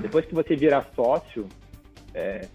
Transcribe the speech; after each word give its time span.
Depois 0.00 0.24
que 0.24 0.34
você 0.34 0.56
vira 0.56 0.84
sócio, 0.94 1.46
é, 2.14 2.46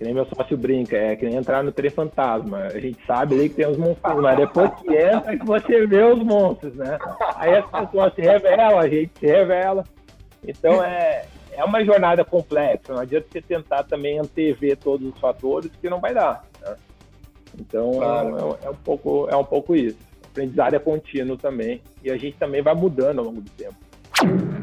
que 0.00 0.04
nem 0.04 0.14
meu 0.14 0.24
sócio 0.24 0.56
brinca, 0.56 0.96
é 0.96 1.14
que 1.14 1.26
nem 1.26 1.36
entrar 1.36 1.62
no 1.62 1.70
trem 1.70 1.90
fantasma. 1.90 2.68
A 2.72 2.80
gente 2.80 2.98
sabe 3.06 3.34
ali 3.34 3.50
que 3.50 3.56
tem 3.56 3.66
os 3.66 3.76
monstros, 3.76 4.14
mas 4.22 4.34
depois 4.34 4.70
que 4.80 4.96
entra 4.96 5.34
é 5.34 5.36
que 5.36 5.44
você 5.44 5.86
vê 5.86 6.02
os 6.02 6.22
monstros, 6.24 6.74
né? 6.74 6.98
Aí 7.36 7.54
as 7.54 7.70
pessoas 7.70 8.14
se 8.14 8.22
revelam, 8.22 8.78
a 8.78 8.88
gente 8.88 9.10
se 9.18 9.26
revela. 9.26 9.84
Então 10.42 10.82
é, 10.82 11.26
é 11.52 11.62
uma 11.62 11.84
jornada 11.84 12.24
complexa, 12.24 12.94
não 12.94 13.00
adianta 13.00 13.26
você 13.30 13.42
tentar 13.42 13.82
também 13.82 14.18
antever 14.18 14.74
todos 14.78 15.06
os 15.06 15.20
fatores 15.20 15.70
que 15.78 15.90
não 15.90 16.00
vai 16.00 16.14
dar. 16.14 16.46
Né? 16.62 16.76
Então 17.60 17.92
claro. 17.92 18.58
é, 18.62 18.66
é, 18.66 18.70
um 18.70 18.76
pouco, 18.76 19.28
é 19.28 19.36
um 19.36 19.44
pouco 19.44 19.76
isso. 19.76 19.98
O 20.24 20.26
aprendizado 20.28 20.74
é 20.74 20.78
contínuo 20.78 21.36
também 21.36 21.82
e 22.02 22.10
a 22.10 22.16
gente 22.16 22.38
também 22.38 22.62
vai 22.62 22.74
mudando 22.74 23.18
ao 23.18 23.26
longo 23.26 23.42
do 23.42 23.50
tempo. 23.50 23.76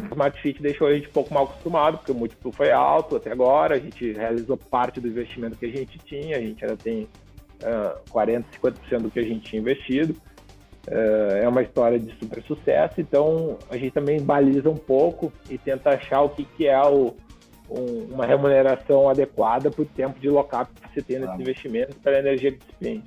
O 0.06 0.14
Smart 0.14 0.42
Fit 0.42 0.62
deixou 0.62 0.88
a 0.88 0.94
gente 0.94 1.08
um 1.08 1.12
pouco 1.12 1.34
mal 1.34 1.46
acostumado, 1.46 1.98
porque 1.98 2.12
o 2.12 2.16
múltiplo 2.16 2.52
foi 2.52 2.72
alto 2.72 3.16
até 3.16 3.32
agora, 3.32 3.76
a 3.76 3.80
gente 3.80 4.12
realizou 4.14 4.58
parte 4.58 5.00
do 5.00 5.08
investimento 5.08 5.58
que 5.58 5.66
a 5.66 5.72
gente 5.72 5.98
tinha, 6.00 6.38
a 6.38 6.42
gente 6.42 6.64
ainda 6.64 6.78
tem 6.78 7.08
uh, 7.64 8.12
40%, 8.12 8.44
50% 8.62 9.02
do 9.02 9.12
que 9.12 9.20
a 9.20 9.24
gente 9.24 9.50
tinha 9.50 9.62
investido. 9.62 10.16
Uh, 10.88 11.36
é 11.42 11.48
uma 11.48 11.62
história 11.62 12.00
de 12.00 12.16
super 12.18 12.42
sucesso, 12.44 13.02
então 13.02 13.58
a 13.70 13.76
gente 13.76 13.92
também 13.92 14.22
baliza 14.22 14.70
um 14.70 14.78
pouco 14.78 15.34
e 15.50 15.58
tenta 15.58 15.90
achar 15.90 16.22
o 16.22 16.30
que, 16.30 16.46
que 16.46 16.68
é 16.68 16.82
o, 16.82 17.14
um, 17.70 18.14
uma 18.14 18.26
remuneração 18.26 19.10
adequada 19.10 19.70
para 19.70 19.82
o 19.82 19.86
tempo 19.86 20.18
de 20.20 20.30
lock-up 20.30 20.72
que 20.74 20.94
você 20.94 21.02
tem 21.02 21.20
nesse 21.20 21.34
ah. 21.34 21.42
investimento, 21.42 21.96
pela 22.00 22.20
energia 22.20 22.54
que 22.54 22.60
despende. 22.60 23.04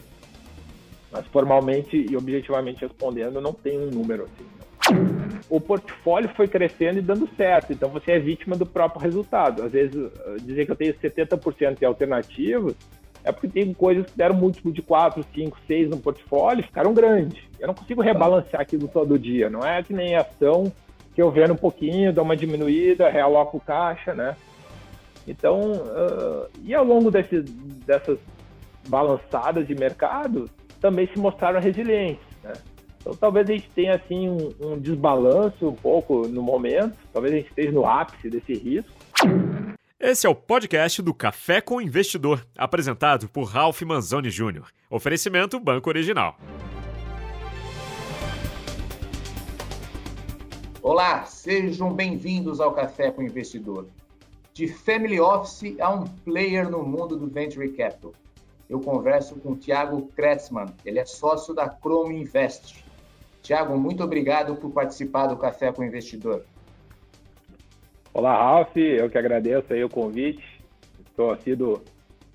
Mas 1.10 1.26
formalmente 1.28 1.96
e 1.96 2.16
objetivamente 2.16 2.82
respondendo, 2.82 3.40
não 3.40 3.52
tem 3.52 3.78
um 3.78 3.90
número 3.90 4.24
assim 4.24 5.19
o 5.48 5.60
portfólio 5.60 6.28
foi 6.36 6.48
crescendo 6.48 6.98
e 6.98 7.02
dando 7.02 7.28
certo. 7.36 7.72
Então 7.72 7.88
você 7.88 8.12
é 8.12 8.18
vítima 8.18 8.56
do 8.56 8.66
próprio 8.66 9.00
resultado. 9.00 9.62
Às 9.62 9.72
vezes, 9.72 10.10
dizer 10.42 10.66
que 10.66 10.72
eu 10.72 10.76
tenho 10.76 10.94
70% 10.94 11.78
de 11.78 11.84
alternativas 11.84 12.74
é 13.22 13.30
porque 13.30 13.48
tem 13.48 13.72
coisas 13.74 14.06
que 14.06 14.16
deram 14.16 14.34
múltiplo 14.34 14.72
de 14.72 14.80
4, 14.80 15.24
5, 15.34 15.58
6 15.66 15.90
no 15.90 15.98
portfólio 15.98 16.64
ficaram 16.64 16.94
grandes. 16.94 17.42
Eu 17.58 17.66
não 17.66 17.74
consigo 17.74 18.00
rebalancear 18.00 18.62
aquilo 18.62 18.88
todo 18.88 19.18
dia. 19.18 19.50
Não 19.50 19.60
é 19.60 19.82
que 19.82 19.92
nem 19.92 20.16
ação 20.16 20.72
que 21.14 21.20
eu 21.20 21.30
vendo 21.30 21.52
um 21.52 21.56
pouquinho, 21.56 22.12
dou 22.12 22.24
uma 22.24 22.36
diminuída, 22.36 23.10
realoco 23.10 23.60
caixa, 23.60 24.14
né? 24.14 24.36
Então, 25.26 25.72
uh, 25.72 26.48
e 26.64 26.74
ao 26.74 26.84
longo 26.84 27.10
desse, 27.10 27.42
dessas 27.42 28.18
balançadas 28.88 29.66
de 29.66 29.74
mercado, 29.74 30.48
também 30.80 31.06
se 31.08 31.18
mostraram 31.18 31.60
resilientes? 31.60 32.29
Então 33.00 33.14
talvez 33.14 33.48
a 33.48 33.52
gente 33.52 33.70
tenha 33.70 33.94
assim 33.94 34.28
um, 34.28 34.52
um 34.60 34.78
desbalanço 34.78 35.68
um 35.68 35.74
pouco 35.74 36.28
no 36.28 36.42
momento, 36.42 36.96
talvez 37.12 37.32
a 37.32 37.36
gente 37.38 37.48
esteja 37.48 37.72
no 37.72 37.86
ápice 37.86 38.28
desse 38.28 38.52
risco. 38.52 38.92
Esse 39.98 40.26
é 40.26 40.30
o 40.30 40.34
podcast 40.34 41.02
do 41.02 41.12
Café 41.12 41.60
com 41.60 41.80
Investidor, 41.80 42.46
apresentado 42.56 43.28
por 43.28 43.44
Ralph 43.44 43.82
Manzoni 43.82 44.30
Jr. 44.30 44.64
Oferecimento 44.90 45.58
Banco 45.58 45.88
Original. 45.88 46.36
Olá, 50.82 51.24
sejam 51.24 51.92
bem-vindos 51.92 52.60
ao 52.60 52.72
Café 52.72 53.10
com 53.10 53.22
Investidor. 53.22 53.86
De 54.54 54.66
family 54.68 55.20
office 55.20 55.78
a 55.78 55.90
um 55.90 56.04
player 56.04 56.68
no 56.68 56.82
mundo 56.82 57.16
do 57.16 57.26
venture 57.26 57.68
capital. 57.70 58.12
Eu 58.68 58.80
converso 58.80 59.36
com 59.36 59.52
o 59.52 59.56
Thiago 59.56 60.08
Kretzmann, 60.16 60.66
ele 60.84 60.98
é 60.98 61.04
sócio 61.04 61.52
da 61.52 61.68
Chrome 61.68 62.20
Invest, 62.20 62.82
Tiago, 63.42 63.76
muito 63.78 64.02
obrigado 64.04 64.56
por 64.56 64.70
participar 64.70 65.26
do 65.26 65.36
Café 65.36 65.72
com 65.72 65.82
o 65.82 65.84
Investidor. 65.84 66.44
Olá, 68.12 68.36
Ralf, 68.36 68.76
eu 68.76 69.08
que 69.08 69.16
agradeço 69.16 69.72
aí 69.72 69.82
o 69.84 69.88
convite. 69.88 70.44
Estou 71.08 71.36
sido 71.38 71.82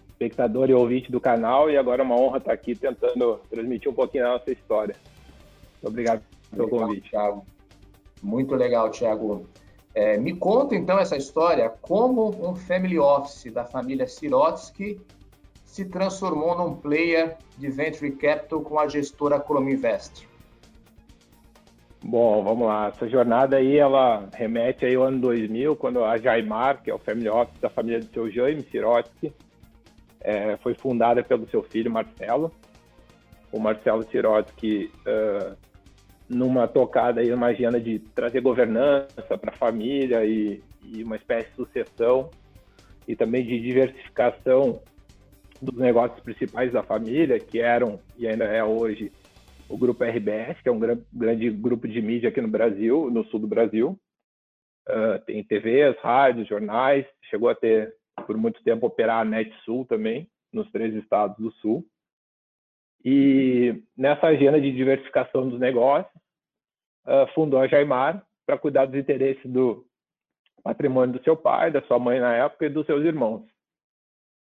espectador 0.07 0.69
e 0.69 0.73
ouvinte 0.73 1.11
do 1.11 1.19
canal 1.19 1.69
e 1.69 1.77
agora 1.77 2.01
é 2.01 2.05
uma 2.05 2.15
honra 2.15 2.37
estar 2.37 2.53
aqui 2.53 2.73
tentando 2.73 3.39
transmitir 3.49 3.91
um 3.91 3.93
pouquinho 3.93 4.23
da 4.23 4.31
nossa 4.31 4.51
história. 4.51 4.95
Muito 5.73 5.87
obrigado 5.87 6.23
pelo 6.49 6.65
legal, 6.65 6.79
convite. 6.79 7.09
Thiago. 7.09 7.45
Muito 8.23 8.55
legal, 8.55 8.89
Tiago. 8.89 9.45
É, 9.93 10.17
me 10.17 10.35
conta 10.35 10.75
então 10.75 10.97
essa 10.97 11.15
história, 11.15 11.69
como 11.81 12.29
um 12.49 12.55
family 12.55 12.97
office 12.97 13.51
da 13.51 13.65
família 13.65 14.07
Sirotsky 14.07 14.99
se 15.65 15.85
transformou 15.85 16.57
num 16.57 16.75
player 16.75 17.37
de 17.57 17.69
venture 17.69 18.11
capital 18.11 18.61
com 18.61 18.79
a 18.79 18.87
gestora 18.87 19.39
Crominvest. 19.39 20.27
Bom, 22.07 22.43
vamos 22.43 22.67
lá. 22.67 22.89
Essa 22.89 23.09
jornada 23.09 23.57
aí, 23.57 23.77
ela 23.79 24.29
remete 24.35 24.85
aí 24.85 24.93
ao 24.93 25.05
ano 25.05 25.19
2000, 25.21 25.75
quando 25.75 26.03
a 26.03 26.17
Jaimar, 26.17 26.83
que 26.83 26.91
é 26.91 26.93
o 26.93 26.99
family 26.99 27.27
office 27.27 27.59
da 27.59 27.67
família 27.67 27.99
do 27.99 28.05
seu 28.13 28.29
Jaime 28.29 28.61
Sirotsky, 28.61 29.33
é, 30.21 30.55
foi 30.57 30.75
fundada 30.75 31.23
pelo 31.23 31.49
seu 31.49 31.63
filho 31.63 31.89
Marcelo. 31.89 32.51
O 33.51 33.59
Marcelo 33.59 34.03
Sirotsky, 34.03 34.91
uh, 35.07 35.57
numa 36.29 36.67
tocada 36.67 37.21
aí, 37.21 37.33
uma 37.33 37.47
agenda 37.47 37.79
de 37.81 37.97
trazer 37.97 38.39
governança 38.39 39.35
para 39.39 39.49
a 39.49 39.57
família 39.57 40.23
e, 40.23 40.61
e 40.83 41.03
uma 41.03 41.15
espécie 41.15 41.49
de 41.49 41.55
sucessão 41.55 42.29
e 43.07 43.15
também 43.15 43.43
de 43.43 43.59
diversificação 43.59 44.79
dos 45.59 45.79
negócios 45.79 46.19
principais 46.19 46.71
da 46.71 46.83
família, 46.83 47.39
que 47.39 47.59
eram 47.59 47.99
e 48.15 48.27
ainda 48.27 48.45
é 48.45 48.63
hoje 48.63 49.11
o 49.69 49.77
grupo 49.77 50.03
RBS, 50.03 50.61
que 50.61 50.69
é 50.69 50.71
um 50.71 50.79
grande 50.79 51.49
grupo 51.49 51.87
de 51.87 52.01
mídia 52.01 52.29
aqui 52.29 52.41
no 52.41 52.47
Brasil, 52.47 53.09
no 53.09 53.25
sul 53.25 53.39
do 53.39 53.47
Brasil. 53.47 53.99
Uh, 54.87 55.19
tem 55.25 55.43
TVs, 55.43 55.97
rádios, 55.99 56.47
jornais, 56.47 57.05
chegou 57.29 57.49
a 57.49 57.55
ter, 57.55 57.93
por 58.27 58.37
muito 58.37 58.63
tempo, 58.63 58.85
operar 58.85 59.21
a 59.21 59.25
Net 59.25 59.51
Sul 59.63 59.85
também, 59.85 60.29
nos 60.53 60.69
três 60.71 60.93
estados 60.95 61.35
do 61.37 61.51
sul. 61.53 61.83
E 63.03 63.83
nessa 63.97 64.27
agenda 64.27 64.61
de 64.61 64.71
diversificação 64.71 65.49
dos 65.49 65.59
negócios, 65.59 66.13
uh, 67.07 67.27
fundou 67.33 67.59
a 67.59 67.67
Jaimar 67.67 68.23
para 68.45 68.57
cuidar 68.57 68.85
dos 68.85 68.95
interesses 68.95 69.43
do 69.51 69.85
patrimônio 70.63 71.17
do 71.17 71.23
seu 71.23 71.35
pai, 71.35 71.71
da 71.71 71.81
sua 71.83 71.99
mãe 71.99 72.19
na 72.19 72.35
época 72.35 72.65
e 72.65 72.69
dos 72.69 72.85
seus 72.85 73.03
irmãos. 73.03 73.45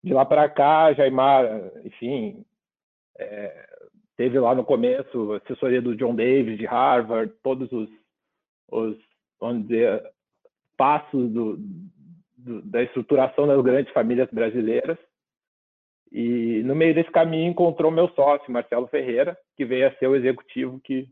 De 0.04 0.14
lá 0.14 0.26
para 0.26 0.50
cá, 0.50 0.86
a 0.86 0.94
Jaimar, 0.94 1.46
enfim, 1.86 2.46
é, 3.18 3.73
teve 4.16 4.40
lá 4.40 4.54
no 4.54 4.64
começo 4.64 5.34
assessoria 5.34 5.82
do 5.82 5.96
John 5.96 6.16
Davis, 6.16 6.58
de 6.58 6.66
Harvard, 6.66 7.34
todos 7.42 7.72
os, 7.72 7.90
os 8.70 8.98
vamos 9.40 9.68
dizer, 9.68 10.04
passos 10.78 11.32
do, 11.32 11.58
do, 12.38 12.62
da 12.64 12.84
estruturação 12.84 13.48
das 13.48 13.62
grandes 13.62 13.92
famílias 13.94 14.30
brasileiras. 14.32 14.98
E 16.12 16.62
no 16.64 16.76
meio 16.76 16.94
desse 16.94 17.12
caminho 17.12 17.50
encontrou 17.50 17.92
meu 17.92 18.08
sócio, 18.10 18.52
Marcelo 18.52 18.88
Ferreira, 18.88 19.38
que 19.58 19.66
veio 19.66 19.88
a 19.88 19.96
ser 19.96 20.08
o 20.08 20.16
executivo 20.16 20.80
que 20.80 21.10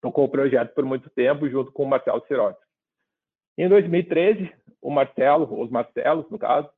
tocou 0.00 0.24
o 0.24 0.30
projeto 0.30 0.72
por 0.74 0.84
muito 0.84 1.10
tempo, 1.10 1.48
junto 1.48 1.70
com 1.70 1.82
o 1.82 1.86
Marcelo 1.86 2.24
Sirotti. 2.26 2.60
Em 3.58 3.68
2013, 3.68 4.50
o 4.80 4.90
Marcelo, 4.90 5.60
os 5.60 5.70
Marcelos, 5.70 6.28
no 6.30 6.38
caso, 6.38 6.68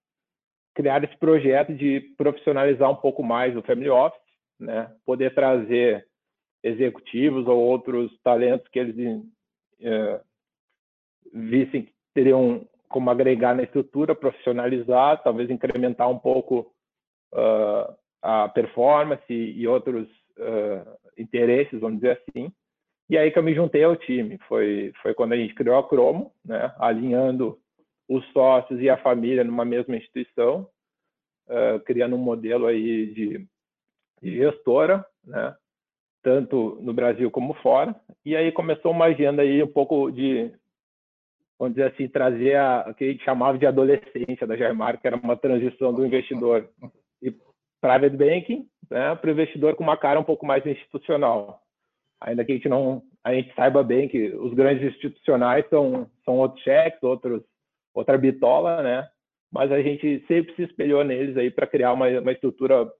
criaram 0.75 1.04
esse 1.04 1.16
projeto 1.16 1.75
de 1.75 2.00
profissionalizar 2.16 2.91
um 2.91 2.97
pouco 2.97 3.22
mais 3.22 3.56
o 3.56 3.62
Family 3.62 3.91
Office 3.91 4.28
né? 4.59 4.93
Poder 5.05 5.35
trazer 5.35 6.07
executivos 6.63 7.47
ou 7.47 7.59
outros 7.59 8.11
talentos 8.23 8.69
que 8.69 8.79
eles 8.79 9.23
é, 9.81 10.21
vissem 11.33 11.83
que 11.83 11.93
teriam 12.15 12.67
como 12.89 13.11
agregar 13.11 13.55
na 13.55 13.63
estrutura, 13.63 14.15
profissionalizar, 14.15 15.23
talvez 15.23 15.51
incrementar 15.51 16.09
um 16.09 16.19
pouco 16.19 16.73
uh, 17.35 17.95
a 18.23 18.49
performance 18.49 19.31
e 19.31 19.67
outros 19.69 20.09
uh, 20.39 20.99
interesses, 21.17 21.81
vamos 21.81 22.01
dizer 22.01 22.21
assim. 22.27 22.51
E 23.11 23.17
aí 23.17 23.31
que 23.31 23.39
eu 23.39 23.43
me 23.43 23.55
juntei 23.55 23.85
ao 23.85 23.97
time. 23.97 24.39
Foi, 24.49 24.93
foi 25.03 25.15
quando 25.15 25.35
a 25.35 25.37
gente 25.37 25.55
criou 25.55 25.77
a 25.77 25.87
Cromo, 25.87 26.33
né? 26.45 26.75
alinhando 26.79 27.59
os 28.09 28.25
sócios 28.33 28.81
e 28.81 28.89
a 28.89 28.97
família 28.97 29.45
numa 29.45 29.65
mesma 29.65 29.97
instituição, 29.97 30.69
uh, 31.47 31.81
criando 31.84 32.16
um 32.16 32.19
modelo 32.19 32.66
aí 32.66 33.13
de 33.13 33.47
gestora, 34.22 35.04
né? 35.24 35.54
tanto 36.22 36.78
no 36.82 36.92
Brasil 36.92 37.30
como 37.30 37.54
fora. 37.54 37.94
E 38.24 38.36
aí 38.36 38.53
começou 38.53 38.92
uma 38.92 39.06
agenda 39.06 39.42
aí 39.42 39.62
um 39.62 39.72
pouco 39.72 40.10
de, 40.10 40.53
vamos 41.59 41.74
dizer 41.74 41.92
assim, 41.92 42.09
trazer 42.09 42.56
a, 42.56 42.86
o 42.88 42.94
que 42.94 43.04
a 43.04 43.09
gente 43.09 43.24
chamava 43.24 43.59
de 43.59 43.66
adolescência 43.66 44.47
da 44.47 44.56
Germar, 44.56 45.00
que 45.00 45.06
era 45.06 45.16
uma 45.16 45.36
transição 45.36 45.92
do 45.92 46.04
investidor 46.04 46.68
e 47.22 47.32
private 47.80 48.16
banking 48.16 48.68
né, 48.91 49.15
para 49.15 49.28
o 49.28 49.32
investidor 49.32 49.74
com 49.74 49.84
uma 49.84 49.97
cara 49.97 50.20
um 50.20 50.24
pouco 50.24 50.44
mais 50.44 50.65
institucional. 50.66 51.60
Ainda 52.20 52.44
que 52.44 52.53
a 52.53 52.54
gente 52.54 52.68
não 52.68 53.03
a 53.24 53.34
gente 53.34 53.54
saiba 53.54 53.82
bem 53.82 54.09
que 54.09 54.28
os 54.36 54.54
grandes 54.54 54.82
institucionais 54.82 55.68
são, 55.68 56.09
são 56.24 56.38
outros 56.38 56.62
cheques, 56.62 57.03
outros, 57.03 57.42
outra 57.92 58.16
bitola, 58.16 58.82
né? 58.82 59.06
Mas 59.53 59.70
a 59.70 59.82
gente 59.82 60.24
sempre 60.26 60.54
se 60.54 60.62
espelhou 60.62 61.04
neles 61.04 61.36
aí 61.36 61.50
para 61.50 61.66
criar 61.66 61.92
uma, 61.92 62.09
uma 62.09 62.32
estrutura 62.32 62.91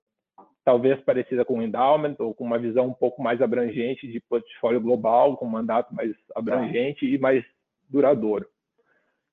talvez 0.69 1.01
parecida 1.01 1.43
com 1.43 1.57
o 1.57 1.63
endowment 1.63 2.15
ou 2.19 2.31
com 2.31 2.43
uma 2.43 2.59
visão 2.59 2.85
um 2.85 2.93
pouco 2.93 3.23
mais 3.23 3.41
abrangente 3.41 4.07
de 4.07 4.19
portfólio 4.19 4.79
global, 4.79 5.35
com 5.35 5.47
um 5.47 5.49
mandato 5.49 5.95
mais 5.95 6.15
abrangente 6.35 7.07
e 7.07 7.17
mais 7.17 7.43
duradouro. 7.89 8.47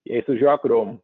E 0.06 0.14
aí 0.14 0.24
surgiu 0.24 0.48
a 0.48 0.58
Cromo. 0.58 0.98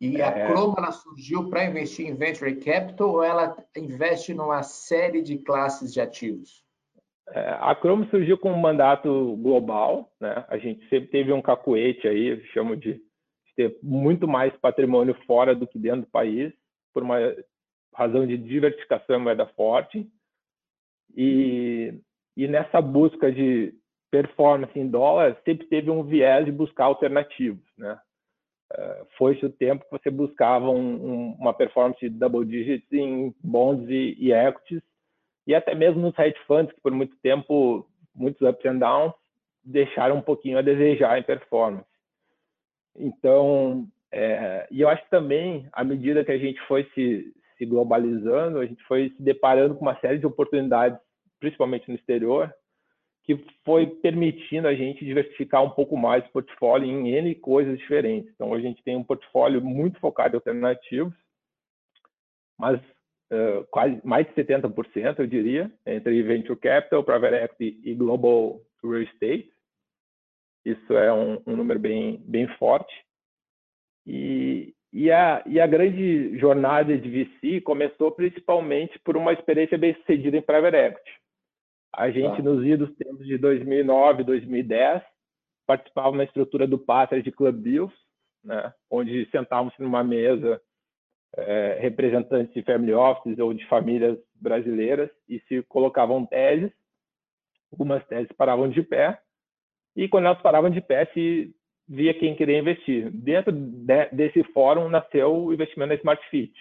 E 0.00 0.20
a 0.20 0.26
é... 0.26 0.48
Chroma 0.48 0.90
surgiu 0.90 1.48
para 1.48 1.66
investir 1.66 2.08
em 2.08 2.16
venture 2.16 2.56
capital 2.56 3.10
ou 3.10 3.22
ela 3.22 3.56
investe 3.76 4.34
numa 4.34 4.64
série 4.64 5.22
de 5.22 5.38
classes 5.38 5.92
de 5.92 6.00
ativos? 6.00 6.64
É, 7.28 7.50
a 7.60 7.76
Chrome 7.76 8.08
surgiu 8.10 8.36
com 8.36 8.50
um 8.50 8.60
mandato 8.60 9.36
global, 9.36 10.12
né? 10.20 10.44
A 10.48 10.58
gente 10.58 10.80
sempre 10.88 11.10
teve 11.10 11.32
um 11.32 11.40
cacuete 11.40 12.08
aí, 12.08 12.44
chamo 12.46 12.76
de 12.76 13.00
ter 13.54 13.78
muito 13.80 14.26
mais 14.26 14.52
patrimônio 14.56 15.14
fora 15.28 15.54
do 15.54 15.64
que 15.64 15.78
dentro 15.78 16.00
do 16.00 16.08
país, 16.08 16.52
por 16.92 17.04
uma 17.04 17.20
razão 17.94 18.26
de 18.26 18.36
diversificação 18.36 19.20
moeda 19.20 19.46
forte. 19.46 20.06
E, 21.16 21.94
e 22.36 22.48
nessa 22.48 22.80
busca 22.80 23.30
de 23.30 23.72
performance 24.10 24.78
em 24.78 24.88
dólar, 24.88 25.36
sempre 25.44 25.66
teve 25.66 25.90
um 25.90 26.02
viés 26.02 26.44
de 26.44 26.52
buscar 26.52 26.84
alternativos, 26.84 27.64
né? 27.76 27.98
Uh, 28.72 29.06
Foi-se 29.16 29.44
o 29.44 29.50
tempo 29.50 29.84
que 29.84 29.90
você 29.90 30.10
buscava 30.10 30.68
um, 30.70 30.78
um, 30.78 31.32
uma 31.38 31.52
performance 31.52 32.00
de 32.00 32.08
double 32.08 32.44
digits 32.44 32.90
em 32.92 33.34
bonds 33.42 33.88
e, 33.88 34.16
e 34.18 34.32
equities, 34.32 34.82
e 35.46 35.54
até 35.54 35.74
mesmo 35.74 36.00
nos 36.00 36.18
hedge 36.18 36.38
funds, 36.46 36.72
que 36.72 36.80
por 36.80 36.92
muito 36.92 37.16
tempo, 37.22 37.86
muitos 38.14 38.40
ups 38.40 38.64
and 38.64 38.78
downs, 38.78 39.12
deixaram 39.62 40.16
um 40.16 40.22
pouquinho 40.22 40.58
a 40.58 40.62
desejar 40.62 41.18
em 41.18 41.22
performance. 41.22 41.86
Então, 42.96 43.86
é, 44.12 44.66
e 44.70 44.80
eu 44.80 44.88
acho 44.88 45.02
que 45.04 45.10
também, 45.10 45.68
à 45.72 45.82
medida 45.82 46.24
que 46.24 46.32
a 46.32 46.38
gente 46.38 46.60
foi 46.66 46.84
se, 46.94 47.34
se 47.56 47.64
globalizando, 47.64 48.58
a 48.58 48.66
gente 48.66 48.82
foi 48.84 49.10
se 49.10 49.22
deparando 49.22 49.74
com 49.74 49.82
uma 49.82 49.98
série 50.00 50.18
de 50.18 50.26
oportunidades, 50.26 50.98
principalmente 51.38 51.88
no 51.88 51.94
exterior, 51.94 52.52
que 53.24 53.42
foi 53.64 53.86
permitindo 53.86 54.68
a 54.68 54.74
gente 54.74 55.04
diversificar 55.04 55.62
um 55.64 55.70
pouco 55.70 55.96
mais 55.96 56.24
o 56.26 56.30
portfólio 56.30 56.86
em 56.86 57.14
N 57.14 57.34
coisas 57.36 57.78
diferentes. 57.78 58.30
Então, 58.34 58.52
a 58.52 58.60
gente 58.60 58.82
tem 58.82 58.96
um 58.96 59.04
portfólio 59.04 59.62
muito 59.62 59.98
focado 59.98 60.34
em 60.34 60.36
alternativos, 60.36 61.14
mas 62.58 62.78
uh, 63.32 63.64
quase 63.70 63.98
mais 64.04 64.26
de 64.26 64.34
70%, 64.34 65.18
eu 65.18 65.26
diria, 65.26 65.72
entre 65.86 66.22
Venture 66.22 66.58
Capital, 66.58 67.02
Private 67.02 67.34
Equity 67.36 67.80
e 67.82 67.94
Global 67.94 68.60
Real 68.82 69.02
Estate. 69.02 69.50
Isso 70.64 70.92
é 70.92 71.12
um, 71.12 71.42
um 71.46 71.56
número 71.56 71.80
bem, 71.80 72.22
bem 72.26 72.46
forte. 72.58 72.94
E, 74.06 74.74
e, 74.94 75.10
a, 75.10 75.42
e 75.44 75.58
a 75.58 75.66
grande 75.66 76.38
jornada 76.38 76.96
de 76.96 77.10
VC 77.10 77.60
começou 77.62 78.12
principalmente 78.12 78.96
por 79.00 79.16
uma 79.16 79.32
experiência 79.32 79.76
bem 79.76 79.92
sucedida 79.94 80.36
em 80.36 80.42
Private 80.42 80.76
Equity. 80.76 81.10
A 81.92 82.10
gente, 82.12 82.36
tá. 82.36 82.42
nos 82.44 82.64
idos 82.64 82.94
tempos 82.94 83.26
de 83.26 83.36
2009, 83.36 84.22
2010, 84.22 85.02
participava 85.66 86.16
na 86.16 86.22
estrutura 86.22 86.64
do 86.64 86.78
Pátria 86.78 87.20
de 87.20 87.32
Club 87.32 87.60
Deals, 87.60 87.92
né, 88.44 88.72
onde 88.88 89.28
sentávamos 89.30 89.74
numa 89.80 90.04
mesa 90.04 90.60
é, 91.36 91.78
representantes 91.80 92.54
de 92.54 92.62
family 92.62 92.92
offices 92.92 93.40
ou 93.40 93.52
de 93.52 93.66
famílias 93.66 94.16
brasileiras 94.36 95.10
e 95.28 95.40
se 95.48 95.60
colocavam 95.64 96.24
teses, 96.24 96.70
algumas 97.72 98.06
teses 98.06 98.30
paravam 98.36 98.68
de 98.68 98.80
pé, 98.80 99.18
e 99.96 100.08
quando 100.08 100.26
elas 100.26 100.40
paravam 100.40 100.70
de 100.70 100.80
pé, 100.80 101.06
se 101.06 101.52
via 101.88 102.14
quem 102.14 102.34
queria 102.34 102.58
investir. 102.58 103.10
Dentro 103.10 103.52
de, 103.52 104.06
desse 104.12 104.42
fórum 104.52 104.88
nasceu 104.88 105.34
o 105.34 105.52
investimento 105.52 105.90
na 105.90 105.94
Smart 105.96 106.28
Fit, 106.30 106.54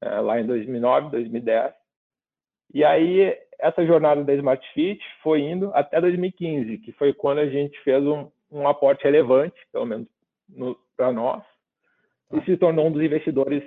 é, 0.00 0.20
lá 0.20 0.40
em 0.40 0.46
2009, 0.46 1.10
2010. 1.10 1.72
E 2.74 2.84
aí, 2.84 3.36
essa 3.58 3.84
jornada 3.84 4.24
da 4.24 4.34
Smart 4.34 4.66
Fit 4.72 5.02
foi 5.22 5.40
indo 5.40 5.70
até 5.74 6.00
2015, 6.00 6.78
que 6.78 6.92
foi 6.92 7.12
quando 7.12 7.38
a 7.38 7.46
gente 7.46 7.78
fez 7.82 8.02
um, 8.04 8.30
um 8.50 8.66
aporte 8.66 9.04
relevante, 9.04 9.56
pelo 9.72 9.86
menos 9.86 10.08
para 10.96 11.12
nós, 11.12 11.42
e 12.32 12.40
se 12.44 12.56
tornou 12.56 12.86
um 12.86 12.92
dos 12.92 13.02
investidores 13.02 13.62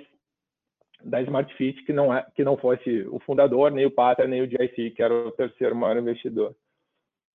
da 1.02 1.20
Smart 1.22 1.52
Fit, 1.54 1.84
que 1.84 1.92
não, 1.92 2.12
é, 2.12 2.26
que 2.34 2.42
não 2.42 2.56
fosse 2.56 3.06
o 3.10 3.18
fundador, 3.20 3.70
nem 3.70 3.86
o 3.86 3.90
Pátria, 3.90 4.26
nem 4.26 4.42
o 4.42 4.48
GIC, 4.48 4.90
que 4.90 5.02
era 5.02 5.14
o 5.14 5.32
terceiro 5.32 5.74
maior 5.74 5.96
investidor. 5.96 6.54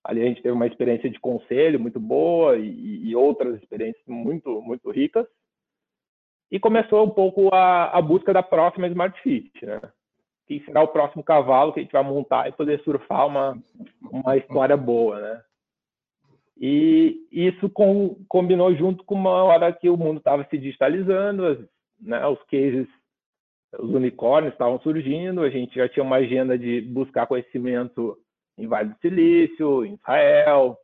Ali 0.03 0.21
a 0.21 0.25
gente 0.25 0.41
teve 0.41 0.53
uma 0.53 0.67
experiência 0.67 1.09
de 1.09 1.19
conselho 1.19 1.79
muito 1.79 1.99
boa 1.99 2.57
e, 2.57 3.09
e 3.09 3.15
outras 3.15 3.55
experiências 3.61 4.03
muito, 4.07 4.61
muito 4.61 4.89
ricas. 4.89 5.27
E 6.51 6.59
começou 6.59 7.05
um 7.05 7.09
pouco 7.09 7.53
a, 7.53 7.97
a 7.97 8.01
busca 8.01 8.33
da 8.33 8.43
próxima 8.43 8.87
Smart 8.87 9.19
Fit, 9.21 9.65
né? 9.65 9.79
Que 10.47 10.59
será 10.65 10.83
o 10.83 10.87
próximo 10.87 11.23
cavalo 11.23 11.71
que 11.71 11.79
a 11.79 11.83
gente 11.83 11.93
vai 11.93 12.03
montar 12.03 12.49
e 12.49 12.51
poder 12.51 12.81
surfar 12.83 13.27
uma, 13.27 13.57
uma 14.11 14.35
história 14.35 14.75
boa, 14.75 15.19
né? 15.19 15.41
E 16.59 17.27
isso 17.31 17.69
com, 17.69 18.23
combinou 18.27 18.75
junto 18.75 19.03
com 19.03 19.15
uma 19.15 19.43
hora 19.43 19.71
que 19.73 19.89
o 19.89 19.97
mundo 19.97 20.17
estava 20.17 20.45
se 20.49 20.57
digitalizando, 20.57 21.45
as, 21.45 21.57
né, 21.99 22.25
os 22.27 22.41
cases, 22.43 22.87
os 23.79 23.89
unicórnios 23.91 24.53
estavam 24.53 24.79
surgindo, 24.81 25.41
a 25.41 25.49
gente 25.49 25.73
já 25.73 25.89
tinha 25.89 26.03
uma 26.03 26.17
agenda 26.17 26.57
de 26.57 26.81
buscar 26.81 27.25
conhecimento 27.25 28.15
em 28.57 28.67
Vale 28.67 28.89
do 28.89 28.99
Silício, 28.99 29.85
em 29.85 29.93
Israel, 29.95 30.77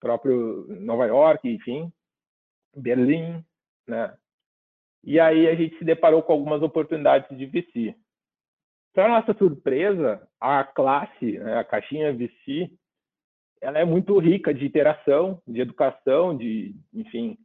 próprio 0.00 0.66
Nova 0.80 1.06
York, 1.06 1.48
enfim, 1.48 1.92
Berlim, 2.74 3.44
né? 3.86 4.14
E 5.02 5.18
aí 5.18 5.48
a 5.48 5.54
gente 5.54 5.78
se 5.78 5.84
deparou 5.84 6.22
com 6.22 6.32
algumas 6.32 6.62
oportunidades 6.62 7.36
de 7.36 7.46
VC. 7.46 7.94
Para 8.92 9.08
nossa 9.08 9.32
surpresa, 9.34 10.26
a 10.40 10.64
classe, 10.64 11.38
né, 11.38 11.58
a 11.58 11.64
caixinha 11.64 12.12
VC, 12.12 12.70
ela 13.60 13.78
é 13.78 13.84
muito 13.84 14.18
rica 14.18 14.52
de 14.52 14.66
interação, 14.66 15.40
de 15.46 15.60
educação, 15.60 16.36
de, 16.36 16.74
enfim. 16.92 17.38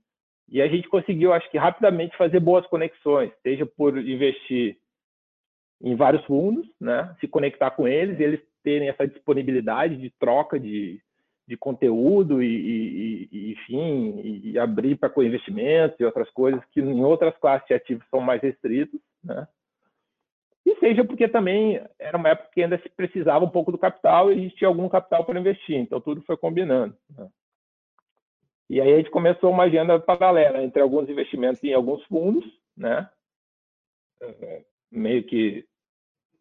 E 0.49 0.61
a 0.61 0.67
gente 0.67 0.87
conseguiu, 0.89 1.33
acho 1.33 1.49
que 1.49 1.57
rapidamente 1.57 2.17
fazer 2.17 2.39
boas 2.39 2.65
conexões, 2.67 3.31
seja 3.41 3.65
por 3.65 3.97
investir 3.97 4.77
em 5.81 5.95
vários 5.95 6.23
fundos, 6.25 6.67
né, 6.79 7.15
se 7.19 7.27
conectar 7.27 7.71
com 7.71 7.87
eles, 7.87 8.19
eles 8.19 8.41
terem 8.65 8.89
essa 8.89 9.07
disponibilidade 9.07 9.95
de 9.95 10.09
troca 10.19 10.59
de, 10.59 10.99
de 11.47 11.55
conteúdo 11.55 12.41
e, 12.41 12.47
e, 12.47 13.29
e 13.31 13.51
enfim, 13.51 14.19
e, 14.19 14.51
e 14.51 14.59
abrir 14.59 14.97
para 14.97 15.09
co-investimentos 15.09 15.99
e 15.99 16.03
outras 16.03 16.29
coisas 16.31 16.65
que 16.71 16.81
em 16.81 17.03
outras 17.03 17.37
classes 17.37 17.67
de 17.67 17.75
ativos 17.75 18.03
são 18.09 18.19
mais 18.19 18.41
restritos, 18.41 18.99
né? 19.23 19.47
E 20.65 20.75
seja 20.79 21.05
porque 21.05 21.27
também 21.27 21.79
era 21.99 22.17
uma 22.17 22.29
época 22.29 22.49
que 22.51 22.63
ainda 22.63 22.79
se 22.79 22.89
precisava 22.89 23.45
um 23.45 23.49
pouco 23.49 23.71
do 23.71 23.77
capital 23.77 24.31
e 24.31 24.33
a 24.33 24.37
gente 24.37 24.55
tinha 24.55 24.67
algum 24.67 24.89
capital 24.89 25.23
para 25.23 25.39
investir, 25.39 25.77
então 25.77 26.01
tudo 26.01 26.23
foi 26.23 26.35
combinando. 26.35 26.97
Né? 27.15 27.29
E 28.67 28.81
aí 28.81 28.93
a 28.93 28.97
gente 28.97 29.11
começou 29.11 29.51
uma 29.51 29.65
agenda 29.65 29.99
paralela 29.99 30.63
entre 30.63 30.81
alguns 30.81 31.07
investimentos 31.07 31.63
em 31.63 31.71
alguns 31.71 32.03
fundos, 32.05 32.43
né? 32.75 33.07
É, 34.19 34.63
meio 34.91 35.23
que 35.23 35.67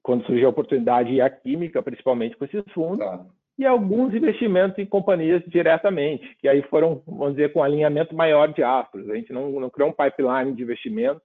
quando 0.04 0.24
surgiu 0.26 0.46
a 0.46 0.50
oportunidade, 0.50 1.14
e 1.14 1.20
a 1.20 1.30
química, 1.30 1.82
principalmente 1.82 2.36
com 2.36 2.44
esses 2.44 2.62
fundos, 2.74 2.98
tá. 2.98 3.24
e 3.58 3.64
alguns 3.64 4.14
investimentos 4.14 4.78
em 4.78 4.84
companhias 4.84 5.42
diretamente, 5.46 6.36
que 6.36 6.46
aí 6.46 6.62
foram, 6.64 7.02
vamos 7.06 7.34
dizer, 7.34 7.54
com 7.54 7.60
um 7.60 7.62
alinhamento 7.62 8.14
maior 8.14 8.52
de 8.52 8.62
astros. 8.62 9.08
A 9.08 9.14
gente 9.14 9.32
não, 9.32 9.50
não 9.58 9.70
criou 9.70 9.88
um 9.88 9.92
pipeline 9.92 10.54
de 10.54 10.62
investimentos, 10.62 11.22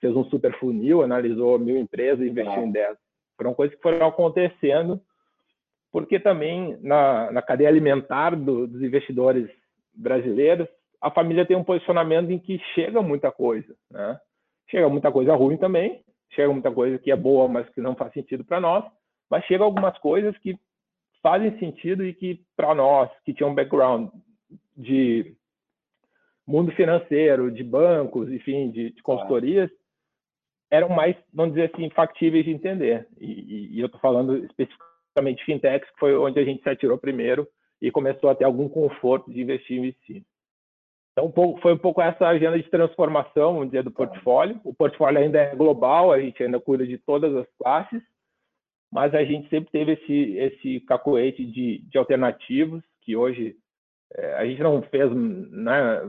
fez 0.00 0.14
um 0.14 0.24
super 0.26 0.56
funil, 0.60 1.02
analisou 1.02 1.58
mil 1.58 1.76
empresas 1.76 2.24
e 2.24 2.30
investiu 2.30 2.54
tá. 2.54 2.60
em 2.60 2.70
dez. 2.70 2.96
Foram 3.36 3.52
coisas 3.52 3.74
que 3.74 3.82
foram 3.82 4.06
acontecendo, 4.06 5.00
porque 5.90 6.20
também 6.20 6.78
na, 6.82 7.32
na 7.32 7.42
cadeia 7.42 7.68
alimentar 7.68 8.36
do, 8.36 8.68
dos 8.68 8.80
investidores 8.82 9.50
brasileiros, 9.92 10.68
a 11.02 11.10
família 11.10 11.44
tem 11.44 11.56
um 11.56 11.64
posicionamento 11.64 12.30
em 12.30 12.38
que 12.38 12.60
chega 12.72 13.02
muita 13.02 13.32
coisa, 13.32 13.74
né? 13.90 14.16
Chega 14.68 14.88
muita 14.88 15.10
coisa 15.10 15.34
ruim 15.34 15.56
também, 15.56 16.02
chega 16.30 16.52
muita 16.52 16.70
coisa 16.70 16.98
que 16.98 17.10
é 17.10 17.16
boa, 17.16 17.48
mas 17.48 17.68
que 17.70 17.80
não 17.80 17.94
faz 17.94 18.12
sentido 18.12 18.44
para 18.44 18.60
nós, 18.60 18.84
mas 19.30 19.44
chega 19.44 19.64
algumas 19.64 19.96
coisas 19.98 20.36
que 20.38 20.58
fazem 21.22 21.58
sentido 21.58 22.04
e 22.04 22.14
que 22.14 22.40
para 22.56 22.74
nós 22.74 23.10
que 23.24 23.34
tinham 23.34 23.50
um 23.50 23.54
background 23.54 24.10
de 24.76 25.34
mundo 26.46 26.70
financeiro, 26.72 27.50
de 27.50 27.64
bancos, 27.64 28.30
enfim, 28.30 28.70
de, 28.70 28.90
de 28.90 29.02
consultorias, 29.02 29.70
eram 30.70 30.88
mais, 30.88 31.16
vamos 31.32 31.54
dizer 31.54 31.72
assim, 31.72 31.90
factíveis 31.90 32.44
de 32.44 32.52
entender. 32.52 33.08
E, 33.18 33.26
e, 33.26 33.76
e 33.76 33.80
eu 33.80 33.86
estou 33.86 34.00
falando 34.00 34.36
especificamente 34.44 35.38
de 35.38 35.44
fintechs, 35.44 35.90
que 35.90 35.98
foi 35.98 36.16
onde 36.16 36.38
a 36.38 36.44
gente 36.44 36.62
se 36.62 36.68
atirou 36.68 36.98
primeiro 36.98 37.48
e 37.80 37.90
começou 37.90 38.30
a 38.30 38.34
ter 38.34 38.44
algum 38.44 38.68
conforto 38.68 39.30
de 39.30 39.40
investir 39.40 39.78
em 39.78 39.90
VC. 39.90 40.24
Então, 41.18 41.32
foi 41.62 41.72
um 41.72 41.78
pouco 41.78 42.02
essa 42.02 42.28
agenda 42.28 42.58
de 42.58 42.68
transformação, 42.68 43.54
vamos 43.54 43.68
dizer, 43.68 43.82
do 43.82 43.90
portfólio. 43.90 44.60
O 44.62 44.74
portfólio 44.74 45.18
ainda 45.18 45.38
é 45.40 45.54
global, 45.54 46.12
a 46.12 46.20
gente 46.20 46.42
ainda 46.42 46.60
cuida 46.60 46.86
de 46.86 46.98
todas 46.98 47.34
as 47.34 47.46
classes, 47.56 48.02
mas 48.92 49.14
a 49.14 49.24
gente 49.24 49.48
sempre 49.48 49.70
teve 49.70 49.92
esse, 49.92 50.36
esse 50.36 50.80
cacoete 50.80 51.42
de, 51.46 51.78
de 51.88 51.96
alternativos, 51.96 52.82
que 53.00 53.16
hoje 53.16 53.56
é, 54.12 54.34
a 54.34 54.44
gente 54.44 54.62
não 54.62 54.82
fez 54.82 55.10
né, 55.10 56.02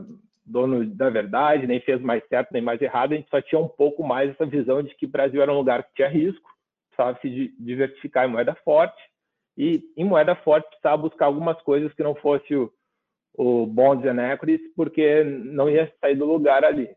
dono 0.44 0.84
da 0.84 1.08
verdade, 1.08 1.66
nem 1.66 1.80
fez 1.80 2.02
mais 2.02 2.22
certo 2.28 2.52
nem 2.52 2.60
mais 2.60 2.80
errado, 2.82 3.12
a 3.12 3.16
gente 3.16 3.30
só 3.30 3.40
tinha 3.40 3.60
um 3.60 3.68
pouco 3.68 4.02
mais 4.02 4.30
essa 4.30 4.44
visão 4.44 4.82
de 4.82 4.94
que 4.94 5.06
o 5.06 5.10
Brasil 5.10 5.40
era 5.40 5.50
um 5.50 5.56
lugar 5.56 5.84
que 5.84 5.94
tinha 5.94 6.08
risco, 6.08 6.50
precisava 6.90 7.18
se 7.22 7.54
diversificar 7.58 8.28
em 8.28 8.32
moeda 8.32 8.54
forte, 8.56 9.00
e 9.56 9.82
em 9.96 10.04
moeda 10.04 10.36
forte 10.36 10.68
precisava 10.68 11.00
buscar 11.00 11.26
algumas 11.26 11.60
coisas 11.62 11.92
que 11.94 12.02
não 12.02 12.14
fosse 12.14 12.54
o 12.54 12.70
o 13.38 13.64
bonds 13.66 14.04
and 14.04 14.20
equities, 14.20 14.60
porque 14.74 15.22
não 15.22 15.70
ia 15.70 15.90
sair 16.00 16.16
do 16.16 16.24
lugar 16.24 16.64
ali. 16.64 16.90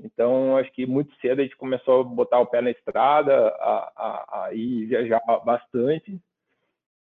Então, 0.00 0.56
acho 0.56 0.72
que 0.72 0.86
muito 0.86 1.12
cedo 1.20 1.40
a 1.40 1.42
gente 1.42 1.56
começou 1.56 2.00
a 2.00 2.04
botar 2.04 2.38
o 2.38 2.46
pé 2.46 2.60
na 2.60 2.70
estrada, 2.70 3.48
a, 3.48 3.92
a, 3.96 4.44
a 4.44 4.54
ir 4.54 4.86
viajar 4.86 5.20
bastante 5.44 6.16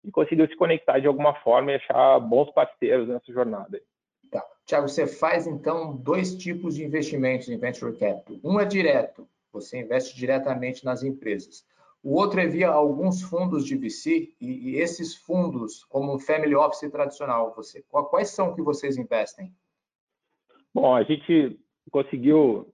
e 0.03 0.11
conseguiu 0.11 0.47
se 0.47 0.55
conectar 0.55 0.99
de 0.99 1.07
alguma 1.07 1.33
forma 1.41 1.71
e 1.71 1.75
achar 1.75 2.19
bons 2.19 2.51
parceiros 2.51 3.07
nessa 3.07 3.33
jornada. 3.33 3.81
Tá. 4.29 4.45
Tiago, 4.65 4.87
você 4.87 5.07
faz 5.07 5.47
então 5.47 5.95
dois 5.95 6.35
tipos 6.35 6.75
de 6.75 6.83
investimentos 6.83 7.49
em 7.49 7.57
Venture 7.57 7.97
Capital. 7.97 8.37
Um 8.43 8.59
é 8.59 8.65
direto, 8.65 9.27
você 9.51 9.79
investe 9.79 10.15
diretamente 10.15 10.85
nas 10.85 11.01
empresas. 11.01 11.65
O 12.01 12.15
outro 12.15 12.39
é 12.39 12.47
via 12.47 12.69
alguns 12.69 13.21
fundos 13.21 13.65
de 13.65 13.75
VC, 13.75 14.33
e, 14.39 14.71
e 14.71 14.75
esses 14.77 15.15
fundos, 15.15 15.83
como 15.85 16.15
o 16.15 16.19
Family 16.19 16.55
Office 16.55 16.89
tradicional, 16.89 17.53
você, 17.53 17.83
quais 17.89 18.29
são 18.29 18.55
que 18.55 18.61
vocês 18.61 18.97
investem? 18.97 19.53
Bom, 20.73 20.95
a 20.95 21.03
gente 21.03 21.59
conseguiu 21.91 22.73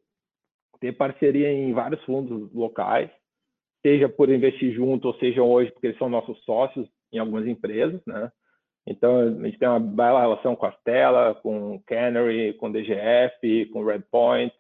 ter 0.80 0.92
parceria 0.94 1.52
em 1.52 1.74
vários 1.74 2.04
fundos 2.04 2.54
locais, 2.54 3.10
seja 3.82 4.08
por 4.08 4.30
investir 4.30 4.74
junto, 4.74 5.08
ou 5.08 5.16
seja 5.16 5.42
hoje 5.42 5.72
porque 5.72 5.88
eles 5.88 5.98
são 5.98 6.10
nossos 6.10 6.44
sócios 6.44 6.88
em 7.12 7.18
algumas 7.18 7.48
empresas, 7.48 8.02
né? 8.06 8.32
Então, 8.88 9.20
a 9.20 9.46
gente 9.46 9.58
tem 9.58 9.68
uma 9.68 9.80
bela 9.80 10.22
relação 10.22 10.56
com 10.56 10.68
a 10.68 10.72
Stella, 10.74 11.34
com 11.36 11.82
Canary, 11.88 12.54
com 12.54 12.72
DGF, 12.72 13.66
com 13.74 13.84
Redpoint. 13.84 14.54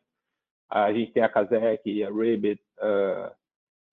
A 0.68 0.92
gente 0.92 1.12
tem 1.12 1.22
a 1.22 1.30
Kazek, 1.30 2.04
a 2.04 2.10
Ribbit. 2.10 2.60
Uh, 2.80 3.32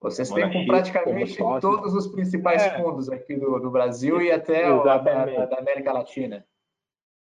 Vocês 0.02 0.28
têm 0.30 0.50
com 0.50 0.66
praticamente 0.66 1.36
todos 1.60 1.94
os 1.94 2.08
principais 2.08 2.62
é. 2.62 2.76
fundos 2.76 3.08
aqui 3.08 3.36
do, 3.36 3.60
do 3.60 3.70
Brasil 3.70 4.20
e 4.20 4.32
até 4.32 4.62
da, 4.62 4.98
da, 4.98 5.58
América 5.58 5.92
Latina. 5.92 6.44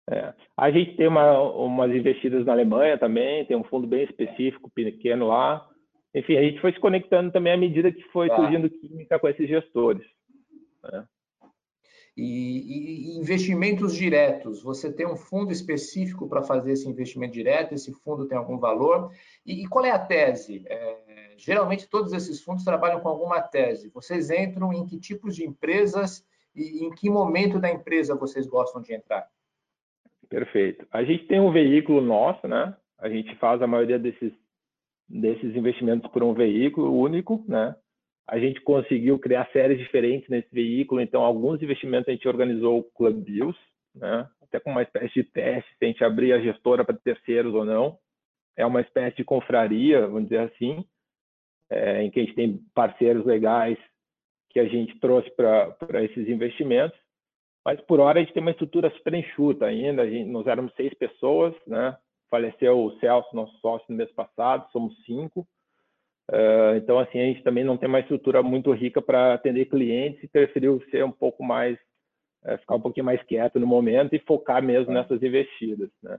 É. 0.09 0.33
A 0.57 0.71
gente 0.71 0.97
tem 0.97 1.07
uma, 1.07 1.39
umas 1.39 1.91
investidas 1.91 2.43
na 2.43 2.53
Alemanha 2.53 2.97
também, 2.97 3.45
tem 3.45 3.55
um 3.55 3.63
fundo 3.63 3.85
bem 3.85 4.03
específico, 4.03 4.71
pequeno 4.71 5.27
lá. 5.27 5.67
Enfim, 6.13 6.37
a 6.37 6.41
gente 6.41 6.59
foi 6.59 6.73
se 6.73 6.79
conectando 6.79 7.31
também 7.31 7.53
à 7.53 7.57
medida 7.57 7.91
que 7.91 8.03
foi 8.05 8.27
tá. 8.27 8.35
surgindo 8.35 8.69
química 8.69 9.19
com 9.19 9.27
esses 9.27 9.47
gestores. 9.47 10.05
Né? 10.83 11.05
E, 12.17 13.13
e, 13.15 13.17
investimentos 13.17 13.95
diretos, 13.95 14.61
você 14.61 14.91
tem 14.91 15.07
um 15.07 15.15
fundo 15.15 15.51
específico 15.51 16.27
para 16.27 16.41
fazer 16.41 16.73
esse 16.73 16.89
investimento 16.89 17.33
direto, 17.33 17.73
esse 17.73 17.93
fundo 17.93 18.27
tem 18.27 18.37
algum 18.37 18.57
valor. 18.57 19.11
E, 19.45 19.63
e 19.63 19.67
qual 19.67 19.85
é 19.85 19.91
a 19.91 19.99
tese? 19.99 20.63
É, 20.67 20.97
geralmente 21.43 21.89
todos 21.89 22.13
esses 22.13 22.41
fundos 22.41 22.63
trabalham 22.63 22.99
com 22.99 23.09
alguma 23.09 23.41
tese. 23.41 23.89
Vocês 23.89 24.29
entram 24.29 24.71
em 24.73 24.85
que 24.85 24.99
tipos 24.99 25.35
de 25.35 25.45
empresas 25.45 26.25
e 26.55 26.85
em 26.85 26.91
que 26.91 27.09
momento 27.09 27.59
da 27.59 27.69
empresa 27.69 28.15
vocês 28.15 28.47
gostam 28.47 28.81
de 28.81 28.93
entrar? 28.93 29.27
Perfeito. 30.29 30.87
A 30.91 31.03
gente 31.03 31.25
tem 31.27 31.39
um 31.39 31.51
veículo 31.51 32.01
nosso, 32.01 32.47
né? 32.47 32.75
A 32.97 33.09
gente 33.09 33.35
faz 33.35 33.61
a 33.61 33.67
maioria 33.67 33.99
desses, 33.99 34.31
desses 35.07 35.55
investimentos 35.55 36.09
por 36.11 36.23
um 36.23 36.33
veículo 36.33 36.97
único, 36.97 37.43
né? 37.47 37.75
A 38.27 38.39
gente 38.39 38.61
conseguiu 38.61 39.19
criar 39.19 39.49
séries 39.51 39.79
diferentes 39.79 40.29
nesse 40.29 40.47
veículo, 40.53 41.01
então 41.01 41.21
alguns 41.21 41.61
investimentos 41.61 42.07
a 42.07 42.11
gente 42.11 42.27
organizou 42.27 42.79
o 42.79 42.83
Club 42.83 43.23
Bills, 43.23 43.59
né? 43.93 44.25
Até 44.41 44.59
com 44.59 44.71
uma 44.71 44.83
espécie 44.83 45.13
de 45.15 45.23
teste, 45.23 45.69
se 45.77 45.83
a 45.83 45.87
gente 45.87 46.03
abrir 46.03 46.31
a 46.31 46.39
gestora 46.39 46.85
para 46.85 46.95
terceiros 46.95 47.53
ou 47.53 47.65
não. 47.65 47.97
É 48.55 48.65
uma 48.65 48.81
espécie 48.81 49.17
de 49.17 49.23
confraria, 49.23 50.07
vamos 50.07 50.29
dizer 50.29 50.39
assim, 50.39 50.85
é, 51.71 52.03
em 52.03 52.11
que 52.11 52.19
a 52.19 52.23
gente 52.23 52.35
tem 52.35 52.59
parceiros 52.75 53.25
legais 53.25 53.77
que 54.49 54.59
a 54.59 54.65
gente 54.65 54.99
trouxe 54.99 55.31
para 55.31 56.03
esses 56.03 56.27
investimentos. 56.27 56.99
Mas 57.63 57.79
por 57.81 57.99
hora 57.99 58.19
a 58.19 58.23
gente 58.23 58.33
tem 58.33 58.41
uma 58.41 58.51
estrutura 58.51 58.91
super 58.91 59.13
enxuta 59.13 59.65
ainda. 59.65 60.09
Gente, 60.09 60.29
nós 60.29 60.45
éramos 60.45 60.73
seis 60.75 60.93
pessoas, 60.95 61.55
né? 61.65 61.95
Faleceu 62.29 62.77
o 62.77 62.99
Celso, 62.99 63.35
nosso 63.35 63.57
sócio, 63.59 63.85
no 63.89 63.95
mês 63.95 64.11
passado, 64.11 64.69
somos 64.71 64.93
cinco. 65.05 65.47
Uh, 66.29 66.75
então, 66.77 66.97
assim, 66.99 67.19
a 67.19 67.25
gente 67.25 67.43
também 67.43 67.63
não 67.63 67.77
tem 67.77 67.89
uma 67.89 67.99
estrutura 67.99 68.41
muito 68.41 68.71
rica 68.71 69.01
para 69.01 69.33
atender 69.33 69.65
clientes 69.65 70.23
e 70.23 70.27
preferiu 70.27 70.81
ser 70.89 71.03
um 71.03 71.11
pouco 71.11 71.43
mais, 71.43 71.77
uh, 72.45 72.57
ficar 72.57 72.75
um 72.75 72.81
pouquinho 72.81 73.05
mais 73.05 73.21
quieto 73.23 73.59
no 73.59 73.67
momento 73.67 74.15
e 74.15 74.19
focar 74.19 74.63
mesmo 74.63 74.93
nessas 74.93 75.21
investidas, 75.21 75.89
né? 76.01 76.17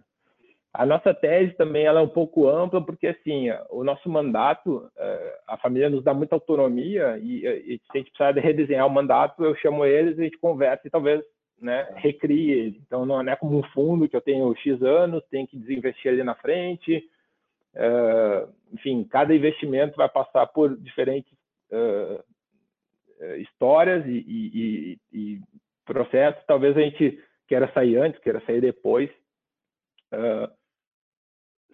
A 0.75 0.87
nossa 0.87 1.13
tese 1.13 1.53
também 1.55 1.85
ela 1.85 2.01
é 2.01 2.03
um 2.03 2.09
pouco 2.09 2.49
ampla, 2.49 2.85
porque 2.85 3.09
assim, 3.09 3.49
o 3.71 3.85
nosso 3.85 4.09
mandato, 4.09 4.91
uh, 4.97 5.33
a 5.47 5.59
família 5.59 5.91
nos 5.91 6.03
dá 6.03 6.15
muita 6.15 6.35
autonomia 6.35 7.19
e, 7.23 7.47
e 7.47 7.79
se 7.79 7.91
a 7.95 7.99
gente 7.99 8.11
precisar 8.11 8.33
de 8.33 8.41
redesenhar 8.41 8.87
o 8.87 8.91
mandato, 8.91 9.45
eu 9.45 9.55
chamo 9.57 9.85
eles, 9.85 10.19
a 10.19 10.23
gente 10.23 10.39
conversa 10.39 10.87
e 10.87 10.91
talvez 10.91 11.23
né, 11.61 11.89
recrie 11.97 12.51
ele. 12.51 12.83
Então, 12.87 13.05
não 13.05 13.21
é 13.21 13.37
como 13.37 13.59
um 13.59 13.63
fundo 13.75 14.09
que 14.09 14.17
eu 14.17 14.21
tenho 14.21 14.55
X 14.57 14.83
anos, 14.83 15.23
tem 15.31 15.47
que 15.47 15.59
desinvestir 15.59 16.11
ali 16.11 16.23
na 16.23 16.35
frente, 16.35 17.07
Uh, 17.75 18.53
enfim, 18.73 19.05
cada 19.05 19.35
investimento 19.35 19.97
vai 19.97 20.09
passar 20.09 20.47
por 20.47 20.77
diferentes 20.77 21.33
histórias 23.39 24.05
e, 24.07 24.25
e, 24.29 24.99
e, 25.13 25.41
processos. 25.87 26.45
Talvez 26.47 26.77
a 26.77 26.81
gente 26.81 27.19
queira 27.49 27.73
sair 27.73 27.97
antes, 27.97 28.21
queira 28.21 28.43
sair 28.45 28.61
depois. 28.61 29.09
Uh, 30.13 30.51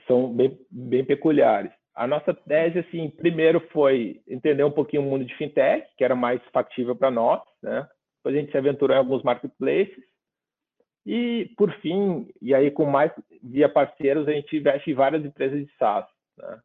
são 0.09 0.33
bem, 0.35 0.59
bem 0.71 1.05
peculiares. 1.05 1.71
A 1.95 2.07
nossa 2.07 2.35
tese, 2.35 2.81
assim, 2.81 3.11
primeiro 3.11 3.61
foi 3.73 4.21
entender 4.27 4.65
um 4.65 4.71
pouquinho 4.71 5.03
o 5.03 5.05
mundo 5.05 5.25
de 5.25 5.37
fintech, 5.37 5.87
que 5.97 6.05
era 6.05 6.17
mais 6.17 6.41
factível 6.53 6.97
para 6.97 7.11
nós, 7.11 7.41
né? 7.63 7.87
Depois 8.19 8.35
a 8.35 8.41
gente 8.41 8.51
se 8.51 8.59
aventurou 8.59 8.97
em 8.97 8.99
alguns 8.99 9.23
marketplaces, 9.23 10.03
e, 11.09 11.51
por 11.57 11.73
fim, 11.81 12.29
e 12.43 12.55
aí 12.55 12.71
com 12.71 12.85
mais 12.85 13.11
via 13.43 13.67
parceiros, 13.67 14.29
a 14.29 14.33
gente 14.33 14.55
investe 14.55 14.91
em 14.91 14.95
várias 14.95 15.25
empresas 15.25 15.59
de 15.59 15.73
SaaS. 15.79 16.07
Né? 16.37 16.61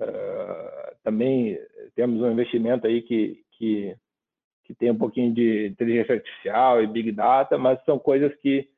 Uh, 0.00 0.96
também 1.04 1.56
temos 1.94 2.20
um 2.20 2.32
investimento 2.32 2.88
aí 2.88 3.02
que, 3.02 3.40
que, 3.52 3.96
que 4.64 4.74
tem 4.74 4.90
um 4.90 4.98
pouquinho 4.98 5.32
de 5.32 5.68
inteligência 5.68 6.16
artificial 6.16 6.82
e 6.82 6.88
big 6.88 7.12
data, 7.12 7.56
mas 7.56 7.80
são 7.84 8.00
coisas 8.00 8.34
que 8.40 8.68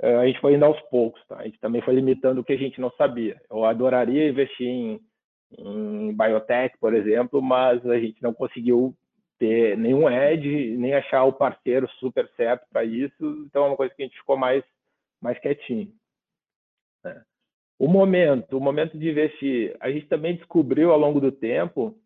a 0.00 0.26
gente 0.26 0.40
foi 0.40 0.54
indo 0.54 0.64
aos 0.64 0.80
poucos. 0.82 1.24
Tá? 1.26 1.38
A 1.38 1.44
gente 1.44 1.58
também 1.60 1.82
foi 1.82 1.94
limitando 1.94 2.40
o 2.40 2.44
que 2.44 2.52
a 2.52 2.58
gente 2.58 2.80
não 2.80 2.90
sabia. 2.92 3.40
Eu 3.50 3.64
adoraria 3.64 4.28
investir 4.28 4.66
em, 4.66 5.00
em 5.58 6.16
biotech, 6.16 6.76
por 6.78 6.94
exemplo, 6.94 7.40
mas 7.42 7.84
a 7.86 7.98
gente 7.98 8.22
não 8.22 8.32
conseguiu 8.32 8.94
ter 9.38 9.76
nenhum 9.76 10.08
edge, 10.08 10.76
nem 10.76 10.94
achar 10.94 11.24
o 11.24 11.32
parceiro 11.32 11.88
super 11.98 12.28
certo 12.36 12.64
para 12.70 12.84
isso. 12.84 13.44
Então 13.46 13.64
é 13.64 13.68
uma 13.68 13.76
coisa 13.76 13.94
que 13.94 14.02
a 14.02 14.06
gente 14.06 14.18
ficou 14.18 14.36
mais, 14.36 14.64
mais 15.20 15.38
quietinho. 15.38 15.92
Né? 17.04 17.22
O 17.78 17.88
momento, 17.88 18.56
o 18.56 18.60
momento 18.60 18.96
de 18.96 19.10
investir, 19.10 19.76
a 19.80 19.90
gente 19.90 20.06
também 20.06 20.36
descobriu 20.36 20.92
ao 20.92 20.98
longo 20.98 21.20
do 21.20 21.32
tempo 21.32 21.98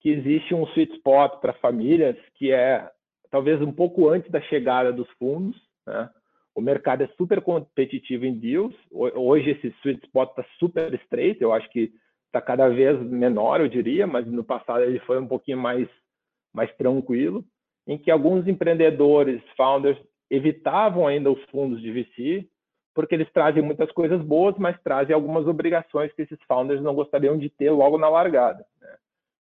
que 0.00 0.10
existe 0.10 0.54
um 0.54 0.64
sweet 0.68 0.94
spot 0.94 1.40
para 1.40 1.52
famílias 1.54 2.16
que 2.36 2.52
é 2.52 2.88
talvez 3.30 3.60
um 3.60 3.72
pouco 3.72 4.08
antes 4.08 4.30
da 4.30 4.40
chegada 4.42 4.92
dos 4.92 5.10
fundos. 5.18 5.60
Né? 5.84 6.08
O 6.56 6.62
mercado 6.62 7.04
é 7.04 7.08
super 7.18 7.42
competitivo 7.42 8.24
em 8.24 8.32
deals. 8.32 8.74
Hoje 8.90 9.50
esse 9.50 9.68
sweet 9.82 10.02
spot 10.06 10.30
está 10.30 10.42
super 10.58 10.92
estreito. 10.94 11.44
Eu 11.44 11.52
acho 11.52 11.68
que 11.68 11.92
está 12.28 12.40
cada 12.40 12.66
vez 12.70 12.98
menor, 13.02 13.60
eu 13.60 13.68
diria, 13.68 14.06
mas 14.06 14.26
no 14.26 14.42
passado 14.42 14.82
ele 14.82 14.98
foi 15.00 15.20
um 15.20 15.28
pouquinho 15.28 15.58
mais 15.58 15.86
mais 16.54 16.74
tranquilo, 16.76 17.44
em 17.86 17.98
que 17.98 18.10
alguns 18.10 18.48
empreendedores, 18.48 19.42
founders, 19.54 19.98
evitavam 20.30 21.06
ainda 21.06 21.30
os 21.30 21.42
fundos 21.50 21.82
de 21.82 21.92
VC, 21.92 22.48
porque 22.94 23.14
eles 23.14 23.30
trazem 23.30 23.62
muitas 23.62 23.92
coisas 23.92 24.22
boas, 24.22 24.56
mas 24.56 24.80
trazem 24.82 25.14
algumas 25.14 25.46
obrigações 25.46 26.10
que 26.14 26.22
esses 26.22 26.38
founders 26.48 26.82
não 26.82 26.94
gostariam 26.94 27.36
de 27.36 27.50
ter 27.50 27.70
logo 27.70 27.98
na 27.98 28.08
largada. 28.08 28.64
Né? 28.80 28.96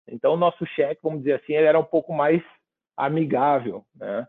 Então, 0.07 0.35
o 0.35 0.37
nosso 0.37 0.65
cheque, 0.67 1.01
vamos 1.03 1.19
dizer 1.19 1.33
assim, 1.33 1.51
ele 1.51 1.67
era 1.67 1.77
um 1.77 1.83
pouco 1.83 2.13
mais 2.13 2.41
amigável. 2.95 3.83
Né? 3.93 4.25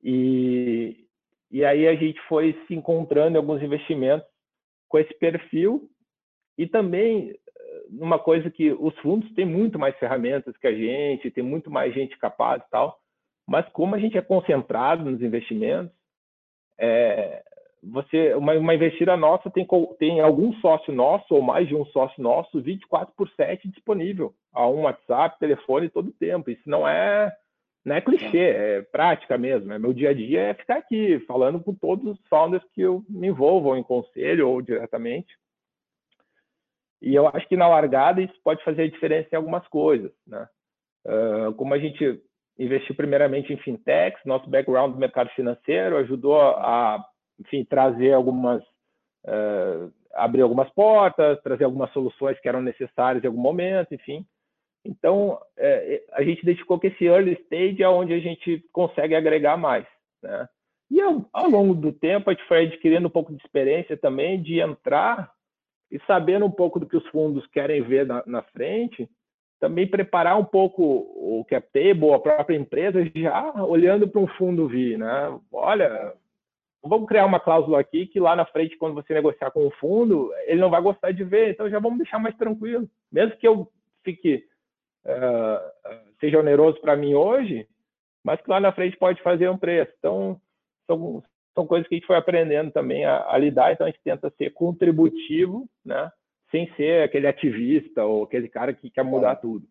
E, 0.00 1.05
e 1.50 1.64
aí 1.64 1.86
a 1.86 1.94
gente 1.94 2.20
foi 2.22 2.52
se 2.66 2.74
encontrando 2.74 3.36
em 3.36 3.38
alguns 3.38 3.62
investimentos 3.62 4.26
com 4.88 4.98
esse 4.98 5.14
perfil 5.14 5.88
e 6.58 6.66
também 6.66 7.34
numa 7.90 8.18
coisa 8.18 8.50
que 8.50 8.72
os 8.72 8.96
fundos 8.98 9.32
têm 9.34 9.44
muito 9.44 9.78
mais 9.78 9.96
ferramentas 9.98 10.56
que 10.56 10.66
a 10.66 10.74
gente, 10.74 11.30
tem 11.30 11.44
muito 11.44 11.70
mais 11.70 11.94
gente 11.94 12.18
capaz 12.18 12.62
e 12.62 12.70
tal, 12.70 12.98
mas 13.46 13.68
como 13.70 13.94
a 13.94 13.98
gente 13.98 14.18
é 14.18 14.22
concentrado 14.22 15.08
nos 15.08 15.22
investimentos, 15.22 15.94
é, 16.78 17.42
você 17.82 18.34
uma, 18.34 18.52
uma 18.54 18.74
investida 18.74 19.16
nossa 19.16 19.50
tem, 19.50 19.66
tem 19.98 20.20
algum 20.20 20.52
sócio 20.54 20.92
nosso 20.92 21.34
ou 21.34 21.42
mais 21.42 21.68
de 21.68 21.74
um 21.74 21.84
sócio 21.86 22.22
nosso 22.22 22.60
24 22.60 23.14
por 23.16 23.28
7 23.30 23.68
disponível 23.68 24.34
a 24.52 24.66
um 24.66 24.82
WhatsApp, 24.82 25.38
telefone 25.38 25.88
todo 25.88 26.08
o 26.08 26.12
tempo. 26.12 26.50
Isso 26.50 26.68
não 26.68 26.86
é 26.86 27.32
não 27.86 27.94
é 27.94 28.00
clichê, 28.00 28.38
é 28.38 28.82
prática 28.82 29.38
mesmo. 29.38 29.72
É 29.72 29.78
meu 29.78 29.92
dia 29.92 30.10
a 30.10 30.12
dia 30.12 30.40
é 30.40 30.54
ficar 30.54 30.78
aqui 30.78 31.20
falando 31.20 31.60
com 31.60 31.72
todos 31.72 32.18
os 32.18 32.28
founders 32.28 32.64
que 32.74 32.80
eu 32.80 33.04
me 33.08 33.28
envolvo 33.28 33.76
em 33.76 33.82
conselho 33.84 34.48
ou 34.48 34.60
diretamente. 34.60 35.32
E 37.00 37.14
eu 37.14 37.28
acho 37.28 37.46
que 37.46 37.56
na 37.56 37.68
largada 37.68 38.20
isso 38.20 38.34
pode 38.42 38.64
fazer 38.64 38.82
a 38.82 38.90
diferença 38.90 39.28
em 39.32 39.36
algumas 39.36 39.66
coisas, 39.68 40.10
né? 40.26 40.48
Uh, 41.06 41.54
como 41.54 41.74
a 41.74 41.78
gente 41.78 42.20
investiu 42.58 42.96
primeiramente 42.96 43.52
em 43.52 43.58
fintechs, 43.58 44.20
nosso 44.24 44.50
background 44.50 44.94
do 44.94 44.98
mercado 44.98 45.30
financeiro 45.30 45.96
ajudou 45.98 46.40
a, 46.40 47.06
enfim, 47.38 47.64
trazer 47.64 48.14
algumas 48.14 48.64
uh, 49.26 49.92
abrir 50.12 50.42
algumas 50.42 50.68
portas, 50.70 51.40
trazer 51.42 51.62
algumas 51.62 51.92
soluções 51.92 52.40
que 52.40 52.48
eram 52.48 52.60
necessárias 52.60 53.22
em 53.22 53.28
algum 53.28 53.40
momento, 53.40 53.94
enfim. 53.94 54.26
Então, 54.86 55.38
é, 55.56 56.02
a 56.12 56.22
gente 56.22 56.42
identificou 56.42 56.78
que 56.78 56.86
esse 56.86 57.04
early 57.04 57.32
stage 57.44 57.82
é 57.82 57.88
onde 57.88 58.12
a 58.12 58.18
gente 58.20 58.64
consegue 58.72 59.14
agregar 59.14 59.56
mais. 59.56 59.86
Né? 60.22 60.48
E 60.90 61.00
ao, 61.00 61.28
ao, 61.32 61.50
longo 61.50 61.74
do 61.74 61.92
tempo, 61.92 62.30
a 62.30 62.32
gente 62.32 62.46
foi 62.46 62.66
adquirindo 62.66 63.08
um 63.08 63.10
pouco 63.10 63.32
de 63.32 63.42
experiência 63.44 63.96
também 63.96 64.40
de 64.40 64.60
entrar 64.60 65.30
e 65.90 65.98
sabendo 66.06 66.46
um 66.46 66.50
pouco 66.50 66.78
do 66.78 66.86
que 66.86 66.96
os 66.96 67.06
fundos 67.08 67.46
querem 67.48 67.82
ver 67.82 68.06
na, 68.06 68.22
na 68.26 68.42
frente, 68.42 69.08
também 69.58 69.86
preparar 69.86 70.38
um 70.38 70.44
pouco 70.44 70.82
o 70.82 71.44
cap 71.48 71.66
table, 71.72 72.12
a 72.12 72.18
própria 72.18 72.56
empresa, 72.56 73.04
já 73.14 73.64
olhando 73.64 74.06
para 74.06 74.20
um 74.20 74.26
fundo 74.28 74.68
vir. 74.68 74.98
Né? 74.98 75.40
Olha, 75.52 76.12
vamos 76.82 77.08
criar 77.08 77.26
uma 77.26 77.40
cláusula 77.40 77.80
aqui 77.80 78.06
que 78.06 78.20
lá 78.20 78.36
na 78.36 78.44
frente, 78.46 78.76
quando 78.76 78.94
você 78.94 79.14
negociar 79.14 79.50
com 79.50 79.66
o 79.66 79.70
fundo, 79.72 80.32
ele 80.46 80.60
não 80.60 80.70
vai 80.70 80.80
gostar 80.80 81.12
de 81.12 81.24
ver, 81.24 81.50
então 81.50 81.68
já 81.68 81.78
vamos 81.78 81.98
deixar 81.98 82.18
mais 82.18 82.36
tranquilo. 82.36 82.88
Mesmo 83.10 83.36
que 83.36 83.48
eu 83.48 83.68
fique 84.04 84.44
uh, 85.06 86.18
seja 86.20 86.38
oneroso 86.38 86.80
para 86.80 86.96
mim 86.96 87.14
hoje, 87.14 87.66
mas 88.24 88.40
que 88.40 88.50
lá 88.50 88.60
na 88.60 88.72
frente 88.72 88.96
pode 88.96 89.22
fazer 89.22 89.48
um 89.48 89.58
preço. 89.58 89.92
Então, 89.98 90.40
são, 90.86 91.22
são 91.54 91.66
coisas 91.66 91.88
que 91.88 91.94
a 91.94 91.98
gente 91.98 92.06
foi 92.06 92.16
aprendendo 92.16 92.70
também 92.72 93.04
a, 93.04 93.24
a 93.30 93.38
lidar, 93.38 93.72
então 93.72 93.86
a 93.86 93.90
gente 93.90 94.02
tenta 94.02 94.30
ser 94.36 94.50
contributivo, 94.52 95.68
né? 95.84 96.10
sem 96.50 96.72
ser 96.74 97.02
aquele 97.02 97.26
ativista 97.26 98.04
ou 98.04 98.24
aquele 98.24 98.48
cara 98.48 98.72
que 98.72 98.90
quer 98.90 99.04
mudar 99.04 99.32
é. 99.32 99.36
tudo. 99.36 99.66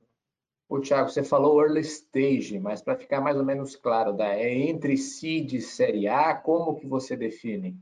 O 0.67 0.79
Thiago, 0.79 1.09
você 1.09 1.23
falou 1.23 1.61
early 1.61 1.81
stage, 1.81 2.59
mas 2.59 2.81
para 2.81 2.97
ficar 2.97 3.21
mais 3.21 3.37
ou 3.37 3.45
menos 3.45 3.75
claro, 3.75 4.13
da, 4.13 4.25
é 4.25 4.51
entre 4.51 4.97
seed 4.97 5.53
e 5.53 5.61
série 5.61 6.07
A, 6.07 6.33
como 6.33 6.75
que 6.75 6.87
você 6.87 7.15
define? 7.15 7.77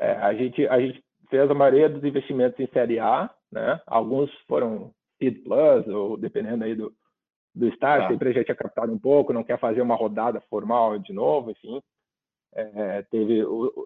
É, 0.00 0.12
a, 0.14 0.34
gente, 0.34 0.66
a 0.66 0.80
gente 0.80 1.02
fez 1.30 1.48
a 1.48 1.54
maioria 1.54 1.88
dos 1.88 2.02
investimentos 2.02 2.58
em 2.58 2.66
série 2.72 2.98
A, 2.98 3.30
né? 3.52 3.80
Alguns 3.86 4.32
foram 4.48 4.92
seed 5.22 5.42
plus, 5.44 5.86
ou 5.86 6.16
dependendo 6.16 6.64
aí 6.64 6.74
do, 6.74 6.92
do 7.54 7.68
start, 7.68 8.08
tá. 8.08 8.28
a 8.28 8.32
gente 8.32 8.44
tinha 8.44 8.56
captado 8.56 8.92
um 8.92 8.98
pouco, 8.98 9.32
não 9.32 9.44
quer 9.44 9.58
fazer 9.58 9.80
uma 9.80 9.94
rodada 9.94 10.40
formal 10.42 10.98
de 10.98 11.12
novo, 11.12 11.52
enfim. 11.52 11.80
É, 12.54 13.02
teve, 13.02 13.42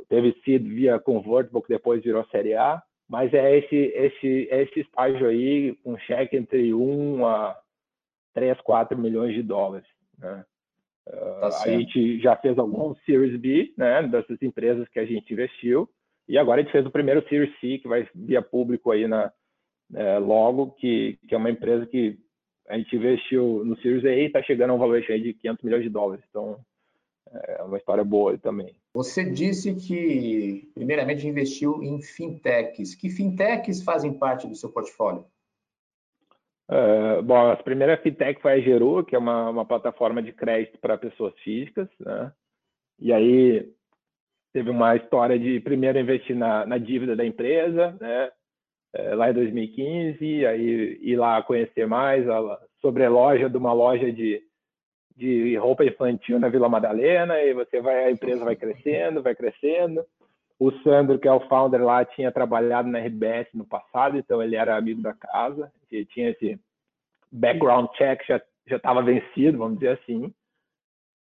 teve 0.08 0.40
seed 0.44 0.66
via 0.66 0.98
convertible, 0.98 1.62
que 1.62 1.68
depois 1.68 2.02
virou 2.02 2.24
série 2.26 2.54
A, 2.54 2.82
mas 3.08 3.32
é 3.32 3.58
esse, 3.58 3.76
esse, 3.76 4.48
esse 4.50 4.80
estágio 4.80 5.28
aí, 5.28 5.76
com 5.84 5.96
cheque 5.98 6.36
entre 6.36 6.74
1 6.74 7.26
a 7.26 7.56
3, 8.34 8.60
4 8.62 8.98
milhões 8.98 9.34
de 9.34 9.42
dólares. 9.42 9.86
Né? 10.18 10.44
Tá 11.04 11.46
a 11.62 11.68
gente 11.68 12.18
já 12.20 12.34
fez 12.36 12.58
alguns 12.58 12.98
Series 13.04 13.38
B, 13.38 13.72
né, 13.78 14.02
dessas 14.08 14.42
empresas 14.42 14.88
que 14.88 14.98
a 14.98 15.06
gente 15.06 15.32
investiu, 15.32 15.88
e 16.28 16.36
agora 16.36 16.60
a 16.60 16.64
gente 16.64 16.72
fez 16.72 16.84
o 16.84 16.90
primeiro 16.90 17.26
Series 17.28 17.54
C, 17.60 17.78
que 17.78 17.86
vai 17.86 18.08
via 18.12 18.42
público 18.42 18.90
aí 18.90 19.06
na, 19.06 19.32
é, 19.94 20.18
logo, 20.18 20.72
que, 20.72 21.18
que 21.28 21.34
é 21.34 21.38
uma 21.38 21.50
empresa 21.50 21.86
que 21.86 22.18
a 22.68 22.76
gente 22.76 22.94
investiu 22.96 23.64
no 23.64 23.76
Series 23.80 24.04
A 24.04 24.10
e 24.10 24.26
está 24.26 24.42
chegando 24.42 24.70
a 24.70 24.74
um 24.74 24.78
valor 24.78 25.00
de 25.00 25.34
500 25.34 25.64
milhões 25.64 25.82
de 25.82 25.88
dólares. 25.90 26.24
Então, 26.28 26.58
é 27.32 27.62
uma 27.62 27.76
história 27.76 28.04
boa 28.04 28.36
também. 28.38 28.74
Você 28.94 29.24
disse 29.24 29.74
que, 29.74 30.70
primeiramente, 30.74 31.26
investiu 31.26 31.82
em 31.82 32.00
fintechs. 32.00 32.94
Que 32.94 33.10
fintechs 33.10 33.82
fazem 33.82 34.12
parte 34.12 34.46
do 34.46 34.54
seu 34.54 34.70
portfólio? 34.70 35.24
Uh, 36.68 37.22
bom, 37.22 37.50
a 37.50 37.56
primeira 37.56 37.96
fintech 37.98 38.40
foi 38.40 38.52
a 38.54 38.60
Geru, 38.60 39.04
que 39.04 39.14
é 39.14 39.18
uma, 39.18 39.50
uma 39.50 39.64
plataforma 39.64 40.20
de 40.20 40.32
crédito 40.32 40.78
para 40.78 40.98
pessoas 40.98 41.32
físicas, 41.40 41.88
né? 42.00 42.32
E 42.98 43.12
aí 43.12 43.72
teve 44.52 44.70
uma 44.70 44.96
história 44.96 45.38
de 45.38 45.60
primeiro 45.60 45.98
investir 45.98 46.34
na, 46.34 46.66
na 46.66 46.78
dívida 46.78 47.14
da 47.14 47.24
empresa, 47.24 47.96
né? 48.00 48.32
É, 48.98 49.14
lá 49.14 49.30
em 49.30 49.34
2015, 49.34 50.46
aí 50.46 50.98
ir 51.02 51.16
lá 51.16 51.42
conhecer 51.42 51.86
mais 51.86 52.28
a, 52.28 52.60
sobre 52.80 53.04
a 53.04 53.10
loja 53.10 53.48
de 53.48 53.56
uma 53.56 53.72
loja 53.72 54.10
de 54.12 54.42
de 55.16 55.56
roupa 55.56 55.82
infantil 55.82 56.38
na 56.38 56.48
Vila 56.48 56.68
Madalena 56.68 57.40
e 57.40 57.54
você 57.54 57.80
vai 57.80 58.04
a 58.04 58.10
empresa 58.10 58.44
vai 58.44 58.54
crescendo, 58.54 59.22
vai 59.22 59.34
crescendo. 59.34 60.04
O 60.58 60.70
Sandro, 60.82 61.18
que 61.18 61.26
é 61.26 61.32
o 61.32 61.40
founder 61.48 61.82
lá, 61.82 62.04
tinha 62.04 62.30
trabalhado 62.30 62.88
na 62.88 62.98
RBS 62.98 63.48
no 63.54 63.66
passado, 63.66 64.18
então 64.18 64.42
ele 64.42 64.56
era 64.56 64.76
amigo 64.76 65.02
da 65.02 65.12
casa, 65.12 65.70
e 65.90 66.04
tinha 66.04 66.30
esse 66.30 66.58
background 67.30 67.88
check 67.96 68.22
já 68.26 68.76
estava 68.76 69.02
vencido, 69.02 69.58
vamos 69.58 69.78
dizer 69.78 69.98
assim. 70.00 70.32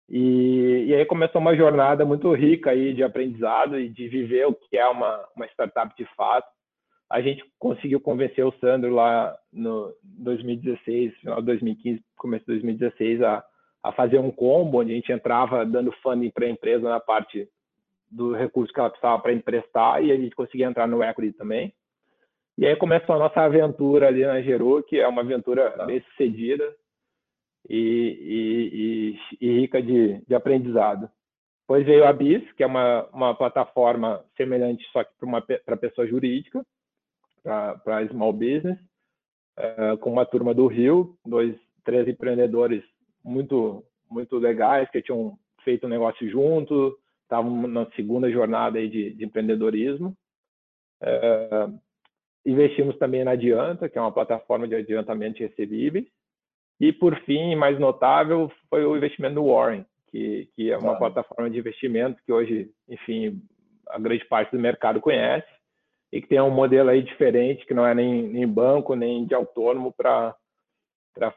E, 0.08 0.86
e, 0.86 0.94
aí 0.94 1.04
começou 1.04 1.40
uma 1.40 1.56
jornada 1.56 2.04
muito 2.04 2.32
rica 2.32 2.70
aí 2.70 2.94
de 2.94 3.02
aprendizado 3.02 3.78
e 3.78 3.88
de 3.88 4.06
viver 4.06 4.46
o 4.46 4.54
que 4.54 4.78
é 4.78 4.86
uma, 4.86 5.28
uma 5.34 5.46
startup 5.46 5.92
de 5.96 6.04
fato. 6.14 6.46
A 7.10 7.20
gente 7.20 7.44
conseguiu 7.58 8.00
convencer 8.00 8.44
o 8.44 8.54
Sandro 8.60 8.92
lá 8.92 9.36
no 9.52 9.94
2016, 10.02 11.14
final 11.18 11.40
de 11.40 11.46
2015, 11.46 12.02
começo 12.16 12.44
de 12.44 12.52
2016, 12.52 13.22
a 13.22 13.44
a 13.86 13.92
fazer 13.92 14.18
um 14.18 14.32
combo 14.32 14.80
onde 14.80 14.90
a 14.90 14.94
gente 14.96 15.12
entrava 15.12 15.64
dando 15.64 15.92
funding 16.02 16.30
para 16.30 16.44
a 16.44 16.50
empresa 16.50 16.88
na 16.88 16.98
parte 16.98 17.48
do 18.10 18.32
recurso 18.32 18.72
que 18.72 18.80
ela 18.80 18.90
precisava 18.90 19.22
para 19.22 19.32
emprestar 19.32 20.02
e 20.02 20.10
a 20.10 20.16
gente 20.16 20.34
conseguia 20.34 20.66
entrar 20.66 20.88
no 20.88 21.04
equity 21.04 21.32
também. 21.36 21.72
E 22.58 22.66
aí 22.66 22.74
começou 22.74 23.14
a 23.14 23.18
nossa 23.18 23.40
aventura 23.40 24.08
ali 24.08 24.26
na 24.26 24.42
Geru, 24.42 24.82
que 24.82 24.98
é 24.98 25.06
uma 25.06 25.22
aventura 25.22 25.70
tá. 25.70 25.84
bem 25.84 26.00
sucedida 26.00 26.74
e, 27.68 29.14
e, 29.40 29.46
e, 29.46 29.46
e 29.46 29.60
rica 29.60 29.80
de, 29.80 30.20
de, 30.26 30.34
aprendizado. 30.34 31.08
Depois 31.60 31.86
veio 31.86 32.04
a 32.06 32.12
BIS, 32.12 32.42
que 32.54 32.64
é 32.64 32.66
uma, 32.66 33.06
uma 33.12 33.34
plataforma 33.36 34.24
semelhante, 34.36 34.84
só 34.90 35.04
que 35.04 35.10
para 35.64 35.76
pessoa 35.76 36.08
jurídica, 36.08 36.64
para 37.46 38.08
small 38.08 38.32
business, 38.32 38.76
uh, 39.56 39.96
com 39.98 40.10
uma 40.10 40.26
turma 40.26 40.52
do 40.52 40.66
Rio, 40.66 41.16
dois, 41.24 41.54
três 41.84 42.08
empreendedores 42.08 42.82
muito, 43.24 43.84
muito 44.10 44.36
legais, 44.36 44.90
que 44.90 45.00
tinham 45.00 45.38
feito 45.62 45.86
um 45.86 45.90
negócio 45.90 46.28
junto, 46.28 46.98
estavam 47.22 47.68
na 47.68 47.86
segunda 47.92 48.30
jornada 48.30 48.78
aí 48.78 48.88
de, 48.88 49.10
de 49.14 49.24
empreendedorismo. 49.24 50.16
É, 51.00 51.68
investimos 52.44 52.96
também 52.98 53.24
na 53.24 53.32
Adianta, 53.32 53.88
que 53.88 53.98
é 53.98 54.00
uma 54.00 54.12
plataforma 54.12 54.66
de 54.66 54.76
adiantamento 54.76 55.40
recebíveis. 55.40 56.06
E, 56.80 56.92
por 56.92 57.16
fim, 57.22 57.56
mais 57.56 57.78
notável, 57.80 58.50
foi 58.70 58.84
o 58.84 58.96
investimento 58.96 59.34
no 59.34 59.52
Warren, 59.52 59.84
que, 60.08 60.48
que 60.54 60.70
é 60.70 60.78
uma 60.78 60.92
ah. 60.92 60.96
plataforma 60.96 61.50
de 61.50 61.58
investimento 61.58 62.22
que 62.24 62.32
hoje, 62.32 62.70
enfim, 62.88 63.42
a 63.88 63.98
grande 63.98 64.24
parte 64.26 64.52
do 64.52 64.60
mercado 64.60 65.00
conhece 65.00 65.55
e 66.12 66.20
que 66.20 66.28
tem 66.28 66.40
um 66.40 66.50
modelo 66.50 66.90
aí 66.90 67.02
diferente, 67.02 67.66
que 67.66 67.74
não 67.74 67.86
é 67.86 67.94
nem, 67.94 68.22
nem 68.22 68.46
banco, 68.46 68.94
nem 68.94 69.24
de 69.24 69.34
autônomo, 69.34 69.92
para 69.92 70.34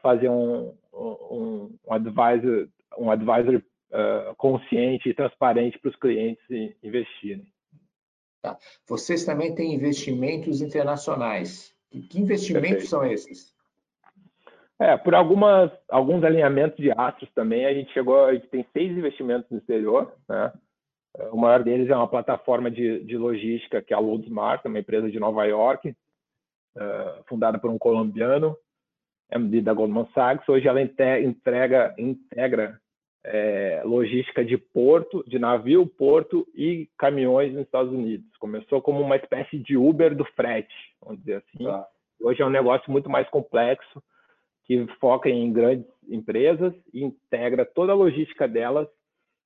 fazer 0.02 0.28
um, 0.28 0.74
um, 0.92 1.76
um 1.86 1.92
advisor, 1.92 2.68
um 2.98 3.10
advisor 3.10 3.56
uh, 3.90 4.34
consciente 4.36 5.08
e 5.08 5.14
transparente 5.14 5.78
para 5.78 5.90
os 5.90 5.96
clientes 5.96 6.44
investirem. 6.82 7.46
Tá. 8.42 8.56
Vocês 8.88 9.24
também 9.24 9.54
têm 9.54 9.74
investimentos 9.74 10.62
internacionais. 10.62 11.74
Que 11.90 12.20
investimentos 12.20 12.88
Perfeito. 12.88 12.90
são 12.90 13.04
esses? 13.04 13.52
É, 14.78 14.96
por 14.96 15.14
algumas, 15.14 15.70
alguns 15.90 16.24
alinhamentos 16.24 16.78
de 16.78 16.90
astros 16.90 17.30
também, 17.34 17.66
a 17.66 17.74
gente 17.74 17.92
chegou, 17.92 18.24
a 18.24 18.32
gente 18.32 18.46
tem 18.46 18.64
seis 18.72 18.96
investimentos 18.96 19.50
no 19.50 19.58
exterior, 19.58 20.14
né? 20.26 20.52
O 21.32 21.36
maior 21.36 21.62
deles 21.62 21.88
é 21.88 21.96
uma 21.96 22.08
plataforma 22.08 22.70
de, 22.70 23.04
de 23.04 23.16
logística 23.16 23.82
que 23.82 23.92
é 23.92 23.96
a 23.96 24.00
Loadsmart, 24.00 24.64
uma 24.64 24.78
empresa 24.78 25.10
de 25.10 25.18
Nova 25.18 25.44
York, 25.44 25.90
uh, 25.90 27.24
fundada 27.28 27.58
por 27.58 27.70
um 27.70 27.78
colombiano, 27.78 28.56
MD 29.30 29.60
da 29.60 29.74
Goldman 29.74 30.06
Sachs. 30.14 30.48
Hoje 30.48 30.68
ela 30.68 30.80
entrega, 30.80 31.94
integra 31.98 32.80
é, 33.24 33.82
logística 33.84 34.44
de 34.44 34.56
porto, 34.56 35.24
de 35.26 35.38
navio, 35.38 35.86
porto 35.86 36.46
e 36.54 36.88
caminhões 36.98 37.52
nos 37.52 37.64
Estados 37.64 37.92
Unidos. 37.92 38.26
Começou 38.38 38.80
como 38.80 39.00
uma 39.00 39.16
espécie 39.16 39.58
de 39.58 39.76
Uber 39.76 40.14
do 40.14 40.24
frete, 40.36 40.74
vamos 41.00 41.20
dizer 41.20 41.36
assim. 41.36 41.64
Tá. 41.64 41.86
Hoje 42.22 42.42
é 42.42 42.46
um 42.46 42.50
negócio 42.50 42.90
muito 42.90 43.10
mais 43.10 43.28
complexo, 43.28 44.02
que 44.64 44.86
foca 45.00 45.28
em 45.28 45.52
grandes 45.52 45.86
empresas 46.08 46.72
e 46.92 47.02
integra 47.04 47.64
toda 47.64 47.92
a 47.92 47.96
logística 47.96 48.46
delas 48.46 48.88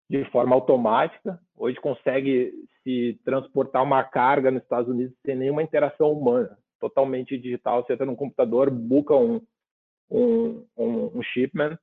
de 0.09 0.25
forma 0.31 0.55
automática. 0.55 1.40
Hoje 1.57 1.81
consegue 1.81 2.53
se 2.83 3.19
transportar 3.25 3.83
uma 3.83 4.03
carga 4.05 4.51
nos 4.51 4.62
Estados 4.62 4.88
Unidos 4.88 5.17
sem 5.25 5.35
nenhuma 5.35 5.62
interação 5.62 6.12
humana, 6.12 6.57
totalmente 6.79 7.38
digital. 7.38 7.83
Você 7.83 7.95
entra 7.95 8.07
no 8.07 8.17
computador, 8.17 8.71
buca 8.71 9.14
um, 9.14 9.40
um, 10.11 10.64
um, 10.77 11.19
um 11.19 11.23
shipment 11.23 11.79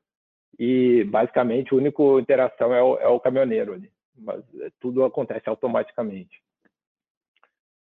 e 0.60 1.04
basicamente 1.06 1.74
a 1.74 1.78
única 1.78 2.04
interação 2.20 2.74
é 2.74 2.84
o, 2.84 2.98
é 2.98 3.08
o 3.08 3.20
caminhoneiro 3.20 3.74
ali, 3.74 3.92
mas 4.16 4.44
é, 4.60 4.70
tudo 4.80 5.04
acontece 5.04 5.50
automaticamente. 5.50 6.42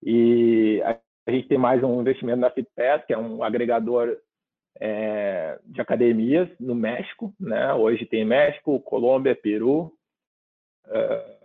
E 0.01 0.81
a 0.83 1.31
gente 1.31 1.47
tem 1.47 1.57
mais 1.57 1.83
um 1.83 2.01
investimento 2.01 2.39
na 2.39 2.49
FitPass, 2.49 3.05
que 3.05 3.13
é 3.13 3.17
um 3.17 3.43
agregador 3.43 4.17
é, 4.79 5.59
de 5.65 5.79
academias 5.79 6.49
no 6.59 6.75
México, 6.75 7.33
né? 7.39 7.73
Hoje 7.73 8.05
tem 8.05 8.25
México, 8.25 8.79
Colômbia, 8.81 9.35
Peru, 9.35 9.93
uh, 10.87 11.43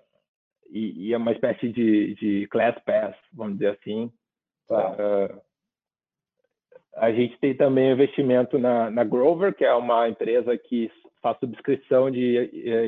e, 0.70 1.08
e, 1.08 1.12
é 1.12 1.16
uma 1.16 1.32
espécie 1.32 1.68
de, 1.68 2.14
de 2.14 2.46
class 2.48 2.78
pass, 2.84 3.16
vamos 3.32 3.54
dizer 3.54 3.78
assim. 3.78 4.12
Uh, 4.68 5.40
a 6.96 7.12
gente 7.12 7.38
tem 7.38 7.54
também 7.54 7.92
investimento 7.92 8.58
na, 8.58 8.90
na 8.90 9.04
Grover, 9.04 9.54
que 9.54 9.64
é 9.64 9.72
uma 9.72 10.08
empresa 10.08 10.56
que 10.58 10.90
faz 11.22 11.38
subscrição 11.38 12.10
de 12.10 12.36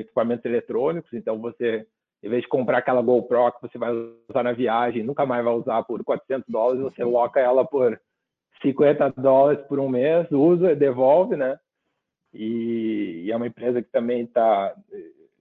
equipamentos 0.01 0.45
eletrônicos. 0.45 1.13
Então, 1.13 1.39
você, 1.39 1.87
em 2.23 2.29
vez 2.29 2.43
de 2.43 2.49
comprar 2.49 2.79
aquela 2.79 3.03
GoPro 3.03 3.53
que 3.53 3.63
você 3.63 3.79
vai 3.79 3.93
usar 4.29 4.43
na 4.43 4.53
viagem, 4.53 5.03
nunca 5.03 5.25
mais 5.25 5.45
vai 5.45 5.55
usar 5.55 5.83
por 5.85 6.03
400 6.05 6.49
dólares, 6.49 6.83
você 6.83 7.05
loca 7.05 7.41
ela 7.41 7.65
por 7.65 8.01
50 8.63 9.11
dólares 9.17 9.65
por 9.67 9.79
um 9.79 9.89
mês, 9.89 10.31
usa, 10.31 10.75
devolve, 10.75 11.37
né? 11.37 11.59
E, 12.33 13.23
e 13.25 13.33
é 13.33 13.37
uma 13.37 13.47
empresa 13.47 13.83
que 13.83 13.91
também 13.91 14.23
está 14.23 14.75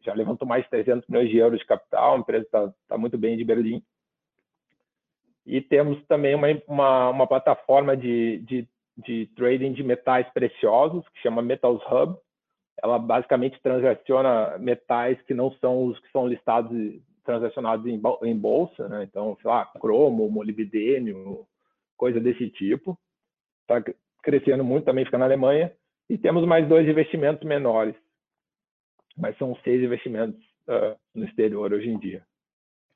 já 0.02 0.14
levantou 0.14 0.48
mais 0.48 0.64
de 0.64 0.70
300 0.70 1.08
milhões 1.08 1.30
de 1.30 1.38
euros 1.38 1.60
de 1.60 1.66
capital, 1.66 2.16
a 2.16 2.20
empresa 2.20 2.46
está 2.46 2.74
tá 2.88 2.98
muito 2.98 3.18
bem 3.18 3.38
de 3.38 3.44
Berlim. 3.44 3.84
E 5.46 5.62
temos 5.62 6.04
também 6.06 6.36
uma, 6.36 6.48
uma, 6.68 7.10
uma 7.10 7.28
plataforma 7.28 7.98
de, 7.98 8.40
de, 8.40 8.68
de, 8.98 9.26
trading 9.36 9.74
de 9.74 9.84
metais 9.84 10.28
preciosos, 10.32 11.08
que 11.10 11.22
chama 11.22 11.42
Metals 11.42 11.82
Hub. 11.92 12.18
Ela 12.82 13.00
basicamente 13.00 13.60
transaciona 13.62 14.58
metais 14.58 15.20
que 15.24 15.34
não 15.34 15.52
são 15.54 15.86
os 15.86 16.00
que 16.00 16.12
são 16.12 16.28
listados 16.28 16.72
transacionados 17.26 17.86
em, 17.86 18.00
em 18.24 18.38
bolsa, 18.38 18.88
né? 18.88 19.04
Então, 19.04 19.38
sei 19.42 19.50
lá, 19.50 19.66
cromo, 19.80 20.30
molibdênio, 20.30 21.46
coisa 21.98 22.20
desse 22.20 22.50
tipo. 22.52 22.98
Está 23.62 23.84
crescendo 24.24 24.64
muito, 24.64 24.86
também 24.86 25.06
fica 25.06 25.18
na 25.18 25.26
Alemanha. 25.26 25.72
E 26.10 26.18
temos 26.18 26.46
mais 26.46 26.68
dois 26.68 26.88
investimentos 26.88 27.44
menores 27.48 27.96
mas 29.20 29.38
são 29.38 29.56
seis 29.64 29.84
investimentos 29.84 30.42
uh, 30.68 30.98
no 31.14 31.26
exterior 31.26 31.74
hoje 31.74 31.90
em 31.90 32.00
dia. 32.00 32.24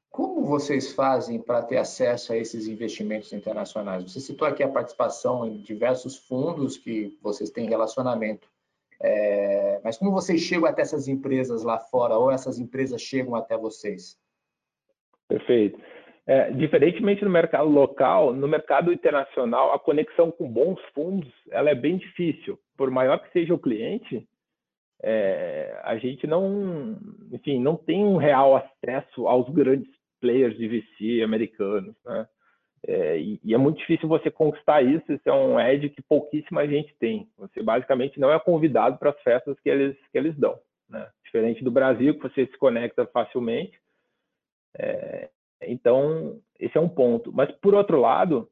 Como 0.10 0.46
vocês 0.46 0.94
fazem 0.94 1.42
para 1.42 1.64
ter 1.64 1.78
acesso 1.78 2.34
a 2.34 2.38
esses 2.38 2.68
investimentos 2.68 3.34
internacionais? 3.34 4.04
Você 4.04 4.20
citou 4.20 4.48
aqui 4.48 4.62
a 4.62 4.70
participação 4.70 5.46
em 5.46 5.58
diversos 5.58 6.18
fundos 6.18 6.78
que 6.78 7.18
vocês 7.22 7.50
têm 7.50 7.68
relacionamento. 7.68 8.48
É, 9.02 9.82
mas 9.84 9.98
como 9.98 10.12
vocês 10.12 10.40
chegam 10.40 10.70
até 10.70 10.84
essas 10.84 11.08
empresas 11.08 11.64
lá 11.64 11.80
fora 11.80 12.16
ou 12.16 12.32
essas 12.32 12.60
empresas 12.60 13.02
chegam 13.02 13.36
até 13.36 13.58
vocês? 13.58 14.18
Perfeito. 15.28 15.80
É, 16.26 16.52
diferentemente 16.52 17.24
do 17.24 17.30
mercado 17.30 17.68
local, 17.68 18.34
no 18.34 18.48
mercado 18.48 18.94
internacional, 18.94 19.74
a 19.74 19.80
conexão 19.80 20.32
com 20.32 20.48
bons 20.48 20.80
fundos 20.94 21.34
ela 21.50 21.70
é 21.70 21.76
bem 21.76 21.98
difícil. 21.98 22.58
Por 22.78 22.90
maior 22.90 23.20
que 23.20 23.32
seja 23.32 23.54
o 23.54 23.60
cliente, 23.60 24.26
é, 25.04 25.82
a 25.84 25.98
gente 25.98 26.26
não, 26.26 26.98
enfim, 27.32 27.60
não 27.60 27.76
tem 27.76 28.06
um 28.06 28.16
real 28.16 28.56
acesso 28.56 29.28
aos 29.28 29.50
grandes 29.50 29.92
players 30.22 30.58
de 30.58 30.68
VC 30.68 31.22
americanos, 31.22 31.94
né? 32.06 32.28
É, 32.86 33.18
e, 33.18 33.40
e, 33.44 33.54
é 33.54 33.58
muito 33.58 33.78
difícil 33.78 34.10
você 34.10 34.30
conquistar 34.30 34.82
isso, 34.82 35.12
isso 35.12 35.28
é 35.30 35.34
um 35.34 35.58
edge 35.58 35.90
que 35.90 36.02
pouquíssima 36.02 36.68
gente 36.68 36.94
tem. 37.00 37.30
Você 37.38 37.64
basicamente 37.64 38.20
não 38.20 38.32
é 38.32 38.38
convidado 38.40 38.98
para 38.98 39.12
as 39.12 39.22
festas 39.22 39.58
que 39.62 39.70
eles, 39.70 39.96
que 40.12 40.18
eles 40.18 40.36
dão. 40.38 40.60
Né? 40.90 41.10
Diferente 41.24 41.64
do 41.64 41.72
Brasil, 41.72 42.14
que 42.16 42.24
você 42.24 42.46
se 42.46 42.58
conecta 42.58 43.06
facilmente. 43.08 43.80
É, 44.78 45.30
então, 45.62 46.42
esse 46.60 46.78
é 46.78 46.82
um 46.82 46.90
ponto. 46.90 47.32
Mas, 47.32 47.52
por 47.54 47.74
outro 47.74 48.00
lado, 48.00 48.50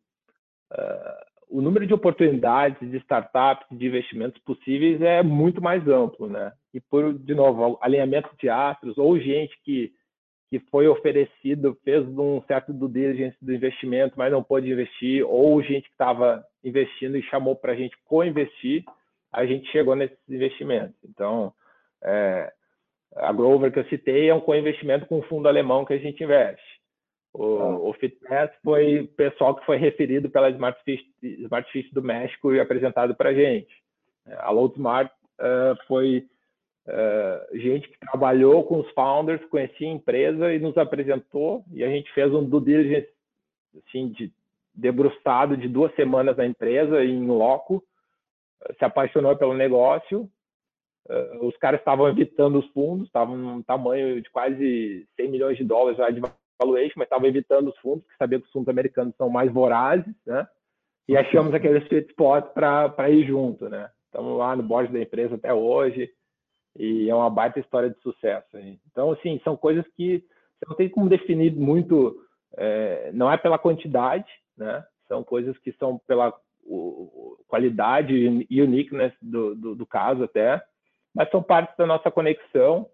uh, 0.71 1.30
o 1.51 1.61
número 1.61 1.85
de 1.85 1.93
oportunidades 1.93 2.89
de 2.89 2.97
startups, 2.97 3.67
de 3.69 3.85
investimentos 3.85 4.41
possíveis 4.41 5.01
é 5.01 5.21
muito 5.21 5.61
mais 5.61 5.85
amplo, 5.87 6.27
né? 6.27 6.53
E 6.73 6.79
por, 6.79 7.13
de 7.13 7.35
novo, 7.35 7.77
alinhamento 7.81 8.29
de 8.39 8.49
astros 8.49 8.97
ou 8.97 9.19
gente 9.19 9.55
que 9.63 9.93
que 10.51 10.59
foi 10.69 10.85
oferecido, 10.85 11.77
fez 11.81 12.05
um 12.05 12.41
certo 12.41 12.73
due 12.73 12.91
diligence 12.91 13.37
do 13.41 13.53
investimento, 13.53 14.15
mas 14.17 14.29
não 14.29 14.43
pôde 14.43 14.69
investir, 14.69 15.25
ou 15.25 15.63
gente 15.63 15.85
que 15.85 15.93
estava 15.93 16.45
investindo 16.61 17.15
e 17.15 17.23
chamou 17.23 17.55
para 17.55 17.71
a 17.71 17.75
gente 17.75 17.95
co-investir, 18.03 18.83
a 19.31 19.45
gente 19.45 19.71
chegou 19.71 19.95
nesses 19.95 20.17
investimentos. 20.27 20.97
Então, 21.05 21.53
é, 22.03 22.51
a 23.15 23.31
Grover 23.31 23.71
que 23.71 23.79
eu 23.79 23.85
citei 23.85 24.27
é 24.27 24.35
um 24.35 24.41
co-investimento 24.41 25.05
com 25.05 25.19
um 25.19 25.23
fundo 25.23 25.47
alemão 25.47 25.85
que 25.85 25.93
a 25.93 25.97
gente 25.97 26.21
investe. 26.21 26.80
O, 27.33 27.59
ah. 27.59 27.79
o 27.79 27.93
Fitness 27.93 28.51
foi 28.63 29.07
pessoal 29.15 29.55
que 29.55 29.65
foi 29.65 29.77
referido 29.77 30.29
pela 30.29 30.49
Smartfish, 30.49 31.01
Smartfish 31.21 31.91
do 31.91 32.01
México 32.01 32.53
e 32.53 32.59
apresentado 32.59 33.15
para 33.15 33.29
a 33.29 33.33
gente. 33.33 33.73
A 34.37 34.51
Loadsmart 34.51 35.11
uh, 35.39 35.87
foi 35.87 36.25
uh, 36.87 37.57
gente 37.57 37.87
que 37.87 37.99
trabalhou 37.99 38.63
com 38.65 38.79
os 38.79 38.91
founders, 38.91 39.43
conhecia 39.45 39.87
a 39.87 39.93
empresa 39.93 40.53
e 40.53 40.59
nos 40.59 40.77
apresentou, 40.77 41.63
e 41.71 41.83
a 41.83 41.89
gente 41.89 42.11
fez 42.13 42.33
um 42.33 42.43
due 42.43 42.63
diligence 42.63 43.09
assim, 43.87 44.09
de, 44.09 44.31
debruçado 44.73 45.55
de 45.55 45.67
duas 45.67 45.93
semanas 45.95 46.35
na 46.35 46.45
empresa, 46.45 47.03
em 47.03 47.25
loco, 47.25 47.83
se 48.77 48.85
apaixonou 48.85 49.35
pelo 49.35 49.53
negócio, 49.53 50.29
os 51.41 51.57
caras 51.57 51.81
estavam 51.81 52.07
evitando 52.07 52.59
os 52.59 52.67
fundos, 52.67 53.07
estavam 53.07 53.35
num 53.35 53.63
tamanho 53.63 54.21
de 54.21 54.29
quase 54.29 55.07
100 55.15 55.31
milhões 55.31 55.57
de 55.57 55.63
dólares 55.63 55.97
já 55.97 56.09
de 56.09 56.21
valuation, 56.61 56.93
mas 56.97 57.05
estava 57.05 57.27
evitando 57.27 57.69
os 57.69 57.77
fundos, 57.79 58.05
que 58.05 58.17
sabia 58.17 58.39
que 58.39 58.45
os 58.45 58.51
fundos 58.51 58.69
americanos 58.69 59.15
são 59.15 59.29
mais 59.29 59.51
vorazes, 59.51 60.13
né? 60.25 60.47
E 61.07 61.17
achamos 61.17 61.53
aquele 61.53 61.79
sweet 61.79 62.09
spot 62.09 62.45
para 62.53 63.09
ir 63.09 63.25
junto, 63.25 63.67
né? 63.67 63.89
Estamos 64.05 64.37
lá 64.37 64.55
no 64.55 64.63
board 64.63 64.93
da 64.93 65.01
empresa 65.01 65.35
até 65.35 65.53
hoje 65.53 66.09
e 66.77 67.09
é 67.09 67.15
uma 67.15 67.29
baita 67.29 67.59
história 67.59 67.89
de 67.89 67.99
sucesso. 68.01 68.57
Então, 68.89 69.11
assim, 69.11 69.41
são 69.43 69.57
coisas 69.57 69.85
que 69.95 70.23
você 70.57 70.65
não 70.69 70.75
tem 70.75 70.89
como 70.89 71.09
definir 71.09 71.53
muito, 71.53 72.15
é, 72.55 73.11
não 73.13 73.31
é 73.31 73.37
pela 73.37 73.57
quantidade, 73.57 74.31
né? 74.55 74.85
São 75.07 75.23
coisas 75.23 75.57
que 75.57 75.71
são 75.73 75.99
pela 76.07 76.33
o, 76.63 77.37
qualidade 77.47 78.13
e 78.49 78.61
uniqueness 78.61 79.13
do, 79.21 79.55
do, 79.55 79.75
do 79.75 79.85
caso 79.85 80.23
até, 80.23 80.61
mas 81.13 81.29
são 81.29 81.41
partes 81.41 81.75
da 81.75 81.85
nossa 81.85 82.09
conexão 82.11 82.87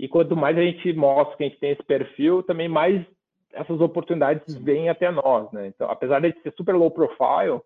e 0.00 0.08
quanto 0.08 0.34
mais 0.34 0.56
a 0.56 0.62
gente 0.62 0.92
mostra 0.94 1.36
que 1.36 1.44
a 1.44 1.48
gente 1.48 1.60
tem 1.60 1.72
esse 1.72 1.82
perfil, 1.82 2.42
também 2.42 2.68
mais 2.68 3.04
essas 3.52 3.80
oportunidades 3.82 4.54
vêm 4.54 4.88
até 4.88 5.10
nós, 5.10 5.52
né? 5.52 5.66
Então, 5.66 5.90
apesar 5.90 6.20
de 6.20 6.32
ser 6.40 6.54
super 6.56 6.74
low 6.74 6.90
profile, 6.90 7.60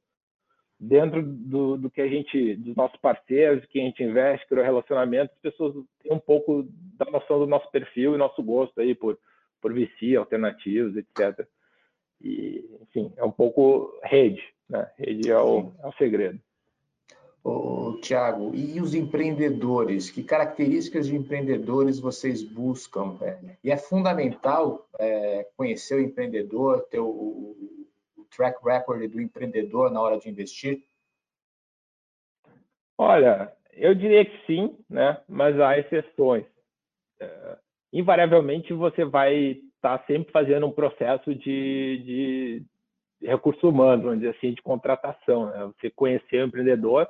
dentro 0.81 1.23
do, 1.23 1.77
do 1.77 1.89
que 1.89 2.01
a 2.01 2.09
gente, 2.09 2.57
dos 2.57 2.75
nossos 2.75 2.99
parceiros, 3.01 3.65
que 3.67 3.79
a 3.79 3.85
gente 3.85 4.03
investe, 4.03 4.49
criou 4.49 4.65
relacionamento, 4.65 5.33
as 5.33 5.41
pessoas 5.41 5.75
têm 6.03 6.13
um 6.13 6.19
pouco 6.19 6.67
da 6.99 7.09
noção 7.09 7.39
do 7.39 7.47
nosso 7.47 7.71
perfil 7.71 8.15
e 8.15 8.19
nosso 8.19 8.43
gosto 8.43 8.81
aí 8.81 8.97
por, 8.97 9.17
por 9.61 9.73
VC, 9.73 10.17
alternativos, 10.17 10.97
etc. 10.97 11.47
E, 12.21 12.69
enfim, 12.83 13.13
é 13.17 13.23
um 13.23 13.31
pouco 13.31 13.97
rede, 14.03 14.43
né? 14.69 14.91
Rede 14.99 15.31
é 15.31 15.39
o, 15.39 15.73
é 15.85 15.87
o 15.87 15.93
segredo. 15.93 16.41
Tiago, 18.05 18.55
e 18.55 18.81
os 18.81 18.95
empreendedores? 18.95 20.11
Que 20.11 20.23
características 20.23 21.07
de 21.07 21.17
empreendedores 21.17 21.99
vocês 21.99 22.43
buscam? 22.43 23.19
E 23.63 23.71
é 23.71 23.77
fundamental 23.79 24.87
é, 24.99 25.49
conhecer 25.57 25.95
o 25.95 26.01
empreendedor, 26.03 26.87
ter 26.91 27.01
o, 27.01 27.07
o, 27.07 28.27
track 28.37 28.59
record 28.65 29.09
do 29.11 29.21
empreendedor 29.21 29.91
na 29.91 30.01
hora 30.01 30.19
de 30.19 30.29
investir? 30.29 30.83
Olha, 32.99 33.53
eu 33.73 33.95
diria 33.95 34.25
que 34.25 34.47
sim, 34.47 34.77
né? 34.91 35.21
mas 35.29 35.59
há 35.59 35.79
exceções. 35.79 36.45
É, 37.21 37.59
invariavelmente, 37.93 38.73
você 38.73 39.05
vai 39.05 39.63
estar 39.77 39.99
tá 39.99 40.05
sempre 40.07 40.33
fazendo 40.33 40.67
um 40.67 40.73
processo 40.73 41.35
de, 41.35 42.63
de 43.21 43.27
recurso 43.27 43.69
humano, 43.69 44.03
vamos 44.03 44.19
dizer 44.19 44.37
assim, 44.37 44.53
de 44.53 44.63
contratação. 44.63 45.47
Né? 45.47 45.73
Você 45.79 45.91
conhecer 45.91 46.43
o 46.43 46.47
empreendedor 46.47 47.09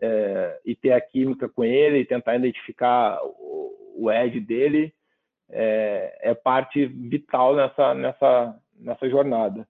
é, 0.00 0.60
e 0.64 0.74
ter 0.74 0.92
a 0.92 1.00
química 1.00 1.48
com 1.48 1.64
ele 1.64 2.04
tentar 2.04 2.36
identificar 2.36 3.18
o, 3.22 3.94
o 3.96 4.10
edge 4.10 4.40
dele 4.40 4.92
é, 5.50 6.18
é, 6.22 6.34
parte 6.34 6.84
vital 6.86 7.54
nessa, 7.54 7.94
nessa, 7.94 8.60
nessa 8.78 9.08
jornada. 9.08 9.66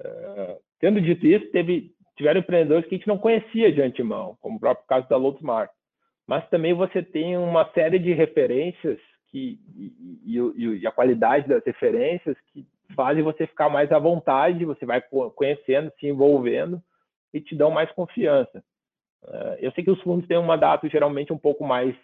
É, 0.00 0.58
tendo 0.78 1.00
dito 1.00 1.26
isso, 1.26 1.50
teve, 1.50 1.92
tiveram 2.16 2.40
empreendedores 2.40 2.88
que 2.88 2.94
a 2.94 2.98
gente 2.98 3.08
não 3.08 3.18
conhecia 3.18 3.72
de 3.72 3.82
antemão, 3.82 4.36
como 4.40 4.56
o 4.56 4.60
próprio 4.60 4.86
caso 4.86 5.08
da 5.08 5.16
Loadsmart. 5.16 5.70
Mas 6.26 6.48
também 6.48 6.72
você 6.72 7.02
tem 7.02 7.36
uma 7.36 7.70
série 7.72 7.98
de 7.98 8.12
referências 8.12 8.98
que, 9.28 9.60
e, 9.76 10.36
e, 10.36 10.78
e 10.80 10.86
a 10.86 10.92
qualidade 10.92 11.48
das 11.48 11.64
referências 11.64 12.36
que 12.52 12.66
fazem 12.94 13.22
você 13.22 13.46
ficar 13.46 13.68
mais 13.68 13.90
à 13.92 13.98
vontade, 13.98 14.64
você 14.64 14.84
vai 14.84 15.02
conhecendo, 15.34 15.92
se 15.98 16.06
envolvendo 16.06 16.82
e 17.32 17.40
te 17.40 17.54
dão 17.54 17.70
mais 17.70 17.90
confiança. 17.92 18.62
Uh, 19.24 19.56
eu 19.58 19.70
sei 19.72 19.84
que 19.84 19.90
os 19.90 20.00
fundos 20.02 20.26
têm 20.26 20.38
um 20.38 20.46
mandato 20.46 20.88
geralmente 20.88 21.32
um 21.32 21.38
pouco 21.38 21.64
mais 21.64 21.94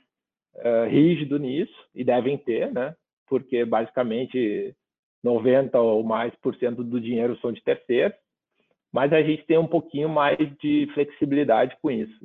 uh, 0.56 0.88
rígido 0.88 1.38
nisso, 1.38 1.74
e 1.94 2.04
devem 2.04 2.36
ter, 2.36 2.72
né? 2.72 2.94
Porque 3.26 3.64
basicamente 3.64 4.74
90 5.22 5.78
ou 5.80 6.04
mais 6.04 6.34
por 6.36 6.54
cento 6.56 6.84
do 6.84 7.00
dinheiro 7.00 7.38
são 7.40 7.52
de 7.52 7.62
terceiros, 7.62 8.16
mas 8.92 9.12
a 9.12 9.22
gente 9.22 9.44
tem 9.44 9.58
um 9.58 9.66
pouquinho 9.66 10.08
mais 10.08 10.38
de 10.58 10.88
flexibilidade 10.94 11.76
com 11.82 11.90
isso. 11.90 12.18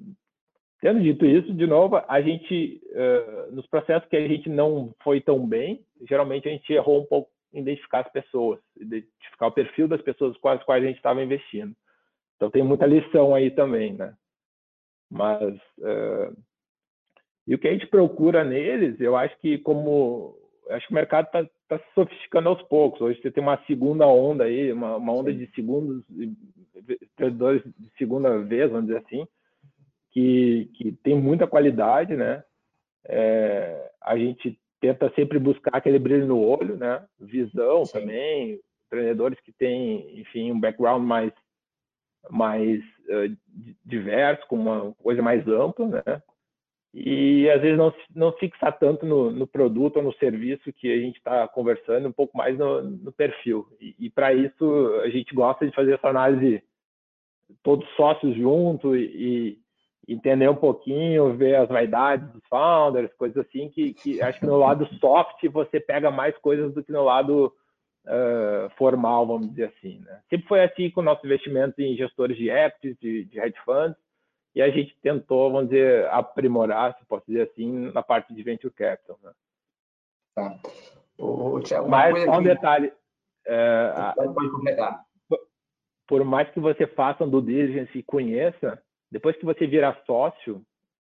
Tendo 0.80 1.02
dito 1.02 1.26
isso, 1.26 1.54
de 1.54 1.68
novo, 1.68 2.02
a 2.08 2.22
gente, 2.22 2.82
uh, 2.92 3.56
nos 3.56 3.68
processos 3.68 4.10
que 4.10 4.16
a 4.16 4.28
gente 4.28 4.50
não 4.50 4.94
foi 5.04 5.22
tão 5.22 5.46
bem, 5.46 5.86
geralmente 6.08 6.48
a 6.48 6.52
gente 6.52 6.72
errou 6.74 7.02
um 7.02 7.06
pouco 7.06 7.30
em 7.54 7.62
identificar 7.62 8.00
as 8.00 8.12
pessoas, 8.12 8.60
identificar 8.80 9.48
o 9.48 9.52
perfil 9.52 9.88
das 9.88 10.02
pessoas 10.02 10.36
com 10.38 10.50
as 10.50 10.64
quais 10.64 10.84
a 10.84 10.88
gente 10.88 10.98
estava 10.98 11.24
investindo. 11.24 11.76
Então 12.36 12.50
tem 12.50 12.64
muita 12.64 12.88
lição 12.88 13.36
aí 13.36 13.52
também, 13.52 13.94
né? 13.94 14.14
Mas 15.12 15.56
uh, 15.80 16.36
e 17.46 17.54
o 17.54 17.60
que 17.60 17.68
a 17.68 17.72
gente 17.74 17.88
procura 17.88 18.46
neles, 18.46 19.00
eu 19.02 19.18
acho 19.18 19.38
que 19.40 19.58
como 19.58 20.38
acho 20.70 20.88
que 20.88 20.94
o 20.94 20.96
mercado 20.96 21.26
está 21.26 21.44
tá 21.68 21.80
se 21.80 21.94
sofisticando 21.94 22.50
aos 22.50 22.62
poucos. 22.64 23.02
Hoje 23.02 23.22
você 23.22 23.32
tem 23.32 23.44
uma 23.44 23.62
segunda 23.66 24.08
onda 24.08 24.46
aí, 24.46 24.72
uma, 24.72 24.96
uma 24.96 25.14
onda 25.14 25.32
Sim. 25.32 25.38
de 25.38 25.52
segundos, 25.54 26.04
vendedores 27.20 27.62
de 27.78 27.92
segunda 27.98 28.38
vez, 28.40 28.70
vamos 28.70 28.88
dizer 28.88 29.00
assim, 29.00 29.28
que, 30.12 30.70
que 30.76 30.92
tem 31.04 31.16
muita 31.16 31.48
qualidade, 31.48 32.16
né? 32.16 32.44
É, 33.06 33.92
a 34.02 34.18
gente 34.18 34.60
tenta 34.80 35.12
sempre 35.16 35.40
buscar 35.40 35.78
aquele 35.78 36.00
brilho 36.00 36.28
no 36.28 36.40
olho, 36.40 36.78
né? 36.78 37.06
Visão 37.20 37.86
Sim. 37.86 38.00
também, 38.00 38.60
treinadores 38.90 39.40
que 39.42 39.52
têm, 39.52 40.20
enfim, 40.20 40.52
um 40.52 40.60
background 40.60 41.04
mais 41.04 41.32
mais 42.30 42.80
uh, 42.80 43.38
diverso, 43.86 44.46
com 44.48 44.56
uma 44.56 44.94
coisa 44.94 45.22
mais 45.22 45.48
ampla, 45.48 45.88
né? 45.88 46.22
E 46.94 47.50
às 47.50 47.62
vezes 47.62 47.78
não, 47.78 47.94
não 48.14 48.34
fixar 48.34 48.78
tanto 48.78 49.06
no, 49.06 49.32
no 49.32 49.48
produto 49.48 49.98
ou 49.98 50.04
no 50.04 50.14
serviço 50.16 50.74
que 50.74 50.92
a 50.92 50.98
gente 50.98 51.18
está 51.18 51.48
conversando, 51.48 52.10
um 52.10 52.12
pouco 52.12 52.38
mais 52.38 52.58
no, 52.58 52.82
no 52.82 53.12
perfil. 53.14 53.66
E, 53.80 53.96
e 53.98 54.10
para 54.10 54.34
isso 54.34 55.00
a 55.02 55.10
gente 55.10 55.34
gosta 55.34 55.66
de 55.66 55.74
fazer 55.74 55.94
essa 55.94 56.10
análise 56.10 56.62
todos 57.64 57.88
sócios 57.96 58.36
juntos 58.36 58.94
e, 58.96 59.58
e, 60.08 60.14
entender 60.14 60.50
um 60.50 60.56
pouquinho, 60.56 61.38
ver 61.38 61.56
as 61.56 61.70
vaidades 61.70 62.30
dos 62.34 62.42
founders, 62.50 63.14
coisas 63.14 63.46
assim, 63.46 63.70
que, 63.70 63.94
que 63.94 64.22
acho 64.22 64.40
que 64.40 64.46
no 64.46 64.58
lado 64.58 64.86
soft 65.00 65.42
você 65.48 65.80
pega 65.80 66.12
mais 66.12 66.38
coisas 66.40 66.74
do 66.74 66.84
que 66.84 66.92
no 66.92 67.04
lado 67.04 67.54
uh, 68.06 68.70
formal, 68.78 69.26
vamos 69.28 69.50
dizer 69.50 69.74
assim. 69.76 70.00
Né? 70.00 70.22
Sempre 70.30 70.48
foi 70.48 70.64
assim 70.64 70.90
com 70.90 71.02
o 71.02 71.04
nosso 71.04 71.26
investimento 71.26 71.82
em 71.82 71.96
gestores 71.96 72.38
de 72.38 72.50
equities, 72.50 72.98
de, 73.00 73.26
de 73.26 73.40
hedge 73.40 73.60
funds, 73.64 73.98
e 74.54 74.62
a 74.62 74.70
gente 74.70 74.96
tentou, 75.02 75.52
vamos 75.52 75.70
dizer, 75.70 76.08
aprimorar, 76.10 76.98
se 76.98 77.06
posso 77.06 77.26
dizer 77.26 77.50
assim, 77.50 77.92
na 77.92 78.04
parte 78.04 78.34
de 78.34 78.44
venture 78.44 78.74
capital. 78.74 79.18
Né? 79.24 79.32
Tá. 80.36 80.60
O, 81.18 81.60
Thiago, 81.62 81.90
Mas 81.90 82.24
só 82.24 82.40
um 82.40 82.44
detalhe. 82.44 82.92
É. 83.46 83.94
Por 86.08 86.26
mais 86.26 86.50
que 86.50 86.60
você 86.60 86.86
faça 86.88 87.24
um 87.24 87.30
due 87.30 87.42
diligence 87.42 87.98
e 87.98 88.04
conheça, 88.04 88.82
depois 89.10 89.38
que 89.38 89.46
você 89.46 89.66
virar 89.66 90.02
sócio, 90.06 90.62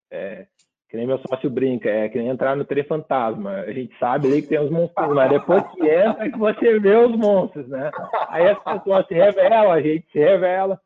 é, 0.09 0.47
que 0.89 0.95
nem 0.95 1.05
meu 1.05 1.19
sócio 1.19 1.49
brinca, 1.49 1.89
é 1.89 2.07
que 2.07 2.17
nem 2.17 2.29
entrar 2.29 2.55
no 2.55 2.63
trem 2.63 2.83
fantasma. 2.83 3.51
A 3.51 3.71
gente 3.71 3.97
sabe 3.99 4.27
ali 4.27 4.41
que 4.41 4.47
tem 4.47 4.59
os 4.59 4.71
monstros, 4.71 5.13
mas 5.13 5.29
depois 5.29 5.63
que 5.73 5.81
entra 5.81 6.25
é 6.25 6.31
que 6.31 6.37
você 6.37 6.79
vê 6.79 6.95
os 6.95 7.15
monstros, 7.15 7.67
né? 7.67 7.91
Aí 8.29 8.47
as 8.47 8.63
pessoas 8.63 9.05
se 9.07 9.13
revelam, 9.13 9.71
a 9.71 9.81
gente 9.81 10.09
se 10.11 10.19
revela. 10.19 10.79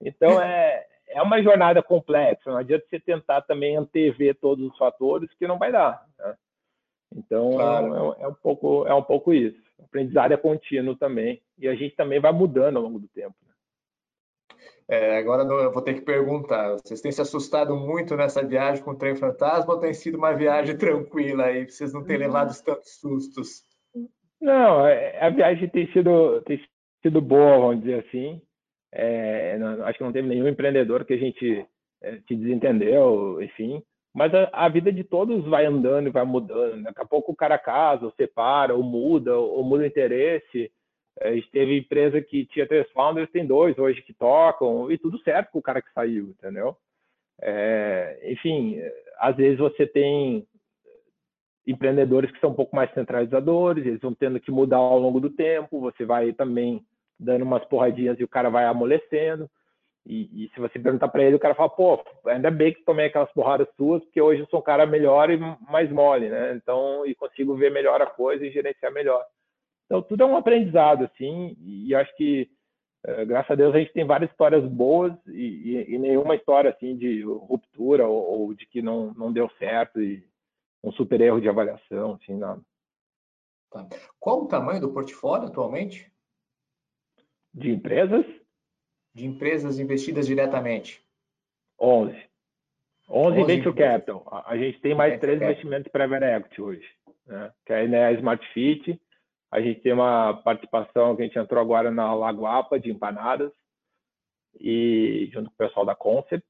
Então 0.00 0.40
é, 0.40 0.86
é 1.08 1.20
uma 1.20 1.42
jornada 1.42 1.82
complexa. 1.82 2.50
Não 2.50 2.56
adianta 2.56 2.86
você 2.88 2.98
tentar 2.98 3.42
também 3.42 3.76
antever 3.76 4.34
todos 4.40 4.70
os 4.70 4.78
fatores 4.78 5.28
que 5.38 5.46
não 5.46 5.58
vai 5.58 5.70
dar. 5.70 6.02
Né? 6.18 6.34
Então 7.16 7.52
claro. 7.52 8.16
é, 8.18 8.22
é, 8.22 8.28
um 8.28 8.34
pouco 8.34 8.86
é 8.86 8.94
um 8.94 9.02
pouco 9.02 9.34
isso. 9.34 9.60
O 9.78 9.84
aprendizado 9.84 10.32
é 10.32 10.36
contínuo 10.36 10.96
também 10.96 11.42
e 11.58 11.68
a 11.68 11.74
gente 11.74 11.94
também 11.94 12.20
vai 12.20 12.32
mudando 12.32 12.78
ao 12.78 12.82
longo 12.82 12.98
do 12.98 13.08
tempo. 13.08 13.34
Né? 13.46 13.51
É, 14.92 15.16
agora 15.16 15.42
eu 15.42 15.72
vou 15.72 15.80
ter 15.80 15.94
que 15.94 16.02
perguntar: 16.02 16.72
vocês 16.72 17.00
têm 17.00 17.10
se 17.10 17.22
assustado 17.22 17.74
muito 17.74 18.14
nessa 18.14 18.46
viagem 18.46 18.84
com 18.84 18.90
o 18.90 18.98
trem 18.98 19.16
fantasma 19.16 19.72
ou 19.72 19.80
tem 19.80 19.94
sido 19.94 20.18
uma 20.18 20.34
viagem 20.34 20.76
tranquila 20.76 21.46
aí? 21.46 21.64
Vocês 21.64 21.94
não 21.94 22.04
têm 22.04 22.18
levado 22.18 22.52
tantos 22.62 23.00
sustos? 23.00 23.62
Não, 24.38 24.86
é, 24.86 25.18
a 25.18 25.30
viagem 25.30 25.66
tem 25.70 25.90
sido, 25.94 26.42
tem 26.42 26.60
sido 27.00 27.22
boa, 27.22 27.58
vamos 27.58 27.80
dizer 27.80 28.04
assim. 28.06 28.42
É, 28.92 29.56
não, 29.56 29.82
acho 29.86 29.96
que 29.96 30.04
não 30.04 30.12
teve 30.12 30.28
nenhum 30.28 30.46
empreendedor 30.46 31.06
que 31.06 31.14
a 31.14 31.18
gente 31.18 31.66
é, 32.02 32.18
se 32.28 32.36
desentendeu, 32.36 33.40
enfim. 33.40 33.82
Mas 34.14 34.34
a, 34.34 34.50
a, 34.52 34.68
vida 34.68 34.92
de 34.92 35.02
todos 35.02 35.42
vai 35.46 35.64
andando 35.64 36.08
e 36.08 36.12
vai 36.12 36.26
mudando. 36.26 36.82
Daqui 36.82 37.00
a 37.00 37.06
pouco 37.06 37.32
o 37.32 37.36
cara 37.36 37.56
casa, 37.56 38.04
ou 38.04 38.12
separa, 38.12 38.74
ou 38.74 38.82
muda, 38.82 39.38
ou 39.38 39.64
muda 39.64 39.84
o 39.84 39.86
interesse. 39.86 40.70
A 41.20 41.32
gente 41.32 41.50
teve 41.50 41.78
empresa 41.78 42.20
que 42.20 42.46
tinha 42.46 42.66
três 42.66 42.90
founders, 42.92 43.30
tem 43.30 43.46
dois 43.46 43.78
hoje 43.78 44.02
que 44.02 44.14
tocam, 44.14 44.90
e 44.90 44.98
tudo 44.98 45.18
certo 45.20 45.50
com 45.52 45.58
o 45.58 45.62
cara 45.62 45.82
que 45.82 45.92
saiu, 45.92 46.28
entendeu? 46.28 46.76
É, 47.40 48.20
enfim, 48.24 48.80
às 49.18 49.36
vezes 49.36 49.58
você 49.58 49.86
tem 49.86 50.46
empreendedores 51.66 52.30
que 52.30 52.40
são 52.40 52.50
um 52.50 52.54
pouco 52.54 52.74
mais 52.74 52.92
centralizadores, 52.92 53.86
eles 53.86 54.00
vão 54.00 54.14
tendo 54.14 54.40
que 54.40 54.50
mudar 54.50 54.78
ao 54.78 54.98
longo 54.98 55.20
do 55.20 55.30
tempo, 55.30 55.80
você 55.80 56.04
vai 56.04 56.32
também 56.32 56.84
dando 57.18 57.42
umas 57.42 57.64
porradinhas 57.66 58.18
e 58.18 58.24
o 58.24 58.28
cara 58.28 58.50
vai 58.50 58.64
amolecendo. 58.64 59.48
E, 60.04 60.44
e 60.44 60.50
se 60.52 60.58
você 60.58 60.78
perguntar 60.80 61.08
para 61.08 61.22
ele, 61.22 61.36
o 61.36 61.38
cara 61.38 61.54
fala, 61.54 61.70
pô, 61.70 62.02
ainda 62.26 62.50
bem 62.50 62.72
que 62.74 62.84
tomei 62.84 63.06
aquelas 63.06 63.30
porradas 63.32 63.68
suas, 63.76 64.02
porque 64.02 64.20
hoje 64.20 64.40
eu 64.40 64.46
sou 64.46 64.58
um 64.58 64.62
cara 64.62 64.84
melhor 64.84 65.30
e 65.30 65.38
mais 65.70 65.90
mole, 65.90 66.28
né? 66.28 66.54
Então, 66.56 67.06
e 67.06 67.14
consigo 67.14 67.54
ver 67.54 67.70
melhor 67.70 68.02
a 68.02 68.06
coisa 68.06 68.44
e 68.44 68.50
gerenciar 68.50 68.92
melhor. 68.92 69.24
Então, 69.92 70.00
tudo 70.00 70.22
é 70.22 70.26
um 70.26 70.38
aprendizado, 70.38 71.04
assim, 71.04 71.54
e 71.60 71.94
acho 71.94 72.16
que, 72.16 72.50
eh, 73.04 73.26
graças 73.26 73.50
a 73.50 73.54
Deus, 73.54 73.74
a 73.74 73.78
gente 73.78 73.92
tem 73.92 74.06
várias 74.06 74.30
histórias 74.30 74.64
boas 74.64 75.12
e, 75.26 75.42
e, 75.86 75.94
e 75.94 75.98
nenhuma 75.98 76.34
história, 76.34 76.70
assim, 76.70 76.96
de 76.96 77.22
ruptura 77.24 78.08
ou, 78.08 78.22
ou, 78.22 78.54
de 78.54 78.64
que 78.64 78.80
não, 78.80 79.12
não 79.12 79.30
deu 79.30 79.50
certo 79.58 80.00
e 80.00 80.26
um 80.82 80.90
super 80.92 81.20
erro 81.20 81.42
de 81.42 81.48
avaliação, 81.50 82.14
assim, 82.14 82.34
nada. 82.38 82.62
Tá. 83.70 83.86
Qual 84.18 84.44
o 84.44 84.48
tamanho 84.48 84.80
do 84.80 84.94
portfólio 84.94 85.48
atualmente? 85.48 86.10
De 87.52 87.70
empresas? 87.70 88.24
De 89.14 89.26
empresas 89.26 89.78
investidas 89.78 90.26
diretamente. 90.26 91.04
11. 91.78 92.12
11, 93.10 93.40
11 93.40 93.44
Venture 93.44 93.76
Capital. 93.76 94.42
A, 94.46 94.56
gente 94.56 94.80
tem 94.80 94.94
mais 94.94 95.20
três 95.20 95.38
investimentos 95.38 95.92
Private 95.92 96.24
Equity 96.24 96.62
hoje. 96.62 96.88
Né? 97.26 97.52
Que 97.66 97.74
é 97.74 98.06
a 98.06 98.12
Smart 98.12 98.42
Fit, 98.54 98.98
a 99.52 99.60
gente 99.60 99.80
tem 99.80 99.92
uma 99.92 100.32
participação 100.42 101.14
que 101.14 101.20
a 101.20 101.26
gente 101.26 101.38
entrou 101.38 101.60
agora 101.60 101.90
na 101.90 102.14
Lagoapa 102.14 102.80
de 102.80 102.90
empanadas 102.90 103.52
e 104.58 105.28
junto 105.30 105.50
com 105.50 105.54
o 105.54 105.68
pessoal 105.68 105.84
da 105.84 105.94
Concept. 105.94 106.46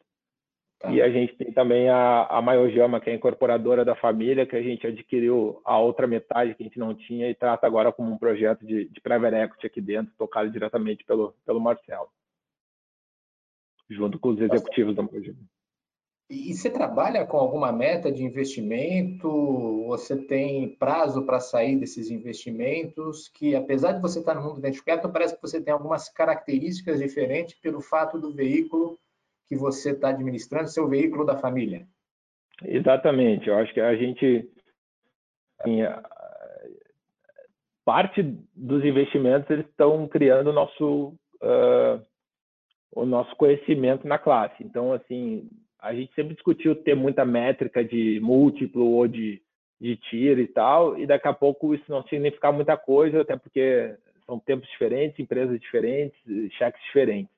Tá. 0.78 0.90
E 0.92 1.02
a 1.02 1.10
gente 1.10 1.34
tem 1.36 1.52
também 1.52 1.88
a, 1.88 2.26
a 2.26 2.40
Maiojama, 2.40 3.00
que 3.00 3.10
é 3.10 3.12
a 3.12 3.16
incorporadora 3.16 3.84
da 3.84 3.96
família, 3.96 4.46
que 4.46 4.54
a 4.54 4.62
gente 4.62 4.86
adquiriu 4.86 5.60
a 5.64 5.78
outra 5.78 6.06
metade 6.06 6.54
que 6.54 6.62
a 6.62 6.66
gente 6.66 6.78
não 6.78 6.94
tinha 6.94 7.28
e 7.28 7.34
trata 7.34 7.66
agora 7.66 7.92
como 7.92 8.12
um 8.12 8.18
projeto 8.18 8.64
de, 8.64 8.88
de 8.88 9.00
private 9.00 9.34
equity 9.36 9.66
aqui 9.66 9.80
dentro, 9.80 10.14
tocado 10.16 10.48
diretamente 10.48 11.04
pelo, 11.04 11.34
pelo 11.44 11.60
Marcelo, 11.60 12.08
junto 13.90 14.16
com 14.16 14.28
os 14.28 14.40
executivos 14.40 14.94
da 14.94 15.02
Maiojama. 15.02 15.38
E 16.32 16.54
você 16.54 16.70
trabalha 16.70 17.26
com 17.26 17.36
alguma 17.36 17.70
meta 17.70 18.10
de 18.10 18.24
investimento? 18.24 19.84
Você 19.88 20.16
tem 20.16 20.74
prazo 20.76 21.26
para 21.26 21.38
sair 21.38 21.76
desses 21.76 22.10
investimentos? 22.10 23.28
Que 23.28 23.54
apesar 23.54 23.92
de 23.92 24.00
você 24.00 24.20
estar 24.20 24.34
no 24.34 24.42
mundo 24.42 24.54
do 24.54 24.82
capital, 24.82 25.12
parece 25.12 25.36
que 25.36 25.42
você 25.42 25.62
tem 25.62 25.74
algumas 25.74 26.08
características 26.08 27.00
diferentes 27.00 27.60
pelo 27.60 27.82
fato 27.82 28.18
do 28.18 28.32
veículo 28.32 28.98
que 29.46 29.54
você 29.54 29.90
está 29.90 30.08
administrando 30.08 30.68
ser 30.68 30.80
o 30.80 30.88
veículo 30.88 31.26
da 31.26 31.36
família. 31.36 31.86
Exatamente. 32.64 33.50
Eu 33.50 33.58
acho 33.58 33.74
que 33.74 33.80
a 33.82 33.94
gente 33.94 34.48
assim, 35.60 35.80
parte 37.84 38.22
dos 38.54 38.82
investimentos 38.82 39.50
eles 39.50 39.66
estão 39.66 40.08
criando 40.08 40.48
o 40.48 40.54
nosso 40.54 41.08
uh, 41.42 42.02
o 42.90 43.04
nosso 43.04 43.36
conhecimento 43.36 44.06
na 44.08 44.18
classe. 44.18 44.64
Então, 44.64 44.94
assim, 44.94 45.46
a 45.82 45.92
gente 45.92 46.14
sempre 46.14 46.34
discutiu 46.34 46.76
ter 46.76 46.94
muita 46.94 47.24
métrica 47.24 47.84
de 47.84 48.20
múltiplo 48.20 48.86
ou 48.92 49.08
de, 49.08 49.42
de 49.80 49.96
tiro 49.96 50.40
e 50.40 50.46
tal, 50.46 50.96
e 50.96 51.04
daqui 51.04 51.26
a 51.26 51.32
pouco 51.32 51.74
isso 51.74 51.84
não 51.88 52.04
significa 52.04 52.52
muita 52.52 52.76
coisa, 52.76 53.20
até 53.20 53.36
porque 53.36 53.96
são 54.24 54.38
tempos 54.38 54.68
diferentes, 54.68 55.18
empresas 55.18 55.60
diferentes, 55.60 56.16
cheques 56.52 56.80
diferentes. 56.84 57.32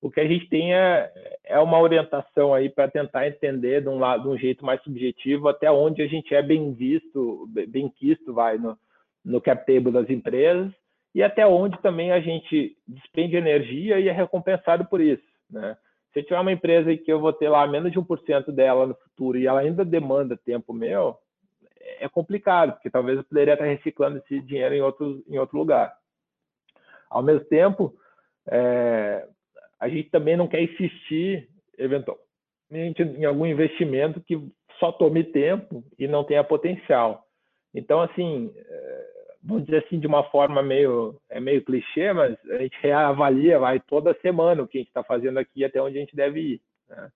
O 0.00 0.08
que 0.08 0.20
a 0.20 0.26
gente 0.26 0.48
tem 0.48 0.72
é, 0.72 1.12
é 1.44 1.58
uma 1.58 1.80
orientação 1.80 2.54
aí 2.54 2.70
para 2.70 2.88
tentar 2.88 3.26
entender 3.26 3.82
de 3.82 3.88
um 3.88 3.98
lado, 3.98 4.22
de 4.22 4.28
um 4.28 4.38
jeito 4.38 4.64
mais 4.64 4.80
subjetivo, 4.82 5.48
até 5.48 5.70
onde 5.70 6.00
a 6.00 6.06
gente 6.06 6.32
é 6.32 6.40
bem 6.40 6.72
visto, 6.72 7.46
bem 7.68 7.88
quisto, 7.88 8.32
vai 8.32 8.56
no, 8.56 8.78
no 9.24 9.40
cap 9.40 9.66
table 9.66 9.92
das 9.92 10.08
empresas, 10.08 10.72
e 11.12 11.24
até 11.24 11.44
onde 11.44 11.76
também 11.82 12.12
a 12.12 12.20
gente 12.20 12.76
despende 12.86 13.36
energia 13.36 13.98
e 13.98 14.08
é 14.08 14.12
recompensado 14.12 14.84
por 14.86 15.00
isso, 15.00 15.26
né? 15.50 15.76
Se 16.12 16.20
eu 16.20 16.24
tiver 16.24 16.40
uma 16.40 16.52
empresa 16.52 16.96
que 16.96 17.12
eu 17.12 17.20
vou 17.20 17.32
ter 17.32 17.48
lá 17.48 17.66
menos 17.66 17.92
de 17.92 17.98
1% 17.98 18.50
dela 18.52 18.86
no 18.86 18.94
futuro 18.94 19.38
e 19.38 19.46
ela 19.46 19.60
ainda 19.60 19.84
demanda 19.84 20.36
tempo 20.36 20.72
meu, 20.72 21.16
é 21.98 22.08
complicado, 22.08 22.72
porque 22.72 22.90
talvez 22.90 23.18
eu 23.18 23.24
poderia 23.24 23.54
estar 23.54 23.66
reciclando 23.66 24.18
esse 24.18 24.40
dinheiro 24.40 24.74
em 24.74 24.80
outro, 24.80 25.22
em 25.28 25.38
outro 25.38 25.56
lugar. 25.56 25.94
Ao 27.08 27.22
mesmo 27.22 27.44
tempo, 27.46 27.94
é, 28.48 29.26
a 29.78 29.88
gente 29.88 30.10
também 30.10 30.36
não 30.36 30.48
quer 30.48 30.62
insistir 30.62 31.48
eventual, 31.78 32.18
em 32.70 33.24
algum 33.24 33.46
investimento 33.46 34.20
que 34.20 34.40
só 34.78 34.92
tome 34.92 35.24
tempo 35.24 35.84
e 35.98 36.06
não 36.08 36.24
tenha 36.24 36.44
potencial. 36.44 37.26
Então, 37.74 38.00
assim, 38.00 38.52
é, 38.56 39.19
vamos 39.42 39.64
dizer 39.64 39.84
assim, 39.84 39.98
de 39.98 40.06
uma 40.06 40.24
forma 40.24 40.62
meio, 40.62 41.20
é 41.28 41.40
meio 41.40 41.64
clichê, 41.64 42.12
mas 42.12 42.36
a 42.50 42.58
gente 42.58 42.76
reavalia, 42.80 43.58
vai 43.58 43.80
toda 43.80 44.16
semana 44.20 44.62
o 44.62 44.68
que 44.68 44.78
a 44.78 44.80
gente 44.80 44.88
está 44.88 45.02
fazendo 45.02 45.38
aqui 45.38 45.64
até 45.64 45.80
onde 45.80 45.96
a 45.96 46.00
gente 46.00 46.14
deve 46.14 46.40
ir. 46.40 46.60
Né? 46.88 47.10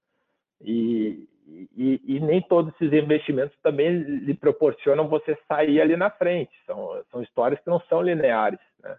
E, 0.63 1.29
e, 1.77 2.01
e, 2.05 2.21
nem 2.21 2.41
todos 2.41 2.73
esses 2.75 2.93
investimentos 2.93 3.57
também 3.63 3.91
lhe 3.91 4.35
proporcionam 4.35 5.09
você 5.09 5.37
sair 5.47 5.81
ali 5.81 5.97
na 5.97 6.11
frente. 6.11 6.53
São, 6.65 7.03
são 7.11 7.23
histórias 7.23 7.61
que 7.61 7.69
não 7.69 7.81
são 7.81 8.01
lineares. 8.01 8.61
Né? 8.83 8.97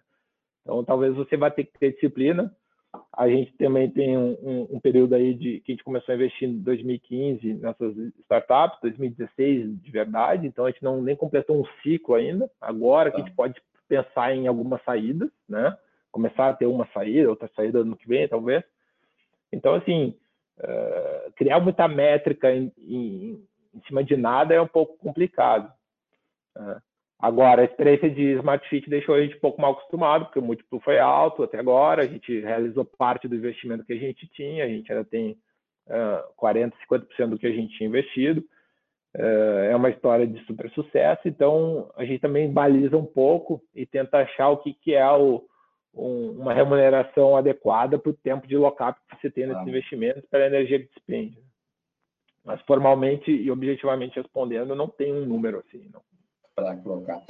Então, 0.62 0.84
talvez 0.84 1.14
você 1.14 1.36
vá 1.36 1.50
ter 1.50 1.64
que 1.64 1.78
ter 1.78 1.92
disciplina. 1.92 2.54
A 3.12 3.28
gente 3.28 3.52
também 3.54 3.90
tem 3.90 4.16
um, 4.16 4.36
um, 4.42 4.68
um, 4.76 4.80
período 4.80 5.14
aí 5.14 5.34
de 5.34 5.60
que 5.60 5.72
a 5.72 5.74
gente 5.74 5.84
começou 5.84 6.12
a 6.12 6.16
investir 6.16 6.48
em 6.48 6.58
2015 6.58 7.54
nessas 7.54 7.96
startups, 8.20 8.80
2016 8.82 9.82
de 9.82 9.90
verdade. 9.90 10.46
Então, 10.46 10.64
a 10.64 10.70
gente 10.70 10.82
não 10.82 11.00
nem 11.00 11.16
completou 11.16 11.60
um 11.60 11.64
ciclo 11.82 12.14
ainda. 12.14 12.50
Agora 12.60 13.10
que 13.10 13.16
a 13.16 13.20
gente 13.20 13.30
tá. 13.30 13.36
pode 13.36 13.60
pensar 13.88 14.34
em 14.34 14.46
algumas 14.46 14.82
saídas, 14.84 15.30
né? 15.48 15.76
Começar 16.10 16.48
a 16.48 16.54
ter 16.54 16.66
uma 16.66 16.86
saída, 16.92 17.30
outra 17.30 17.50
saída 17.54 17.84
no 17.84 17.96
que 17.96 18.08
vem, 18.08 18.28
talvez. 18.28 18.64
Então, 19.52 19.74
assim, 19.74 20.14
uh, 20.58 21.32
criar 21.36 21.60
muita 21.60 21.86
métrica 21.88 22.52
em, 22.52 22.72
em, 22.78 23.42
em, 23.74 23.80
cima 23.86 24.02
de 24.02 24.16
nada 24.16 24.54
é 24.54 24.60
um 24.60 24.66
pouco 24.66 24.96
complicado. 24.98 25.72
Uh, 26.56 26.80
agora, 27.18 27.62
a 27.62 27.64
experiência 27.64 28.10
de 28.10 28.32
Smart 28.34 28.68
Fit 28.68 28.88
deixou 28.88 29.14
a 29.14 29.20
gente 29.20 29.36
um 29.36 29.40
pouco 29.40 29.60
mal 29.60 29.72
acostumado, 29.72 30.26
porque 30.26 30.38
o 30.38 30.42
múltiplo 30.42 30.80
foi 30.80 30.98
alto 30.98 31.42
até 31.42 31.58
agora, 31.58 32.02
a 32.02 32.06
gente 32.06 32.40
realizou 32.40 32.84
parte 32.84 33.28
do 33.28 33.36
investimento 33.36 33.84
que 33.84 33.92
a 33.92 33.98
gente 33.98 34.26
tinha, 34.28 34.64
a 34.64 34.68
gente 34.68 34.90
ainda 34.92 35.04
tem 35.04 35.38
uh, 35.88 36.34
40%, 36.40 36.72
50% 36.90 37.28
do 37.28 37.38
que 37.38 37.46
a 37.46 37.52
gente 37.52 37.76
tinha 37.76 37.88
investido. 37.88 38.44
Uh, 39.16 39.64
é 39.70 39.76
uma 39.76 39.88
história 39.88 40.26
de 40.26 40.44
super 40.44 40.70
sucesso, 40.72 41.26
então 41.26 41.90
a 41.96 42.04
gente 42.04 42.20
também 42.20 42.52
baliza 42.52 42.96
um 42.96 43.06
pouco 43.06 43.62
e 43.74 43.86
tenta 43.86 44.18
achar 44.18 44.50
o 44.50 44.58
que, 44.58 44.74
que 44.74 44.94
é 44.94 45.10
o, 45.10 45.42
um, 45.94 46.32
uma 46.32 46.52
remuneração 46.52 47.34
adequada 47.34 47.98
para 47.98 48.10
o 48.10 48.14
tempo 48.14 48.46
de 48.46 48.56
lock-up 48.56 49.00
que 49.08 49.20
você 49.20 49.30
tem 49.30 49.46
nesses 49.46 49.62
ah. 49.62 49.68
investimentos, 49.68 50.24
para 50.28 50.44
a 50.44 50.46
energia 50.48 50.80
que 50.80 50.92
despende. 50.94 51.38
Mas 52.44 52.60
formalmente 52.62 53.30
e 53.30 53.50
objetivamente 53.50 54.20
respondendo, 54.20 54.74
não 54.74 54.86
tem 54.86 55.12
um 55.12 55.24
número 55.24 55.58
assim. 55.58 55.90
Para 56.56 56.74
colocar. 56.78 57.22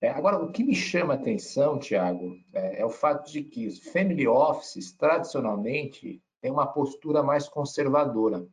É, 0.00 0.10
agora, 0.10 0.38
o 0.38 0.52
que 0.52 0.62
me 0.62 0.74
chama 0.74 1.14
a 1.14 1.16
atenção, 1.16 1.78
Tiago, 1.78 2.36
é, 2.54 2.80
é, 2.80 2.84
o 2.84 2.90
fato 2.90 3.32
de 3.32 3.42
que 3.42 3.66
os 3.66 3.80
family 3.80 4.28
offices, 4.28 4.92
tradicionalmente, 4.92 6.22
têm 6.40 6.52
uma 6.52 6.66
postura 6.66 7.22
mais 7.22 7.48
conservadora. 7.48 8.46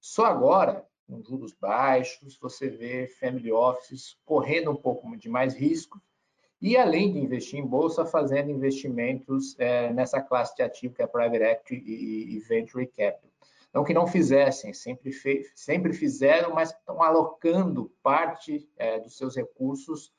Só 0.00 0.24
agora, 0.24 0.84
com 1.06 1.22
juros 1.22 1.52
baixos, 1.52 2.38
você 2.38 2.68
vê 2.68 3.06
family 3.06 3.52
offices 3.52 4.16
correndo 4.24 4.70
um 4.70 4.76
pouco 4.76 5.16
de 5.16 5.28
mais 5.28 5.54
risco 5.54 6.00
e 6.60 6.76
além 6.76 7.12
de 7.12 7.20
investir 7.20 7.60
em 7.60 7.66
bolsa, 7.66 8.04
fazendo 8.04 8.50
investimentos 8.50 9.54
é, 9.58 9.92
nessa 9.92 10.20
classe 10.20 10.56
de 10.56 10.62
ativo 10.62 10.94
que 10.94 11.02
é 11.02 11.06
private 11.06 11.44
equity 11.44 11.84
e, 11.86 12.36
e 12.36 12.38
venture 12.40 12.86
capital. 12.86 13.27
Não 13.72 13.84
que 13.84 13.92
não 13.92 14.06
fizessem, 14.06 14.72
sempre, 14.72 15.12
sempre 15.54 15.92
fizeram, 15.92 16.54
mas 16.54 16.70
estão 16.70 17.02
alocando 17.02 17.92
parte 18.02 18.68
é, 18.76 18.98
dos 18.98 19.16
seus 19.16 19.36
recursos, 19.36 20.12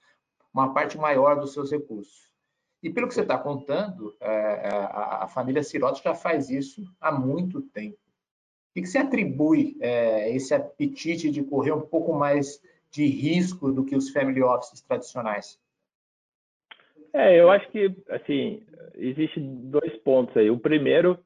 uma 0.54 0.74
parte 0.74 0.98
maior 0.98 1.40
dos 1.40 1.54
seus 1.54 1.72
recursos. 1.72 2.30
E 2.82 2.90
pelo 2.90 3.08
que 3.08 3.14
você 3.14 3.22
está 3.22 3.38
contando, 3.38 4.16
é, 4.22 4.28
é, 4.28 4.70
a, 4.70 5.24
a, 5.24 5.28
família 5.28 5.64
Sirotti 5.64 6.04
já 6.04 6.16
faz 6.16 6.50
isso 6.50 6.84
há 7.00 7.12
muito 7.12 7.62
tempo. 7.62 7.98
O 8.70 8.82
que, 8.82 8.86
você 8.86 9.00
atribui 9.00 9.78
é, 9.82 10.34
esse 10.34 10.54
apetite 10.54 11.30
de 11.30 11.44
correr 11.44 11.74
um 11.74 11.82
pouco 11.82 12.14
mais 12.14 12.62
de 12.92 13.06
risco 13.06 13.72
do 13.72 13.84
que 13.84 13.96
os 13.96 14.10
family 14.12 14.42
offices 14.42 14.82
tradicionais? 14.82 15.60
É, 17.12 17.40
eu 17.40 17.50
acho 17.50 17.70
que, 17.72 17.94
assim, 18.10 18.64
existe 18.96 19.40
dois 19.40 19.98
pontos 19.98 20.38
aí. 20.38 20.50
O 20.50 20.60
primeiro 20.60 21.20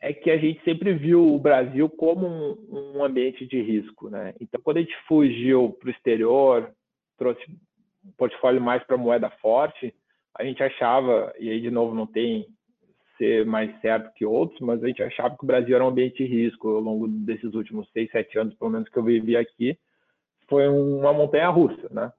é 0.00 0.12
que 0.12 0.30
a 0.30 0.38
gente 0.38 0.62
sempre 0.64 0.92
viu 0.94 1.34
o 1.34 1.38
Brasil 1.38 1.88
como 1.88 2.26
um, 2.26 2.98
um 2.98 3.04
ambiente 3.04 3.46
de 3.46 3.60
risco, 3.60 4.08
né? 4.08 4.34
Então, 4.40 4.60
quando 4.62 4.76
a 4.76 4.80
gente 4.80 4.96
fugiu 5.06 5.76
para 5.78 5.88
o 5.88 5.90
exterior, 5.90 6.70
trouxe 7.16 7.42
um 8.04 8.12
portfólio 8.16 8.60
mais 8.60 8.82
para 8.84 8.96
moeda 8.96 9.28
forte, 9.42 9.94
a 10.36 10.44
gente 10.44 10.62
achava, 10.62 11.34
e 11.38 11.50
aí 11.50 11.60
de 11.60 11.70
novo 11.70 11.94
não 11.94 12.06
tem 12.06 12.46
ser 13.16 13.44
mais 13.44 13.68
certo 13.80 14.14
que 14.14 14.24
outros, 14.24 14.60
mas 14.60 14.82
a 14.82 14.86
gente 14.86 15.02
achava 15.02 15.36
que 15.36 15.42
o 15.42 15.46
Brasil 15.46 15.74
era 15.74 15.84
um 15.84 15.88
ambiente 15.88 16.24
de 16.24 16.24
risco 16.24 16.68
ao 16.68 16.80
longo 16.80 17.08
desses 17.08 17.52
últimos 17.52 17.90
seis, 17.90 18.08
sete 18.12 18.38
anos, 18.38 18.54
pelo 18.54 18.70
menos 18.70 18.88
que 18.88 18.96
eu 18.96 19.02
vivi 19.02 19.36
aqui, 19.36 19.76
foi 20.48 20.68
uma 20.68 21.12
montanha 21.12 21.48
russa, 21.48 21.88
né? 21.90 22.12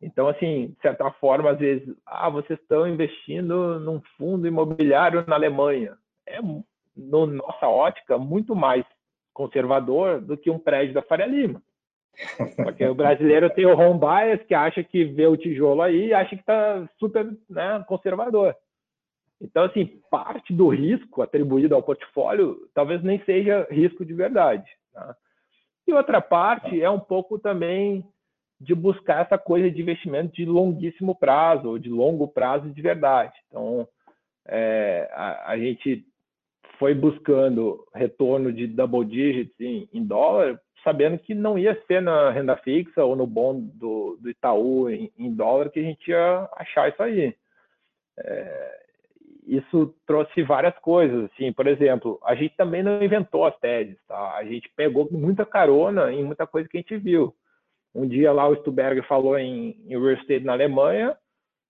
Então, 0.00 0.28
assim, 0.28 0.68
de 0.68 0.80
certa 0.80 1.10
forma, 1.12 1.50
às 1.50 1.58
vezes, 1.58 1.94
ah, 2.06 2.30
vocês 2.30 2.58
estão 2.60 2.86
investindo 2.86 3.80
num 3.80 4.00
fundo 4.16 4.46
imobiliário 4.46 5.24
na 5.26 5.34
Alemanha. 5.34 5.96
É, 6.26 6.40
no 6.40 7.26
nossa 7.26 7.68
ótica, 7.68 8.18
muito 8.18 8.54
mais 8.54 8.84
conservador 9.32 10.20
do 10.20 10.36
que 10.36 10.50
um 10.50 10.58
prédio 10.58 10.94
da 10.94 11.02
Faria 11.02 11.26
Lima. 11.26 11.62
Porque 12.56 12.84
o 12.86 12.94
brasileiro 12.94 13.50
tem 13.50 13.66
o 13.66 13.78
home 13.78 14.00
bias, 14.00 14.42
que 14.46 14.54
acha 14.54 14.82
que 14.82 15.04
vê 15.04 15.26
o 15.26 15.36
tijolo 15.36 15.82
aí 15.82 16.06
e 16.06 16.14
acha 16.14 16.30
que 16.30 16.40
está 16.40 16.88
super 16.98 17.26
né, 17.48 17.84
conservador. 17.86 18.56
Então, 19.40 19.64
assim, 19.64 20.00
parte 20.10 20.54
do 20.54 20.68
risco 20.68 21.20
atribuído 21.20 21.74
ao 21.74 21.82
portfólio 21.82 22.68
talvez 22.72 23.02
nem 23.02 23.22
seja 23.24 23.66
risco 23.70 24.04
de 24.04 24.14
verdade. 24.14 24.66
Tá? 24.94 25.14
E 25.86 25.92
outra 25.92 26.20
parte 26.20 26.82
é 26.82 26.88
um 26.88 26.98
pouco 26.98 27.38
também 27.38 28.02
de 28.58 28.74
buscar 28.74 29.22
essa 29.22 29.36
coisa 29.36 29.70
de 29.70 29.82
investimento 29.82 30.34
de 30.34 30.46
longuíssimo 30.46 31.14
prazo, 31.14 31.68
ou 31.68 31.78
de 31.78 31.90
longo 31.90 32.26
prazo 32.26 32.70
de 32.70 32.80
verdade. 32.80 33.34
Então, 33.48 33.86
é, 34.46 35.08
a, 35.12 35.50
a, 35.50 35.58
gente 35.58 36.06
foi 36.78 36.94
buscando 36.94 37.86
retorno 37.94 38.52
de 38.52 38.66
double 38.66 39.04
digits 39.04 39.54
em, 39.60 39.88
em, 39.92 40.04
dólar, 40.04 40.60
sabendo 40.82 41.18
que 41.18 41.34
não 41.34 41.58
ia 41.58 41.80
ser 41.86 42.00
na 42.00 42.30
renda 42.30 42.56
fixa 42.56 43.04
ou 43.04 43.16
no 43.16 43.26
bond 43.26 43.70
do, 43.74 44.16
do 44.20 44.30
Itaú 44.30 44.88
em, 44.90 45.10
em, 45.18 45.34
dólar 45.34 45.70
que 45.70 45.80
a 45.80 45.82
gente 45.82 46.10
ia 46.10 46.48
achar 46.56 46.88
isso 46.88 47.02
aí. 47.02 47.34
É, 48.18 48.80
isso 49.46 49.94
trouxe 50.06 50.42
várias 50.42 50.76
coisas, 50.78 51.30
assim, 51.30 51.52
por 51.52 51.66
exemplo, 51.66 52.18
a 52.24 52.34
gente 52.34 52.56
também 52.56 52.82
não 52.82 53.02
inventou 53.02 53.44
as 53.44 53.56
teses, 53.58 53.96
tá? 54.08 54.36
A 54.36 54.44
gente 54.44 54.68
pegou 54.74 55.08
muita 55.10 55.46
carona 55.46 56.12
em 56.12 56.24
muita 56.24 56.46
coisa 56.46 56.68
que 56.68 56.76
a 56.76 56.80
gente 56.80 56.96
viu. 56.96 57.34
Um 57.94 58.06
dia 58.06 58.32
lá 58.32 58.48
o 58.48 58.56
Stuberger 58.56 59.06
falou 59.06 59.38
em, 59.38 59.76
em 59.86 59.90
real 59.90 60.12
estate 60.12 60.44
na 60.44 60.52
Alemanha, 60.52 61.16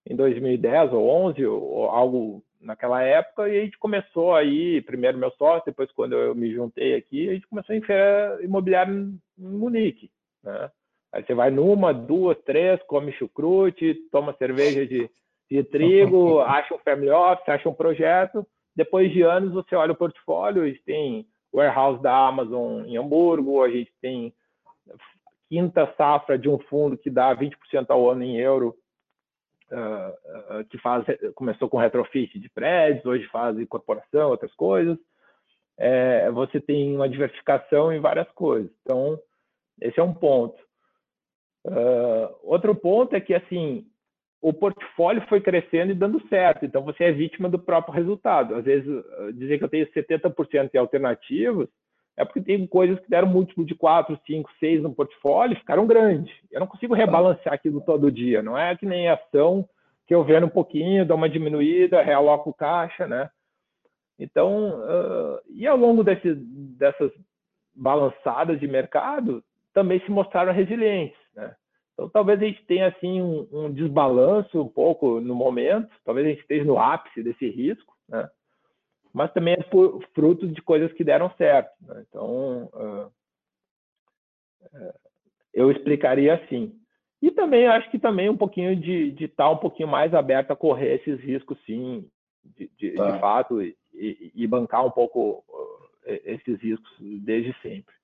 em 0.09 0.17
2010 0.17 0.93
ou 0.93 1.09
11, 1.09 1.47
ou 1.47 1.85
algo 1.87 2.43
naquela 2.61 3.03
época, 3.03 3.49
e 3.49 3.59
a 3.59 3.65
gente 3.65 3.79
começou 3.79 4.35
aí, 4.35 4.81
primeiro 4.83 5.19
meu 5.19 5.31
sócio, 5.33 5.67
depois 5.67 5.91
quando 5.93 6.15
eu 6.15 6.35
me 6.35 6.53
juntei 6.53 6.95
aqui, 6.95 7.29
a 7.29 7.35
gente 7.35 7.47
começou 7.47 7.75
em 7.75 7.83
feira 7.83 8.39
imobiliária 8.43 8.93
em 8.93 9.21
Munique, 9.39 10.11
né? 10.43 10.71
Aí 11.13 11.25
você 11.25 11.35
vai 11.35 11.51
numa, 11.51 11.95
duas, 11.95 12.37
três, 12.43 12.83
come 12.83 13.13
chucrute, 13.13 13.95
toma 14.11 14.35
cerveja 14.35 14.87
de, 14.87 15.09
de 15.51 15.63
trigo, 15.65 16.41
acha 16.45 16.75
um 16.75 16.79
family 16.79 17.11
office, 17.11 17.49
acha 17.49 17.69
um 17.69 17.75
projeto, 17.75 18.47
depois 18.75 19.11
de 19.11 19.23
anos 19.23 19.53
você 19.53 19.75
olha 19.75 19.93
o 19.93 19.97
portfólio, 19.97 20.63
a 20.63 20.67
gente 20.67 20.83
tem 20.83 21.27
warehouse 21.55 22.03
da 22.03 22.15
Amazon 22.15 22.85
em 22.85 22.99
Hamburgo, 22.99 23.63
a 23.63 23.71
gente 23.71 23.91
tem 24.03 24.35
quinta 25.49 25.93
safra 25.97 26.39
de 26.39 26.49
um 26.49 26.59
fundo 26.59 26.99
que 26.99 27.09
dá 27.09 27.35
20% 27.35 27.87
ao 27.89 28.11
ano 28.11 28.23
em 28.23 28.37
euro, 28.37 28.77
uh, 29.71 30.61
uh, 30.61 30.65
que 30.67 30.79
faz, 30.79 31.05
começou 31.35 31.69
com 31.69 31.79
retrofit 31.79 32.39
de 32.39 32.49
prédios, 32.49 33.05
hoje 33.05 33.27
faz 33.27 33.59
incorporação, 33.59 34.31
outras 34.31 34.53
coisas. 34.55 34.99
É, 35.79 36.31
você 36.31 36.61
tem 36.61 36.95
uma 36.95 37.09
diversificação 37.09 37.93
em 37.93 38.01
várias 38.01 38.31
coisas. 38.33 38.71
Então, 38.83 39.19
esse 39.81 40.01
é 40.01 40.03
um 40.03 40.15
ponto. 40.15 40.57
Uh, 41.67 42.35
outro 42.43 42.75
ponto 42.75 43.15
é 43.15 43.21
que, 43.21 43.35
assim, 43.35 43.87
o 44.41 44.53
portfólio 44.53 45.27
foi 45.29 45.41
crescendo 45.41 45.93
e 45.93 45.95
dando 45.95 46.27
certo, 46.29 46.65
então 46.65 46.83
você 46.83 47.05
é 47.05 47.13
vítima 47.13 47.49
do 47.49 47.59
próprio 47.59 47.93
resultado. 47.93 48.55
Às 48.55 48.65
vezes, 48.65 49.05
dizer 49.35 49.59
que 49.59 49.65
eu 49.65 49.69
tenho 49.69 49.87
70% 49.93 50.71
de 50.71 50.79
alternativos 50.79 51.69
é 52.17 52.25
porque 52.25 52.41
tem 52.41 52.67
coisas 52.67 52.99
que 53.01 53.11
deram 53.11 53.29
múltiplo 53.29 53.65
de 53.65 53.75
4, 53.75 54.19
5, 54.27 54.51
6 54.59 54.83
no 54.83 54.95
portfólio 54.95 55.55
e 55.55 55.59
ficaram 55.59 55.87
grandes. 55.87 56.35
Eu 56.51 56.61
não 56.61 56.67
consigo 56.67 56.95
rebalancear 56.95 57.55
aquilo 57.55 57.81
todo 57.83 58.11
dia. 58.11 58.43
Não 58.43 58.57
é 58.57 58.75
que 58.75 58.87
nem 58.87 59.09
ação 59.09 59.69
que 60.07 60.15
eu 60.15 60.25
vendo 60.25 60.47
um 60.47 60.51
pouquinho, 60.51 61.05
dou 61.05 61.17
uma 61.17 61.29
diminuída, 61.29 62.03
realoco 62.03 62.55
caixa, 62.55 63.07
né? 63.07 63.29
Então, 64.19 64.81
uh, 64.81 65.41
e 65.51 65.67
ao 65.67 65.77
longo 65.77 66.03
desse, 66.03 66.35
dessas 66.35 67.13
balançadas 67.75 68.59
de 68.59 68.67
mercado, 68.67 69.45
também 69.75 70.01
se 70.01 70.11
mostraram 70.11 70.53
resilientes, 70.53 71.19
né? 71.35 71.55
Então, 71.93 72.09
talvez 72.09 72.41
a 72.41 72.45
gente 72.45 72.65
tenha, 72.67 72.89
assim, 72.89 73.21
um, 73.21 73.49
um 73.51 73.73
desbalanço 73.73 74.61
um 74.61 74.69
pouco 74.69 75.21
no 75.21 75.35
momento, 75.35 75.91
talvez 76.05 76.27
a 76.27 76.31
gente 76.31 76.41
esteja 76.41 76.65
no 76.65 76.79
ápice 76.79 77.23
desse 77.23 77.49
risco, 77.51 77.95
né? 78.09 78.29
Mas 79.17 79.33
também 79.33 79.55
é 79.55 79.63
por, 79.63 80.07
fruto 80.15 80.47
de 80.47 80.61
coisas 80.61 80.93
que 80.93 81.03
deram 81.03 81.31
certo. 81.39 81.73
Né? 81.81 82.05
Então, 82.07 82.69
uh, 82.75 83.07
uh, 84.63 84.95
eu 85.55 85.71
explicaria 85.71 86.35
assim. 86.35 86.79
E 87.23 87.31
também 87.31 87.67
acho 87.67 87.91
que 87.91 87.99
também 87.99 88.29
um 88.29 88.37
pouquinho 88.37 88.77
de 88.77 89.15
estar 89.19 89.45
tá 89.45 89.51
um 89.51 89.57
pouquinho 89.57 89.89
mais 89.89 90.13
aberto 90.13 90.51
a 90.51 90.57
correr 90.57 90.97
esses 90.97 91.19
riscos, 91.19 91.57
sim, 91.65 92.07
de, 92.45 92.71
de, 92.77 92.91
tá. 92.91 93.11
de 93.11 93.19
fato, 93.19 93.63
e, 93.63 93.75
e, 94.35 94.47
bancar 94.47 94.85
um 94.85 94.91
pouco 94.91 95.43
esses 96.05 96.61
riscos 96.61 96.91
desde 97.01 97.59
sempre. 97.63 97.95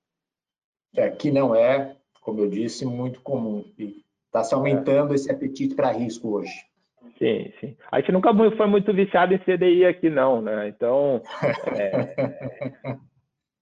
É, 0.95 1.11
que 1.11 1.29
não 1.29 1.53
é, 1.53 1.95
como 2.21 2.39
eu 2.39 2.49
disse, 2.49 2.87
muito 2.87 3.21
comum. 3.21 3.71
E 3.77 4.03
está 4.25 4.43
se 4.43 4.55
aumentando 4.55 5.13
é. 5.13 5.15
esse 5.15 5.31
apetite 5.31 5.75
para 5.75 5.91
risco 5.91 6.29
hoje. 6.29 6.72
Sim, 7.17 7.51
sim. 7.59 7.77
A 7.91 7.99
gente 7.99 8.11
nunca 8.11 8.33
foi 8.55 8.67
muito 8.67 8.93
viciado 8.93 9.33
em 9.33 9.39
CDI 9.39 9.85
aqui, 9.85 10.09
não, 10.09 10.41
né? 10.41 10.67
Então, 10.67 11.21
é, 11.77 12.97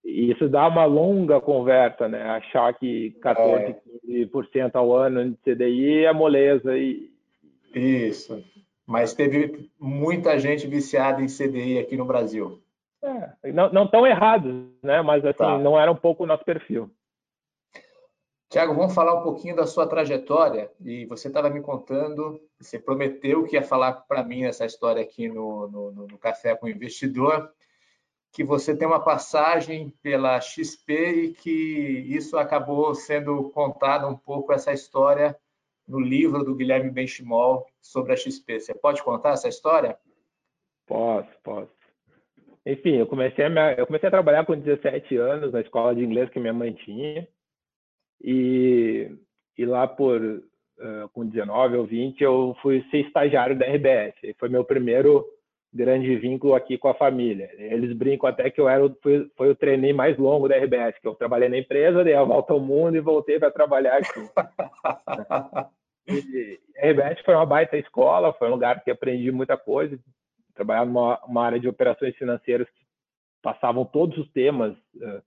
isso 0.04 0.50
dá 0.50 0.68
uma 0.68 0.86
longa 0.86 1.39
conversa, 1.39 2.08
né? 2.08 2.22
Achar 2.24 2.74
que 2.74 3.12
14, 3.22 3.66
é. 3.66 3.82
15% 4.08 4.72
ao 4.76 4.96
ano 4.96 5.32
de 5.32 5.38
CDI 5.38 6.06
é 6.06 6.14
moleza. 6.14 6.78
E... 6.78 7.10
Isso. 7.74 8.44
Mas 8.86 9.14
teve 9.14 9.70
muita 9.80 10.38
gente 10.39 10.68
viciada 10.68 11.22
em 11.22 11.28
CDI 11.28 11.80
aqui 11.80 11.96
no 11.96 12.06
Brasil. 12.06 12.60
É, 13.04 13.52
não, 13.52 13.72
não 13.72 13.88
tão 13.88 14.06
errados, 14.06 14.54
né? 14.84 15.02
Mas 15.02 15.26
assim, 15.26 15.38
tá. 15.38 15.58
não 15.58 15.80
era 15.80 15.92
um 15.92 15.96
pouco 15.96 16.24
o 16.24 16.28
nosso 16.28 16.44
perfil. 16.44 16.89
Tiago, 18.52 18.76
vamos 18.76 18.93
falar 18.93 19.18
um 19.18 19.24
pouquinho 19.24 19.56
da 19.56 19.66
sua 19.66 19.88
trajetória. 19.88 20.70
E 20.84 21.06
você 21.06 21.30
estava 21.30 21.49
me 21.49 21.62
contando, 21.62 22.38
você 22.60 22.78
prometeu 22.78 23.45
que 23.45 23.56
ia 23.56 23.64
falar 23.64 23.93
para 23.93 24.26
mim 24.26 24.43
essa 24.43 24.66
história 24.66 25.02
aqui 25.02 25.30
no, 25.30 25.70
no, 25.70 25.91
no, 25.91 26.18
Café 26.18 26.54
com 26.54 26.66
o 26.66 26.70
Investidor, 26.70 27.49
que 28.30 28.43
você 28.43 28.76
tem 28.76 28.86
uma 28.86 28.99
passagem 28.99 29.93
pela 30.04 30.41
XP 30.41 30.93
e 30.93 31.34
que 31.34 32.06
isso 32.10 32.38
acabou 32.38 32.93
sendo 32.93 33.49
contado 33.52 34.06
um 34.10 34.18
pouco, 34.18 34.52
essa 34.52 34.74
história, 34.74 35.34
no 35.88 36.02
livro 36.02 36.43
do 36.43 36.54
Guilherme 36.54 36.91
Benchimol 36.91 37.66
sobre 37.82 38.12
a 38.12 38.18
XP. 38.18 38.60
Você 38.60 38.74
pode 38.74 39.02
contar 39.02 39.32
essa 39.32 39.47
história? 39.47 39.97
Posso, 40.86 41.30
posso. 41.41 41.72
Enfim, 42.66 42.97
eu 42.97 43.08
comecei, 43.08 43.45
a, 43.45 43.74
eu 43.76 43.88
comecei 43.88 44.08
a 44.08 44.12
trabalhar 44.12 44.45
com 44.45 44.60
17 44.60 45.16
anos 45.16 45.54
na 45.54 45.62
escola 45.62 45.95
de 45.95 46.04
inglês 46.04 46.30
que 46.30 46.38
minha 46.38 46.54
mãe 46.54 46.74
tinha. 46.74 47.26
E, 48.24 49.12
e 49.58 49.66
lá 49.66 49.88
por 49.88 50.22
uh, 50.22 51.10
com 51.14 51.26
19 51.26 51.78
ou 51.78 51.86
20 51.86 52.22
eu 52.22 52.56
fui 52.62 52.86
ser 52.90 53.06
estagiário 53.06 53.58
da 53.58 53.66
RBS. 53.66 54.16
E 54.24 54.34
foi 54.40 54.50
meu 54.50 54.64
primeiro 54.64 55.26
grande 55.74 56.16
vínculo 56.18 56.54
aqui 56.54 56.78
com 56.78 56.90
a 56.90 56.94
família. 56.94 57.50
Eles 57.58 57.96
brincam 57.96 58.30
até 58.30 58.50
que 58.50 58.60
eu 58.60 58.68
era 58.68 58.90
foi, 59.02 59.30
foi 59.38 59.50
o 59.50 59.56
trainee 59.56 59.94
mais 59.94 60.18
longo 60.18 60.48
da 60.48 60.58
RBS, 60.58 61.00
que 61.00 61.08
eu 61.08 61.16
trabalhei 61.16 61.48
na 61.48 61.58
empresa, 61.58 62.04
dei 62.04 62.14
a 62.14 62.24
volta 62.24 62.54
ao 62.54 62.60
mundo 62.60 62.98
e 62.98 63.02
voltei 63.02 63.40
para 63.40 63.52
trabalhar 63.52 63.98
aqui. 63.98 64.20
e, 66.10 66.60
a 66.78 66.88
RBS 66.88 67.22
foi 67.24 67.36
uma 67.36 67.46
baita 67.46 67.78
escola, 67.78 68.34
foi 68.34 68.50
um 68.50 68.52
lugar 68.52 68.84
que 68.84 68.92
aprendi 68.92 69.32
muita 69.32 69.56
coisa. 69.58 69.98
Trabalhar 70.54 70.86
numa 70.86 71.44
área 71.44 71.60
de 71.60 71.70
operações 71.70 72.16
financeiras 72.18 72.68
que 72.70 72.82
passavam 73.42 73.86
todos 73.86 74.18
os 74.18 74.30
temas 74.32 74.74
uh, 74.98 75.24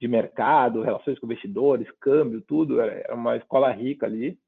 de 0.00 0.08
mercado, 0.08 0.82
relações 0.82 1.18
com 1.18 1.26
investidores, 1.26 1.90
câmbio, 2.00 2.40
tudo. 2.40 2.80
Era 2.80 3.14
uma 3.14 3.36
escola 3.36 3.70
rica 3.70 4.06
ali. 4.06 4.38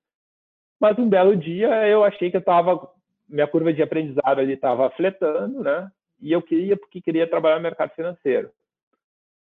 Mas 0.80 0.98
um 0.98 1.08
belo 1.08 1.36
dia 1.36 1.88
eu 1.88 2.04
achei 2.04 2.30
que 2.30 2.36
eu 2.36 2.40
estava, 2.40 2.90
minha 3.28 3.46
curva 3.46 3.72
de 3.72 3.82
aprendizado 3.82 4.38
ali 4.38 4.54
estava 4.54 4.90
fletando, 4.90 5.62
né? 5.62 5.90
E 6.20 6.32
eu 6.32 6.40
queria, 6.40 6.76
porque 6.76 7.00
queria 7.00 7.28
trabalhar 7.28 7.56
no 7.56 7.62
mercado 7.62 7.90
financeiro. 7.94 8.50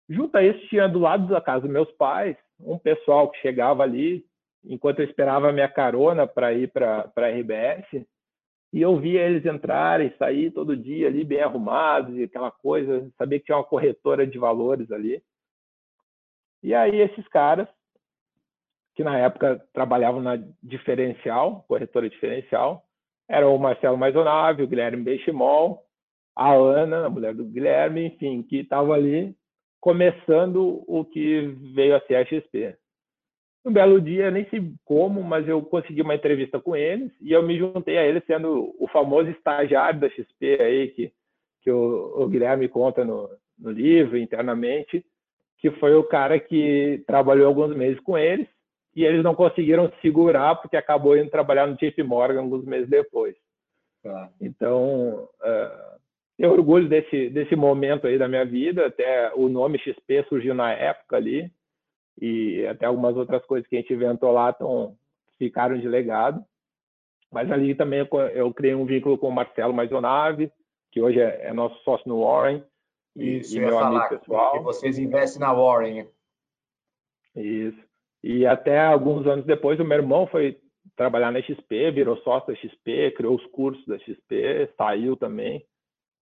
Junto 0.07 0.35
a 0.37 0.43
isso, 0.43 0.67
tinha 0.67 0.87
do 0.87 0.99
lado 0.99 1.27
da 1.27 1.39
casa 1.39 1.61
dos 1.61 1.71
meus 1.71 1.91
pais 1.91 2.35
um 2.59 2.77
pessoal 2.77 3.29
que 3.29 3.39
chegava 3.39 3.83
ali, 3.83 4.25
enquanto 4.65 4.99
eu 4.99 5.05
esperava 5.05 5.49
a 5.49 5.53
minha 5.53 5.69
carona 5.69 6.27
para 6.27 6.51
ir 6.53 6.71
para 6.71 7.11
a 7.15 7.27
RBS, 7.27 8.05
e 8.71 8.81
eu 8.81 8.97
via 8.99 9.21
eles 9.21 9.45
entrarem, 9.45 10.13
sair 10.17 10.51
todo 10.51 10.77
dia 10.77 11.07
ali 11.07 11.23
bem 11.23 11.41
arrumados 11.41 12.15
e 12.17 12.23
aquela 12.23 12.51
coisa, 12.51 13.09
sabia 13.17 13.39
que 13.39 13.45
tinha 13.45 13.57
uma 13.57 13.63
corretora 13.63 14.27
de 14.27 14.37
valores 14.37 14.91
ali. 14.91 15.21
E 16.61 16.73
aí 16.73 16.99
esses 16.99 17.27
caras, 17.27 17.67
que 18.95 19.03
na 19.03 19.17
época 19.17 19.63
trabalhavam 19.73 20.21
na 20.21 20.37
diferencial, 20.61 21.63
corretora 21.67 22.09
diferencial, 22.09 22.83
eram 23.27 23.55
o 23.55 23.59
Marcelo 23.59 23.97
Maisonave, 23.97 24.63
o 24.63 24.67
Guilherme 24.67 25.03
Benchimol, 25.03 25.85
a 26.35 26.53
Ana, 26.53 27.05
a 27.05 27.09
mulher 27.09 27.33
do 27.33 27.45
Guilherme, 27.45 28.07
enfim, 28.07 28.41
que 28.43 28.57
estavam 28.57 28.91
ali 28.91 29.35
começando 29.79 30.83
o 30.87 31.05
que 31.05 31.41
veio 31.73 31.95
a 31.95 32.01
ser 32.01 32.15
a 32.15 32.25
XP. 32.25 32.75
Um 33.65 33.71
belo 33.71 34.01
dia, 34.01 34.31
nem 34.31 34.49
sei 34.49 34.73
como, 34.83 35.21
mas 35.21 35.47
eu 35.47 35.61
consegui 35.61 36.01
uma 36.01 36.15
entrevista 36.15 36.59
com 36.59 36.75
eles 36.75 37.11
e 37.21 37.31
eu 37.31 37.43
me 37.43 37.57
juntei 37.57 37.97
a 37.97 38.05
eles 38.05 38.23
sendo 38.25 38.73
o 38.79 38.87
famoso 38.87 39.29
estagiário 39.29 39.99
da 39.99 40.09
XP 40.09 40.61
aí 40.61 40.87
que, 40.89 41.13
que 41.61 41.71
o, 41.71 42.23
o 42.23 42.27
Guilherme 42.27 42.67
conta 42.67 43.03
no, 43.05 43.29
no 43.57 43.71
livro 43.71 44.17
internamente 44.17 45.05
que 45.59 45.71
foi 45.71 45.93
o 45.95 46.03
cara 46.03 46.39
que 46.39 47.03
trabalhou 47.05 47.47
alguns 47.47 47.75
meses 47.75 47.99
com 48.01 48.17
eles 48.17 48.47
e 48.95 49.03
eles 49.03 49.23
não 49.23 49.35
conseguiram 49.35 49.91
segurar 50.01 50.55
porque 50.55 50.77
acabou 50.77 51.17
indo 51.17 51.29
trabalhar 51.29 51.67
no 51.67 51.75
JP 51.75 52.01
Morgan 52.03 52.39
alguns 52.39 52.65
meses 52.65 52.89
depois. 52.89 53.35
Tá. 54.01 54.29
Então, 54.39 55.27
uh, 55.41 55.99
eu 56.37 56.51
orgulho 56.51 56.87
desse, 56.87 57.29
desse 57.29 57.55
momento 57.55 58.07
aí 58.07 58.17
da 58.17 58.27
minha 58.27 58.45
vida, 58.45 58.87
até 58.87 59.33
o 59.35 59.49
nome 59.49 59.77
XP 59.79 60.25
surgiu 60.29 60.53
na 60.53 60.71
época 60.71 61.17
ali 61.17 61.51
e 62.21 62.65
até 62.67 62.85
algumas 62.85 63.15
outras 63.15 63.45
coisas 63.45 63.67
que 63.67 63.75
a 63.75 63.81
gente 63.81 63.93
inventou 63.93 64.31
lá 64.31 64.53
tão, 64.53 64.95
ficaram 65.37 65.77
de 65.77 65.87
legado. 65.87 66.43
Mas 67.31 67.51
ali 67.51 67.75
também 67.75 67.99
eu, 67.99 68.19
eu 68.29 68.53
criei 68.53 68.73
um 68.73 68.85
vínculo 68.85 69.17
com 69.17 69.27
o 69.27 69.31
Marcelo 69.31 69.73
Maisonave, 69.73 70.51
que 70.91 71.01
hoje 71.01 71.19
é, 71.19 71.47
é 71.47 71.53
nosso 71.53 71.77
sócio 71.83 72.07
no 72.07 72.21
Warren, 72.21 72.63
isso, 73.15 73.57
e 73.57 73.59
meu 73.59 73.79
amigo 73.79 74.09
pessoal. 74.09 74.53
Que 74.53 74.63
vocês 74.63 74.97
investem 74.97 75.41
na 75.41 75.53
Warren. 75.53 76.07
Isso. 77.35 77.79
E 78.23 78.45
até 78.45 78.79
alguns 78.79 79.25
anos 79.27 79.45
depois, 79.45 79.79
o 79.79 79.85
meu 79.85 79.97
irmão 79.97 80.27
foi 80.27 80.59
trabalhar 80.95 81.31
na 81.31 81.41
XP, 81.41 81.91
virou 81.91 82.17
sócio 82.17 82.53
da 82.53 82.59
XP, 82.59 83.11
criou 83.11 83.35
os 83.35 83.45
cursos 83.47 83.85
da 83.85 83.97
XP, 83.99 84.69
saiu 84.77 85.15
também. 85.15 85.65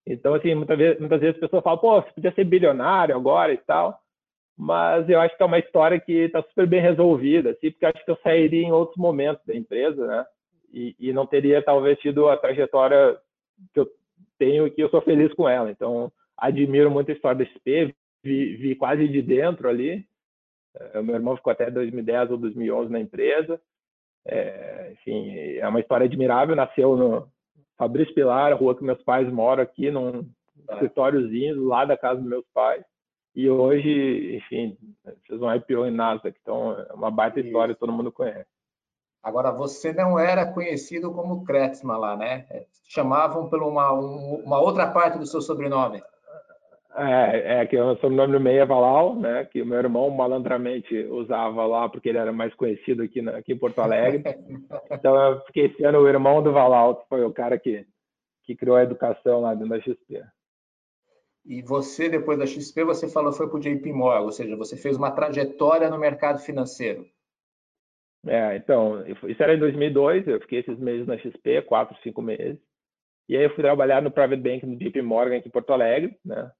Então, 0.05 0.33
assim, 0.33 0.53
muitas 0.55 0.77
vezes, 0.77 0.99
muitas 0.99 1.19
vezes 1.19 1.35
as 1.35 1.41
pessoas 1.41 1.63
falam, 1.63 1.79
pô, 1.79 2.01
você 2.01 2.11
podia 2.11 2.33
ser 2.33 2.43
bilionário 2.45 3.15
agora 3.15 3.51
e 3.51 3.57
tal. 3.57 3.99
Mas 4.57 5.07
eu 5.07 5.19
acho 5.19 5.35
que 5.35 5.43
é 5.43 5.45
uma 5.45 5.59
história 5.59 5.99
que 5.99 6.11
está 6.11 6.41
super 6.41 6.65
bem 6.65 6.81
resolvida, 6.81 7.51
assim, 7.51 7.69
porque 7.69 7.85
acho 7.85 8.03
que 8.03 8.09
eu 8.09 8.17
sairia 8.23 8.63
em 8.63 8.71
outros 8.71 8.97
momentos 8.97 9.45
da 9.45 9.55
empresa, 9.55 10.07
né? 10.07 10.25
E, 10.73 10.95
e 10.99 11.13
não 11.13 11.27
teria, 11.27 11.61
talvez, 11.61 11.99
tido 11.99 12.27
a 12.27 12.37
trajetória 12.37 13.17
que 13.73 13.79
eu 13.79 13.87
tenho 14.39 14.65
e 14.65 14.71
que 14.71 14.81
eu 14.81 14.89
sou 14.89 15.01
feliz 15.01 15.31
com 15.33 15.47
ela. 15.47 15.69
Então, 15.69 16.11
admiro 16.37 16.91
muito 16.91 17.11
a 17.11 17.13
história 17.13 17.37
da 17.37 17.45
XP, 17.45 17.95
vi, 18.23 18.55
vi 18.55 18.75
quase 18.75 19.07
de 19.07 19.21
dentro 19.21 19.67
ali. 19.67 20.05
É, 20.75 21.01
meu 21.01 21.15
irmão 21.15 21.35
ficou 21.35 21.51
até 21.51 21.71
2010 21.71 22.31
ou 22.31 22.37
2011 22.37 22.91
na 22.91 22.99
empresa. 22.99 23.59
É, 24.25 24.91
enfim, 24.93 25.57
é 25.57 25.67
uma 25.67 25.79
história 25.79 26.05
admirável. 26.05 26.55
Nasceu 26.55 26.95
no 26.95 27.27
Fabrício 27.77 28.13
Pilar, 28.13 28.51
a 28.51 28.55
rua 28.55 28.75
que 28.75 28.83
meus 28.83 29.01
pais 29.03 29.31
moram 29.31 29.63
aqui, 29.63 29.89
num 29.89 30.29
ah. 30.67 30.73
escritóriozinho 30.73 31.65
lá 31.65 31.85
da 31.85 31.97
casa 31.97 32.19
dos 32.19 32.29
meus 32.29 32.45
pais. 32.53 32.83
E 33.35 33.49
hoje, 33.49 34.35
enfim, 34.35 34.77
fez 35.27 35.41
um 35.41 35.53
IPO 35.53 35.85
em 35.85 35.91
Nasdaq. 35.91 36.37
Então, 36.41 36.73
é 36.73 36.93
uma 36.93 37.11
baita 37.11 37.39
Isso. 37.39 37.47
história, 37.47 37.75
todo 37.75 37.93
mundo 37.93 38.11
conhece. 38.11 38.49
Agora, 39.21 39.51
você 39.51 39.93
não 39.93 40.17
era 40.17 40.51
conhecido 40.51 41.13
como 41.13 41.43
Kretzmann 41.43 41.99
lá, 41.99 42.15
né? 42.15 42.47
Chamavam 42.85 43.49
por 43.49 43.61
uma, 43.61 43.91
uma 43.91 44.59
outra 44.59 44.89
parte 44.89 45.19
do 45.19 45.25
seu 45.25 45.41
sobrenome. 45.41 46.01
É, 46.95 47.61
é 47.61 47.65
que 47.65 47.77
o 47.77 47.95
sobrenome 47.97 48.33
do 48.33 48.39
meio 48.39 48.61
é 48.61 48.65
Valal, 48.65 49.15
né? 49.15 49.45
Que 49.45 49.61
o 49.61 49.65
meu 49.65 49.77
irmão 49.77 50.09
malandramente 50.09 50.97
usava 51.05 51.65
lá 51.65 51.87
porque 51.87 52.09
ele 52.09 52.17
era 52.17 52.31
mais 52.31 52.53
conhecido 52.55 53.03
aqui, 53.03 53.21
na, 53.21 53.37
aqui 53.37 53.53
em 53.53 53.57
Porto 53.57 53.79
Alegre. 53.79 54.23
então 54.91 55.15
eu 55.15 55.41
fiquei 55.45 55.73
sendo 55.75 55.99
o 55.99 56.07
irmão 56.07 56.41
do 56.41 56.51
Valal, 56.51 56.95
que 56.95 57.07
foi 57.07 57.23
o 57.23 57.33
cara 57.33 57.59
que, 57.59 57.85
que 58.43 58.55
criou 58.55 58.77
a 58.77 58.83
educação 58.83 59.41
lá 59.41 59.53
dentro 59.53 59.69
da 59.69 59.79
XP. 59.79 60.23
E 61.45 61.61
você, 61.61 62.09
depois 62.09 62.37
da 62.37 62.45
XP, 62.45 62.83
você 62.83 63.07
falou 63.07 63.31
foi 63.31 63.47
para 63.47 63.57
o 63.57 63.59
JP 63.59 63.93
Morgan, 63.93 64.25
ou 64.25 64.31
seja, 64.31 64.55
você 64.57 64.75
fez 64.75 64.97
uma 64.97 65.11
trajetória 65.11 65.89
no 65.89 65.97
mercado 65.97 66.39
financeiro. 66.39 67.05
É, 68.25 68.57
então, 68.57 69.05
isso 69.07 69.41
era 69.41 69.53
em 69.53 69.59
2002, 69.59 70.27
eu 70.27 70.41
fiquei 70.41 70.59
esses 70.59 70.77
meses 70.77 71.07
na 71.07 71.17
XP, 71.17 71.61
quatro, 71.61 71.97
cinco 72.01 72.21
meses. 72.21 72.59
E 73.29 73.37
aí 73.37 73.43
eu 73.43 73.49
fui 73.53 73.63
trabalhar 73.63 74.01
no 74.01 74.11
Private 74.11 74.41
Bank 74.41 74.65
no 74.65 74.77
JP 74.77 75.01
Morgan 75.01 75.37
aqui 75.37 75.47
em 75.47 75.51
Porto 75.51 75.71
Alegre, 75.71 76.17
né? 76.25 76.51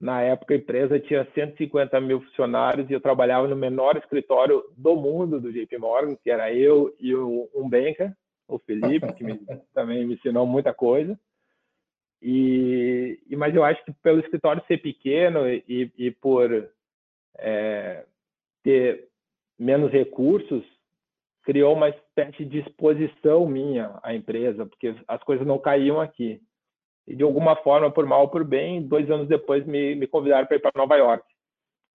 Na 0.00 0.20
época, 0.22 0.52
a 0.52 0.56
empresa 0.56 1.00
tinha 1.00 1.26
150 1.34 2.00
mil 2.00 2.20
funcionários 2.20 2.88
e 2.88 2.92
eu 2.92 3.00
trabalhava 3.00 3.48
no 3.48 3.56
menor 3.56 3.96
escritório 3.96 4.62
do 4.76 4.94
mundo 4.94 5.40
do 5.40 5.52
JP 5.52 5.78
Morgan, 5.78 6.16
que 6.16 6.30
era 6.30 6.52
eu 6.52 6.94
e 7.00 7.14
o, 7.14 7.48
um 7.54 7.68
banker, 7.68 8.12
o 8.46 8.58
Felipe, 8.58 9.12
que 9.14 9.24
me, 9.24 9.38
também 9.74 10.06
me 10.06 10.14
ensinou 10.14 10.46
muita 10.46 10.74
coisa. 10.74 11.18
E, 12.20 13.18
mas 13.36 13.54
eu 13.54 13.64
acho 13.64 13.82
que 13.84 13.92
pelo 14.02 14.20
escritório 14.20 14.62
ser 14.66 14.78
pequeno 14.78 15.48
e, 15.48 15.90
e 15.96 16.10
por 16.10 16.68
é, 17.38 18.04
ter 18.62 19.08
menos 19.58 19.90
recursos, 19.90 20.64
criou 21.42 21.74
uma 21.74 21.88
espécie 21.88 22.44
de 22.44 22.58
exposição 22.58 23.46
minha 23.46 23.98
à 24.02 24.14
empresa, 24.14 24.66
porque 24.66 24.94
as 25.06 25.22
coisas 25.22 25.46
não 25.46 25.58
caíam 25.58 26.00
aqui. 26.00 26.40
E 27.06 27.14
de 27.14 27.22
alguma 27.22 27.54
forma, 27.56 27.90
por 27.90 28.04
mal 28.04 28.22
ou 28.22 28.28
por 28.28 28.44
bem, 28.44 28.82
dois 28.82 29.10
anos 29.10 29.28
depois 29.28 29.64
me, 29.64 29.94
me 29.94 30.06
convidaram 30.06 30.46
para 30.46 30.56
ir 30.56 30.60
para 30.60 30.72
Nova 30.74 30.96
York. 30.96 31.24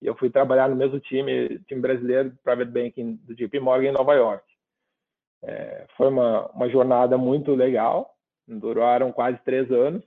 E 0.02 0.08
eu 0.08 0.16
fui 0.16 0.30
trabalhar 0.30 0.70
no 0.70 0.76
mesmo 0.76 1.00
time, 1.00 1.60
time 1.68 1.82
brasileiro, 1.82 2.34
Private 2.44 2.72
Banking 2.72 3.16
do 3.24 3.36
JP 3.36 3.60
Morgan 3.60 3.90
em 3.90 3.94
Nova 3.94 4.14
York. 4.14 4.44
É, 5.44 5.86
foi 5.98 6.08
uma, 6.08 6.48
uma 6.52 6.70
jornada 6.70 7.18
muito 7.18 7.54
legal, 7.54 8.16
duraram 8.48 9.12
quase 9.12 9.38
três 9.44 9.72
anos 9.72 10.04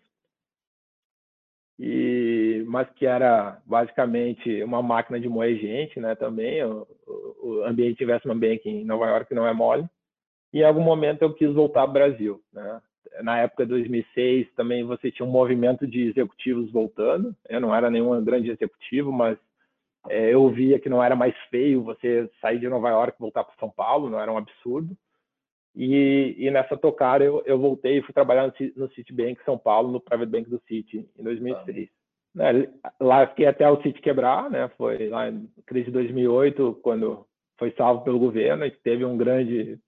e 1.79 2.65
mas 2.69 2.89
que 2.91 3.07
era 3.07 3.61
basicamente 3.67 4.63
uma 4.63 4.83
máquina 4.83 5.19
de 5.19 5.29
moer 5.29 5.57
gente, 5.59 5.99
né? 5.99 6.15
Também 6.15 6.65
o, 6.65 6.87
o 7.43 7.65
ambiente 7.65 8.03
investment 8.03 8.39
banking 8.39 8.81
em 8.81 8.85
Nova 8.85 9.07
York 9.07 9.35
não 9.35 9.47
é 9.47 9.53
mole. 9.53 9.89
E 10.53 10.61
em 10.61 10.65
algum 10.65 10.83
momento 10.83 11.23
eu 11.23 11.35
quis 11.35 11.53
voltar 11.53 11.83
ao 11.83 11.93
Brasil, 11.93 12.41
né? 12.53 12.81
Na 13.23 13.39
época 13.39 13.65
de 13.65 13.71
2006 13.71 14.53
também 14.55 14.85
você 14.85 15.11
tinha 15.11 15.27
um 15.27 15.31
movimento 15.31 15.87
de 15.87 16.09
executivos 16.09 16.71
voltando. 16.71 17.35
Eu 17.49 17.61
não 17.61 17.75
era 17.75 17.91
nenhum 17.91 18.23
grande 18.25 18.51
executivo, 18.51 19.13
mas 19.13 19.39
é, 20.09 20.35
eu 20.35 20.49
via 20.51 20.79
que 20.79 20.89
não 20.89 21.03
era 21.03 21.17
mais 21.17 21.35
feio 21.51 21.83
você 21.83 22.29
sair 22.41 22.59
de 22.59 22.69
Nova 22.69 22.91
York 22.91 23.17
e 23.17 23.21
voltar 23.21 23.45
para 23.45 23.57
São 23.59 23.71
Paulo, 23.71 24.11
não 24.11 24.21
era 24.21 24.33
um 24.33 24.37
absurdo. 24.37 24.97
E, 25.75 26.37
e, 26.39 26.51
nessa 26.51 26.77
tocada 26.77 27.25
eu, 27.25 27.43
eu 27.47 27.59
voltei 27.59 27.99
e 27.99 28.03
fui 28.03 28.15
trabalhar 28.15 28.47
no, 28.47 28.53
no 28.77 28.93
Citibank 28.93 29.43
São 29.45 29.59
Paulo, 29.59 29.91
no 29.91 30.01
Private 30.01 30.31
Bank 30.31 30.51
do 30.51 30.63
Citi, 30.69 31.09
em 31.19 31.23
2006. 31.23 31.89
Ah. 31.89 32.05
Né, 32.35 32.69
lá 33.01 33.27
fiquei 33.29 33.47
até 33.47 33.69
o 33.69 33.81
Citi 33.83 34.01
quebrar, 34.01 34.51
né? 34.51 34.69
Foi 34.77 35.09
lá 35.09 35.29
em 35.29 35.49
crise 35.67 35.87
de 35.87 35.93
2008, 35.93 36.81
quando 36.83 37.27
foi 37.59 37.73
salvo 37.73 38.05
pelo 38.05 38.19
governo, 38.19 38.65
e 38.65 38.71
teve 38.71 39.05
um 39.05 39.17
grande 39.17 39.79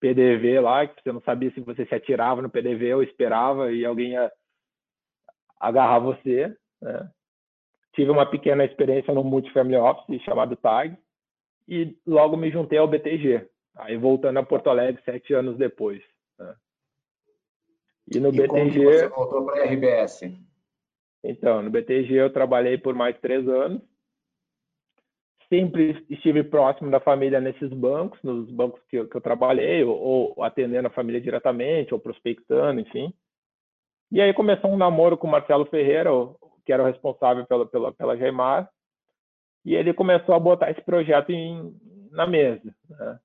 PDV 0.00 0.60
lá, 0.60 0.86
que 0.86 1.02
você 1.02 1.12
não 1.12 1.20
sabia 1.20 1.50
se 1.52 1.60
você 1.60 1.84
se 1.86 1.94
atirava 1.94 2.40
no 2.42 2.50
PDV 2.50 2.94
ou 2.94 3.02
esperava 3.02 3.70
e 3.70 3.84
alguém 3.84 4.12
ia 4.12 4.32
agarrar 5.60 5.98
você, 5.98 6.56
né? 6.80 7.10
Tive 7.92 8.10
uma 8.10 8.24
pequena 8.24 8.64
experiência 8.64 9.12
no 9.12 9.24
Multifamily 9.24 9.76
Office 9.76 10.22
chamado 10.22 10.56
TAG 10.56 10.96
e 11.68 11.96
logo 12.06 12.36
me 12.36 12.50
juntei 12.50 12.78
ao 12.78 12.88
BTG, 12.88 13.48
Aí 13.76 13.96
voltando 13.96 14.38
a 14.38 14.42
Porto 14.42 14.68
Alegre 14.68 15.02
sete 15.04 15.32
anos 15.32 15.56
depois. 15.56 16.02
Né? 16.38 16.54
E 18.14 18.20
no 18.20 18.28
e 18.28 18.32
BTG. 18.32 18.48
Como 18.48 18.72
você 18.72 19.08
voltou 19.08 19.46
para 19.46 19.62
a 19.62 19.66
RBS? 19.66 20.20
Então, 21.22 21.62
no 21.62 21.70
BTG 21.70 22.14
eu 22.14 22.32
trabalhei 22.32 22.78
por 22.78 22.94
mais 22.94 23.18
três 23.18 23.46
anos. 23.48 23.82
Sempre 25.50 26.02
estive 26.08 26.44
próximo 26.44 26.90
da 26.90 27.00
família 27.00 27.40
nesses 27.40 27.70
bancos, 27.72 28.22
nos 28.22 28.48
bancos 28.50 28.80
que 28.88 28.96
eu, 28.96 29.08
que 29.08 29.16
eu 29.16 29.20
trabalhei, 29.20 29.82
ou, 29.82 29.98
ou, 30.36 30.44
atendendo 30.44 30.86
a 30.86 30.92
família 30.92 31.20
diretamente, 31.20 31.92
ou 31.92 31.98
prospectando, 31.98 32.80
enfim. 32.80 33.12
E 34.12 34.20
aí 34.20 34.32
começou 34.32 34.70
um 34.70 34.76
namoro 34.76 35.18
com 35.18 35.26
o 35.26 35.30
Marcelo 35.30 35.66
Ferreira, 35.66 36.10
que 36.64 36.72
era 36.72 36.82
o 36.82 36.86
responsável 36.86 37.44
pela, 37.46 37.66
pela, 37.66 37.92
pela 37.92 38.16
Geimar, 38.16 38.70
e 39.64 39.74
ele 39.74 39.92
começou 39.92 40.34
a 40.34 40.38
botar 40.38 40.70
esse 40.70 40.80
projeto 40.82 41.30
em, 41.30 41.74
na 42.12 42.26
mesa. 42.26 42.74
Né? 42.88 43.18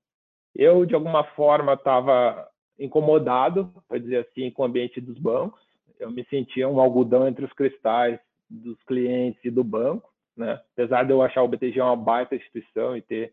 Eu, 0.54 0.84
de 0.84 0.94
alguma 0.94 1.22
forma, 1.22 1.74
estava 1.74 2.48
incomodado, 2.78 3.72
para 3.88 3.98
dizer 3.98 4.26
assim, 4.28 4.50
com 4.50 4.62
o 4.62 4.66
ambiente 4.66 5.00
dos 5.00 5.18
bancos. 5.18 5.60
Eu 5.98 6.10
me 6.10 6.24
sentia 6.26 6.68
um 6.68 6.80
algodão 6.80 7.26
entre 7.26 7.44
os 7.44 7.52
cristais 7.52 8.18
dos 8.48 8.80
clientes 8.84 9.42
e 9.44 9.50
do 9.50 9.64
banco, 9.64 10.08
né? 10.36 10.60
Apesar 10.72 11.04
de 11.04 11.12
eu 11.12 11.22
achar 11.22 11.42
o 11.42 11.48
BTG 11.48 11.80
uma 11.80 11.96
baita 11.96 12.36
instituição 12.36 12.96
e 12.96 13.02
ter, 13.02 13.32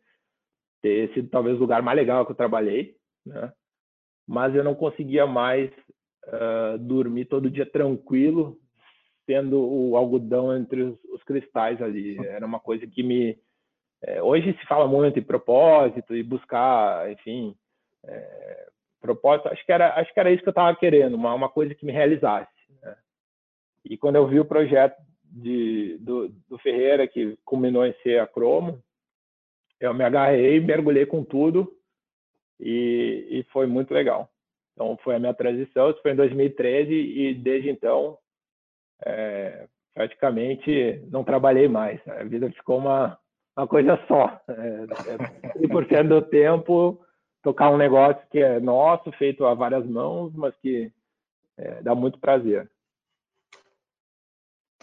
ter 0.82 1.14
sido 1.14 1.30
talvez 1.30 1.58
o 1.58 1.62
lugar 1.62 1.82
mais 1.82 1.98
legal 1.98 2.26
que 2.26 2.32
eu 2.32 2.36
trabalhei, 2.36 2.96
né? 3.26 3.52
Mas 4.28 4.56
eu 4.56 4.64
não 4.64 4.74
conseguia 4.74 5.28
mais 5.28 5.70
uh, 6.28 6.78
dormir 6.80 7.26
todo 7.26 7.52
dia 7.52 7.66
tranquilo, 7.66 8.58
sendo 9.26 9.60
o 9.60 9.98
algodão 9.98 10.56
entre 10.56 10.82
os, 10.82 10.98
os 11.06 11.24
cristais 11.24 11.82
ali. 11.82 12.18
Era 12.26 12.46
uma 12.46 12.60
coisa 12.60 12.88
que 12.88 13.04
me 13.04 13.38
é, 14.06 14.22
hoje 14.22 14.54
se 14.60 14.66
fala 14.66 14.86
muito 14.86 15.18
em 15.18 15.24
propósito 15.24 16.14
e 16.14 16.22
buscar, 16.22 17.10
enfim, 17.10 17.56
é, 18.06 18.68
propósito. 19.00 19.48
Acho 19.48 19.66
que 19.66 19.72
era, 19.72 19.98
acho 19.98 20.14
que 20.14 20.20
era 20.20 20.32
isso 20.32 20.44
que 20.44 20.50
eu 20.50 20.52
estava 20.52 20.76
querendo, 20.76 21.16
uma, 21.16 21.34
uma 21.34 21.50
coisa 21.50 21.74
que 21.74 21.86
me 21.86 21.94
realizasse. 21.94 22.52
Né? 22.82 22.96
E 23.86 23.98
quando 23.98 24.18
eu 24.18 24.28
vi 24.28 24.40
o 24.42 24.46
projeto 24.46 25.02
de, 25.34 25.98
do, 26.00 26.30
do 26.48 26.58
Ferreira, 26.60 27.08
que 27.08 27.36
culminou 27.44 27.86
em 27.86 27.94
ser 28.04 28.20
a 28.20 28.28
Cromo, 28.28 28.82
eu 29.80 29.94
me 29.94 30.04
agarrei, 30.04 30.60
mergulhei 30.60 31.06
com 31.06 31.24
tudo 31.24 31.76
e, 32.60 33.28
e 33.30 33.44
foi 33.52 33.66
muito 33.66 33.94
legal. 33.94 34.30
Então, 34.74 34.98
foi 35.04 35.16
a 35.16 35.20
minha 35.20 35.34
transição, 35.34 35.90
isso 35.90 36.02
foi 36.02 36.12
em 36.12 36.16
2013 36.16 36.94
e 36.94 37.34
desde 37.34 37.70
então, 37.70 38.18
é, 39.06 39.68
praticamente 39.94 41.04
não 41.12 41.24
trabalhei 41.24 41.68
mais. 41.68 42.00
A 42.08 42.24
vida 42.24 42.50
ficou 42.52 42.78
uma, 42.78 43.18
uma 43.58 43.68
coisa 43.68 44.00
só. 44.08 44.40
É, 44.48 44.54
é 45.14 45.68
100% 45.68 46.08
do 46.08 46.22
tempo 46.22 47.04
tocar 47.42 47.70
um 47.72 47.78
negócio 47.78 48.26
que 48.32 48.40
é 48.40 48.60
nosso, 48.60 49.12
feito 49.14 49.46
a 49.46 49.54
várias 49.54 49.86
mãos, 49.86 50.34
mas 50.34 50.56
que 50.58 50.92
é, 51.58 51.82
dá 51.82 51.94
muito 51.94 52.20
prazer. 52.20 52.70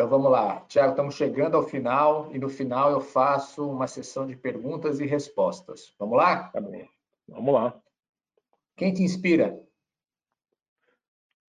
Então 0.00 0.08
vamos 0.08 0.30
lá, 0.30 0.60
Tiago, 0.60 0.92
estamos 0.92 1.14
chegando 1.14 1.58
ao 1.58 1.62
final 1.62 2.30
e 2.32 2.38
no 2.38 2.48
final 2.48 2.90
eu 2.90 3.02
faço 3.02 3.70
uma 3.70 3.86
sessão 3.86 4.26
de 4.26 4.34
perguntas 4.34 4.98
e 4.98 5.04
respostas. 5.04 5.94
Vamos 5.98 6.16
lá? 6.16 6.44
Tá 6.44 6.58
bem. 6.58 6.88
Vamos 7.28 7.52
lá. 7.52 7.78
Quem 8.78 8.94
te 8.94 9.02
inspira? 9.02 9.60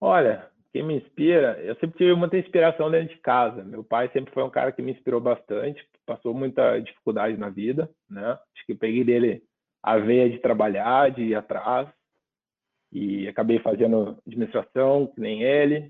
Olha, 0.02 0.52
quem 0.74 0.84
me 0.84 0.97
inspira, 0.97 1.62
eu 1.62 1.76
sempre 1.76 1.97
tive 1.97 2.14
muita 2.14 2.38
inspiração 2.38 2.91
dentro 2.91 3.16
de 3.16 3.22
casa. 3.22 3.64
Meu 3.64 3.86
pai 3.86 4.10
sempre 4.12 4.34
foi 4.34 4.43
um 4.43 4.49
cara 4.49 4.74
que 4.74 4.82
me 4.82 4.91
inspirou 4.91 5.22
bastante, 5.22 5.88
passou 6.06 6.34
muita 6.34 6.78
dificuldade 6.80 7.38
na 7.38 7.47
vida, 7.47 7.89
né? 8.10 8.32
Acho 8.32 8.66
que 8.66 8.74
eu 8.74 8.78
peguei 8.78 9.06
dele 9.06 9.41
a 9.82 9.97
veia 9.97 10.30
de 10.30 10.39
trabalhar, 10.39 11.10
de 11.10 11.22
ir 11.22 11.36
atrás, 11.36 11.88
e 12.91 13.30
acabei 13.30 13.60
fazendo 13.60 14.20
administração, 14.28 15.08
que 15.08 15.22
nem 15.22 15.41
ele, 15.41 15.89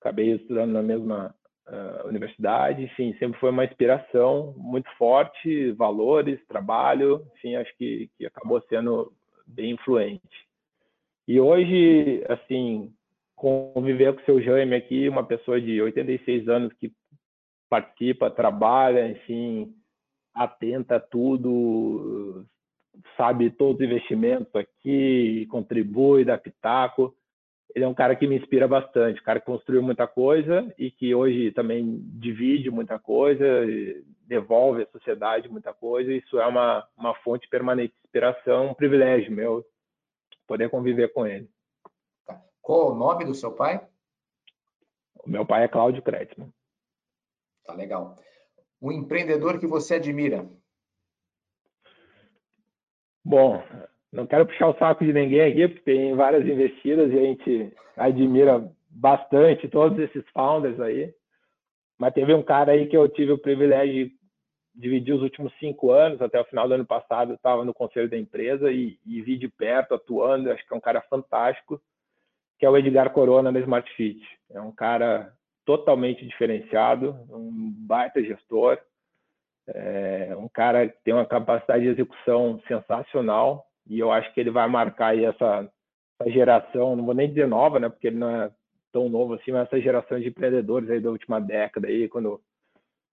acabei 0.00 0.36
estudando 0.36 0.70
na 0.70 0.82
mesma 0.82 1.34
uh, 1.68 2.08
universidade, 2.08 2.82
enfim, 2.82 3.14
sempre 3.18 3.38
foi 3.38 3.50
uma 3.50 3.64
inspiração 3.64 4.54
muito 4.56 4.90
forte, 4.96 5.72
valores, 5.72 6.40
trabalho, 6.46 7.26
enfim, 7.34 7.56
acho 7.56 7.74
que, 7.76 8.10
que 8.16 8.26
acabou 8.26 8.60
sendo 8.68 9.12
bem 9.46 9.72
influente. 9.72 10.48
E 11.26 11.40
hoje, 11.40 12.24
assim, 12.28 12.92
conviver 13.36 14.14
com 14.14 14.20
o 14.20 14.24
seu 14.24 14.42
Jaime 14.42 14.74
aqui, 14.74 15.08
uma 15.08 15.24
pessoa 15.24 15.60
de 15.60 15.80
86 15.80 16.48
anos 16.48 16.72
que 16.74 16.92
participa, 17.68 18.30
trabalha, 18.30 19.08
enfim, 19.08 19.74
atenta 20.34 20.96
a 20.96 21.00
tudo, 21.00 22.46
sabe 23.16 23.50
todos 23.50 23.80
os 23.80 23.86
investimentos 23.86 24.54
aqui, 24.54 25.46
contribui, 25.50 26.24
dá 26.24 26.38
pitaco. 26.38 27.14
Ele 27.74 27.84
é 27.84 27.88
um 27.88 27.94
cara 27.94 28.16
que 28.16 28.26
me 28.26 28.36
inspira 28.36 28.66
bastante, 28.66 29.20
um 29.20 29.24
cara 29.24 29.40
que 29.40 29.46
construiu 29.46 29.82
muita 29.82 30.06
coisa 30.06 30.72
e 30.78 30.90
que 30.90 31.14
hoje 31.14 31.52
também 31.52 32.00
divide 32.14 32.70
muita 32.70 32.98
coisa, 32.98 33.44
devolve 34.26 34.82
à 34.82 34.86
sociedade 34.86 35.48
muita 35.48 35.72
coisa. 35.72 36.12
Isso 36.12 36.38
é 36.38 36.46
uma, 36.46 36.86
uma 36.96 37.14
fonte 37.16 37.48
permanente 37.48 37.92
de 37.92 38.00
inspiração, 38.04 38.70
um 38.70 38.74
privilégio 38.74 39.30
meu 39.32 39.64
poder 40.46 40.70
conviver 40.70 41.12
com 41.12 41.26
ele. 41.26 41.48
Qual 42.62 42.92
o 42.92 42.94
nome 42.94 43.24
do 43.24 43.34
seu 43.34 43.52
pai? 43.54 43.86
O 45.24 45.28
meu 45.28 45.44
pai 45.44 45.64
é 45.64 45.68
Cláudio 45.68 46.02
Kretzmann. 46.02 46.52
Tá 47.64 47.74
legal. 47.74 48.18
Um 48.80 48.90
empreendedor 48.90 49.58
que 49.58 49.66
você 49.66 49.96
admira? 49.96 50.48
Bom, 53.24 53.62
não 54.12 54.26
quero 54.26 54.46
puxar 54.46 54.68
o 54.68 54.78
saco 54.78 55.04
de 55.04 55.12
ninguém 55.12 55.42
aqui, 55.42 55.68
porque 55.68 55.84
tem 55.84 56.14
várias 56.14 56.46
investidas 56.46 57.12
e 57.12 57.18
a 57.18 57.22
gente 57.22 57.72
admira 57.96 58.70
bastante 58.90 59.68
todos 59.68 59.98
esses 59.98 60.24
founders 60.30 60.80
aí. 60.80 61.12
Mas 61.98 62.14
teve 62.14 62.32
um 62.32 62.42
cara 62.42 62.72
aí 62.72 62.86
que 62.86 62.96
eu 62.96 63.08
tive 63.08 63.32
o 63.32 63.38
privilégio 63.38 64.06
de 64.06 64.18
dividir 64.74 65.12
os 65.14 65.22
últimos 65.22 65.52
cinco 65.58 65.90
anos, 65.90 66.22
até 66.22 66.40
o 66.40 66.44
final 66.44 66.68
do 66.68 66.74
ano 66.74 66.86
passado, 66.86 67.32
eu 67.32 67.36
estava 67.36 67.64
no 67.64 67.74
conselho 67.74 68.08
da 68.08 68.16
empresa 68.16 68.70
e, 68.70 68.98
e 69.04 69.20
vi 69.20 69.36
de 69.36 69.48
perto, 69.48 69.94
atuando. 69.94 70.50
Acho 70.50 70.66
que 70.66 70.72
é 70.72 70.76
um 70.76 70.80
cara 70.80 71.00
fantástico 71.02 71.80
que 72.58 72.66
é 72.66 72.70
o 72.70 72.76
Edgar 72.76 73.10
Corona 73.10 73.52
da 73.52 73.60
Smart 73.60 73.88
Fit. 73.94 74.20
É 74.50 74.60
um 74.60 74.72
cara 74.72 75.32
totalmente 75.64 76.26
diferenciado, 76.26 77.10
um 77.30 77.72
baita 77.86 78.22
gestor, 78.22 78.78
é 79.68 80.34
um 80.36 80.48
cara 80.48 80.88
que 80.88 80.96
tem 81.04 81.12
uma 81.12 81.26
capacidade 81.26 81.84
de 81.84 81.90
execução 81.90 82.60
sensacional 82.66 83.67
e 83.88 83.98
eu 83.98 84.12
acho 84.12 84.32
que 84.32 84.40
ele 84.40 84.50
vai 84.50 84.68
marcar 84.68 85.08
aí 85.08 85.24
essa, 85.24 85.70
essa 86.20 86.30
geração, 86.30 86.94
não 86.94 87.04
vou 87.04 87.14
nem 87.14 87.28
dizer 87.28 87.48
nova, 87.48 87.80
né, 87.80 87.88
porque 87.88 88.08
ele 88.08 88.18
não 88.18 88.28
é 88.28 88.50
tão 88.92 89.08
novo 89.08 89.34
assim, 89.34 89.52
mas 89.52 89.66
essa 89.66 89.80
geração 89.80 90.20
de 90.20 90.28
empreendedores 90.28 90.88
aí 90.90 91.00
da 91.00 91.10
última 91.10 91.40
década 91.40 91.88
aí, 91.88 92.08
quando 92.08 92.40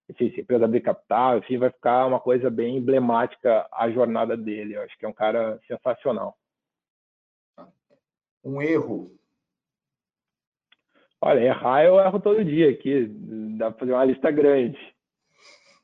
enfim, 0.08 0.30
se 0.30 0.40
a 0.40 0.42
empresa 0.42 0.64
abrir 0.64 0.80
capital, 0.82 1.38
enfim, 1.38 1.58
vai 1.58 1.70
ficar 1.70 2.06
uma 2.06 2.20
coisa 2.20 2.48
bem 2.48 2.76
emblemática 2.76 3.66
a 3.72 3.90
jornada 3.90 4.36
dele. 4.36 4.76
Eu 4.76 4.82
acho 4.82 4.96
que 4.96 5.04
é 5.04 5.08
um 5.08 5.12
cara 5.12 5.58
sensacional. 5.66 6.36
Um 8.44 8.62
erro. 8.62 9.10
Olha, 11.20 11.40
errar 11.40 11.84
eu 11.84 11.98
erro 11.98 12.20
todo 12.20 12.44
dia 12.44 12.70
aqui. 12.70 13.08
Dá 13.58 13.70
para 13.70 13.80
fazer 13.80 13.92
uma 13.92 14.04
lista 14.04 14.30
grande. 14.30 14.78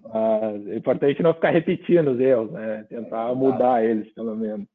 Mas 0.00 0.68
é 0.68 0.76
importante 0.76 1.22
não 1.22 1.34
ficar 1.34 1.50
repetindo 1.50 2.12
os 2.12 2.20
erros, 2.20 2.52
né? 2.52 2.84
Tentar 2.88 3.34
mudar 3.34 3.84
eles, 3.84 4.12
pelo 4.14 4.36
menos. 4.36 4.68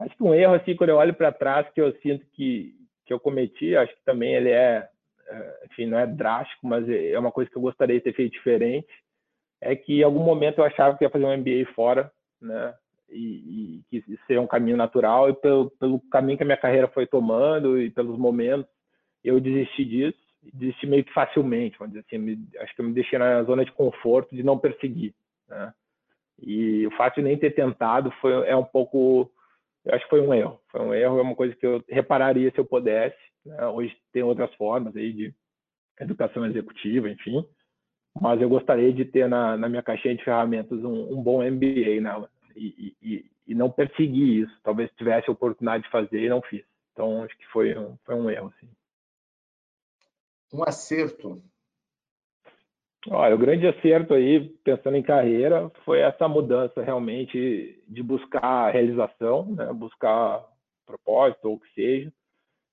Acho 0.00 0.16
que 0.16 0.22
um 0.22 0.34
erro, 0.34 0.54
assim, 0.54 0.74
quando 0.74 0.90
eu 0.90 0.96
olho 0.96 1.14
para 1.14 1.32
trás, 1.32 1.68
que 1.72 1.80
eu 1.80 1.92
sinto 2.00 2.24
que, 2.32 2.74
que 3.06 3.12
eu 3.12 3.20
cometi, 3.20 3.76
acho 3.76 3.94
que 3.94 4.04
também 4.04 4.34
ele 4.34 4.50
é, 4.50 4.88
é, 5.28 5.58
enfim, 5.70 5.86
não 5.86 5.98
é 5.98 6.06
drástico, 6.06 6.66
mas 6.66 6.88
é 6.88 7.18
uma 7.18 7.32
coisa 7.32 7.50
que 7.50 7.56
eu 7.56 7.62
gostaria 7.62 7.96
de 7.96 8.04
ter 8.04 8.14
feito 8.14 8.32
diferente, 8.32 8.88
é 9.60 9.76
que 9.76 10.00
em 10.00 10.02
algum 10.02 10.22
momento 10.22 10.58
eu 10.58 10.64
achava 10.64 10.96
que 10.96 11.04
ia 11.04 11.10
fazer 11.10 11.24
um 11.24 11.36
MBA 11.36 11.72
fora, 11.74 12.10
né? 12.40 12.74
E, 13.08 13.82
e 13.90 14.00
que 14.00 14.18
seria 14.26 14.40
um 14.40 14.46
caminho 14.46 14.76
natural, 14.76 15.28
e 15.28 15.34
pelo, 15.34 15.70
pelo 15.72 16.00
caminho 16.10 16.38
que 16.38 16.42
a 16.42 16.46
minha 16.46 16.56
carreira 16.56 16.88
foi 16.88 17.06
tomando 17.06 17.80
e 17.80 17.90
pelos 17.90 18.18
momentos, 18.18 18.70
eu 19.22 19.38
desisti 19.38 19.84
disso 19.84 20.22
desisti 20.52 20.86
meio 20.86 21.04
que 21.04 21.12
facilmente, 21.12 21.78
vamos 21.78 21.94
dizer 21.94 22.04
assim, 22.06 22.18
me, 22.18 22.38
acho 22.58 22.74
que 22.74 22.80
eu 22.80 22.86
me 22.86 22.92
deixei 22.92 23.18
na 23.18 23.42
zona 23.44 23.64
de 23.64 23.72
conforto 23.72 24.34
de 24.34 24.42
não 24.42 24.58
perseguir, 24.58 25.14
né? 25.48 25.72
E 26.40 26.86
o 26.86 26.90
fato 26.92 27.16
de 27.16 27.22
nem 27.22 27.36
ter 27.36 27.52
tentado 27.54 28.10
foi 28.20 28.32
é 28.48 28.56
um 28.56 28.64
pouco, 28.64 29.30
eu 29.84 29.94
acho 29.94 30.04
que 30.04 30.10
foi 30.10 30.20
um 30.20 30.32
erro, 30.32 30.60
foi 30.68 30.80
um 30.80 30.94
erro, 30.94 31.18
é 31.18 31.22
uma 31.22 31.34
coisa 31.34 31.54
que 31.54 31.66
eu 31.66 31.82
repararia 31.88 32.50
se 32.50 32.58
eu 32.58 32.64
pudesse. 32.64 33.18
Né? 33.44 33.66
Hoje 33.66 33.96
tem 34.12 34.22
outras 34.22 34.52
formas 34.54 34.94
aí 34.96 35.12
de 35.12 35.34
educação 36.00 36.46
executiva, 36.46 37.08
enfim, 37.08 37.44
mas 38.20 38.40
eu 38.40 38.48
gostaria 38.48 38.92
de 38.92 39.04
ter 39.04 39.28
na, 39.28 39.56
na 39.56 39.68
minha 39.68 39.82
caixinha 39.82 40.14
de 40.14 40.24
ferramentas 40.24 40.78
um, 40.84 41.12
um 41.12 41.22
bom 41.22 41.42
MBA 41.42 42.00
nela 42.00 42.30
e, 42.56 42.94
e, 43.02 43.24
e, 43.46 43.54
não 43.54 43.70
perseguir 43.70 44.44
isso. 44.44 44.60
Talvez 44.62 44.90
tivesse 44.92 45.28
a 45.28 45.32
oportunidade 45.32 45.84
de 45.84 45.90
fazer 45.90 46.20
e 46.20 46.28
não 46.28 46.42
fiz. 46.42 46.64
Então 46.92 47.22
acho 47.22 47.36
que 47.36 47.46
foi 47.46 47.76
um, 47.76 47.96
foi 48.04 48.14
um 48.14 48.28
erro, 48.30 48.52
assim 48.56 48.68
um 50.52 50.62
acerto? 50.62 51.42
Olha, 53.08 53.34
o 53.34 53.38
grande 53.38 53.66
acerto 53.66 54.14
aí, 54.14 54.48
pensando 54.62 54.96
em 54.96 55.02
carreira, 55.02 55.70
foi 55.84 56.00
essa 56.00 56.28
mudança 56.28 56.82
realmente 56.82 57.82
de 57.88 58.02
buscar 58.02 58.70
realização, 58.70 59.46
né? 59.46 59.72
buscar 59.72 60.44
propósito 60.86 61.48
ou 61.48 61.54
o 61.54 61.60
que 61.60 61.72
seja, 61.74 62.12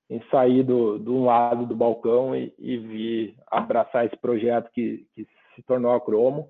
em 0.10 0.22
sair 0.30 0.64
do, 0.64 0.98
um 0.98 1.26
lado 1.26 1.66
do 1.66 1.76
balcão 1.76 2.36
e, 2.36 2.54
e 2.60 2.78
vir 2.78 3.36
abraçar 3.48 4.06
esse 4.06 4.18
projeto 4.18 4.70
que, 4.72 5.08
que 5.16 5.28
se 5.56 5.64
tornou 5.64 5.92
a 5.92 6.02
Cromo, 6.02 6.50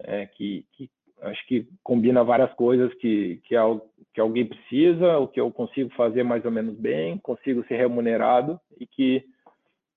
é, 0.00 0.26
que, 0.26 0.66
que, 0.72 0.90
acho 1.22 1.46
que 1.46 1.66
combina 1.82 2.22
várias 2.24 2.52
coisas 2.54 2.92
que, 2.94 3.40
que, 3.44 3.56
é 3.56 3.60
que 4.12 4.20
alguém 4.20 4.46
precisa, 4.46 5.18
o 5.18 5.28
que 5.28 5.40
eu 5.40 5.50
consigo 5.50 5.90
fazer 5.94 6.24
mais 6.24 6.44
ou 6.44 6.50
menos 6.50 6.74
bem, 6.76 7.16
consigo 7.18 7.64
ser 7.66 7.76
remunerado 7.76 8.60
e 8.78 8.86
que 8.86 9.24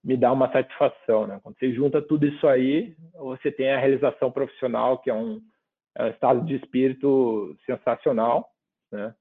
me 0.05 0.15
dá 0.15 0.31
uma 0.31 0.51
satisfação, 0.51 1.25
né? 1.25 1.39
Quando 1.41 1.57
você 1.57 1.73
junta 1.73 1.99
tudo 1.99 2.27
isso 2.27 2.47
aí, 2.47 2.95
você 3.15 3.51
tem 3.51 3.71
a 3.71 3.79
realização 3.79 4.31
profissional, 4.31 4.99
que 4.99 5.09
é 5.09 5.13
um, 5.13 5.41
é 5.95 6.03
um 6.03 6.09
estado 6.09 6.45
de 6.45 6.55
espírito 6.55 7.57
sensacional, 7.65 8.47
né? 8.91 9.15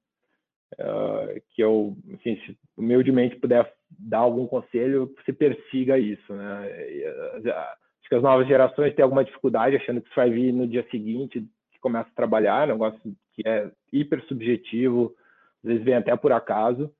Uh, 0.73 1.41
que 1.51 1.63
eu, 1.63 1.95
enfim, 2.07 2.39
se 2.45 2.57
humildemente 2.77 3.35
puder 3.37 3.73
dar 3.89 4.19
algum 4.19 4.45
conselho, 4.45 5.11
se 5.25 5.33
persiga 5.33 5.97
isso, 5.97 6.33
né? 6.33 6.69
Acho 7.99 8.09
que 8.09 8.15
as 8.15 8.21
novas 8.21 8.47
gerações 8.47 8.93
têm 8.93 9.01
alguma 9.01 9.25
dificuldade 9.25 9.75
achando 9.75 10.01
que 10.01 10.07
isso 10.07 10.15
vai 10.15 10.29
vir 10.29 10.51
no 10.51 10.67
dia 10.67 10.85
seguinte 10.91 11.41
que 11.71 11.79
começa 11.79 12.09
a 12.09 12.15
trabalhar, 12.15 12.67
negócio 12.67 12.99
que 13.33 13.47
é 13.47 13.71
hiper 13.91 14.23
subjetivo, 14.25 15.15
às 15.63 15.69
vezes 15.69 15.83
vem 15.83 15.95
até 15.95 16.15
por 16.15 16.31
acaso, 16.31 16.93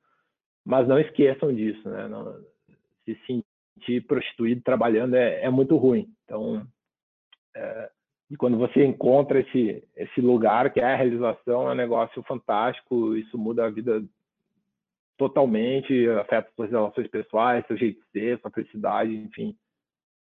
mas 0.66 0.88
não 0.88 1.00
esqueçam 1.00 1.54
disso, 1.54 1.88
né? 1.88 2.08
Não, 2.08 2.34
se 3.04 3.44
sentir 3.76 4.06
prostituído 4.06 4.62
trabalhando 4.62 5.16
é, 5.16 5.44
é 5.44 5.50
muito 5.50 5.76
ruim. 5.78 6.12
Então, 6.24 6.66
é, 7.56 7.92
e 8.30 8.36
quando 8.36 8.58
você 8.58 8.84
encontra 8.84 9.40
esse, 9.40 9.88
esse 9.96 10.22
lugar 10.22 10.74
que 10.74 10.80
é 10.80 10.94
a 10.94 10.96
realização, 10.96 11.70
é 11.70 11.74
um 11.74 11.76
negócio 11.76 12.24
fantástico, 12.24 13.16
isso 13.16 13.38
muda 13.38 13.66
a 13.66 13.70
vida 13.70 14.04
totalmente, 15.18 16.10
afeta 16.10 16.52
suas 16.56 16.72
relações 16.72 17.08
pessoais, 17.08 17.66
seu 17.68 17.78
jeito 17.78 18.00
de 18.02 18.12
ser, 18.12 18.40
sua 18.40 18.52
felicidade, 18.52 19.16
enfim. 19.16 19.56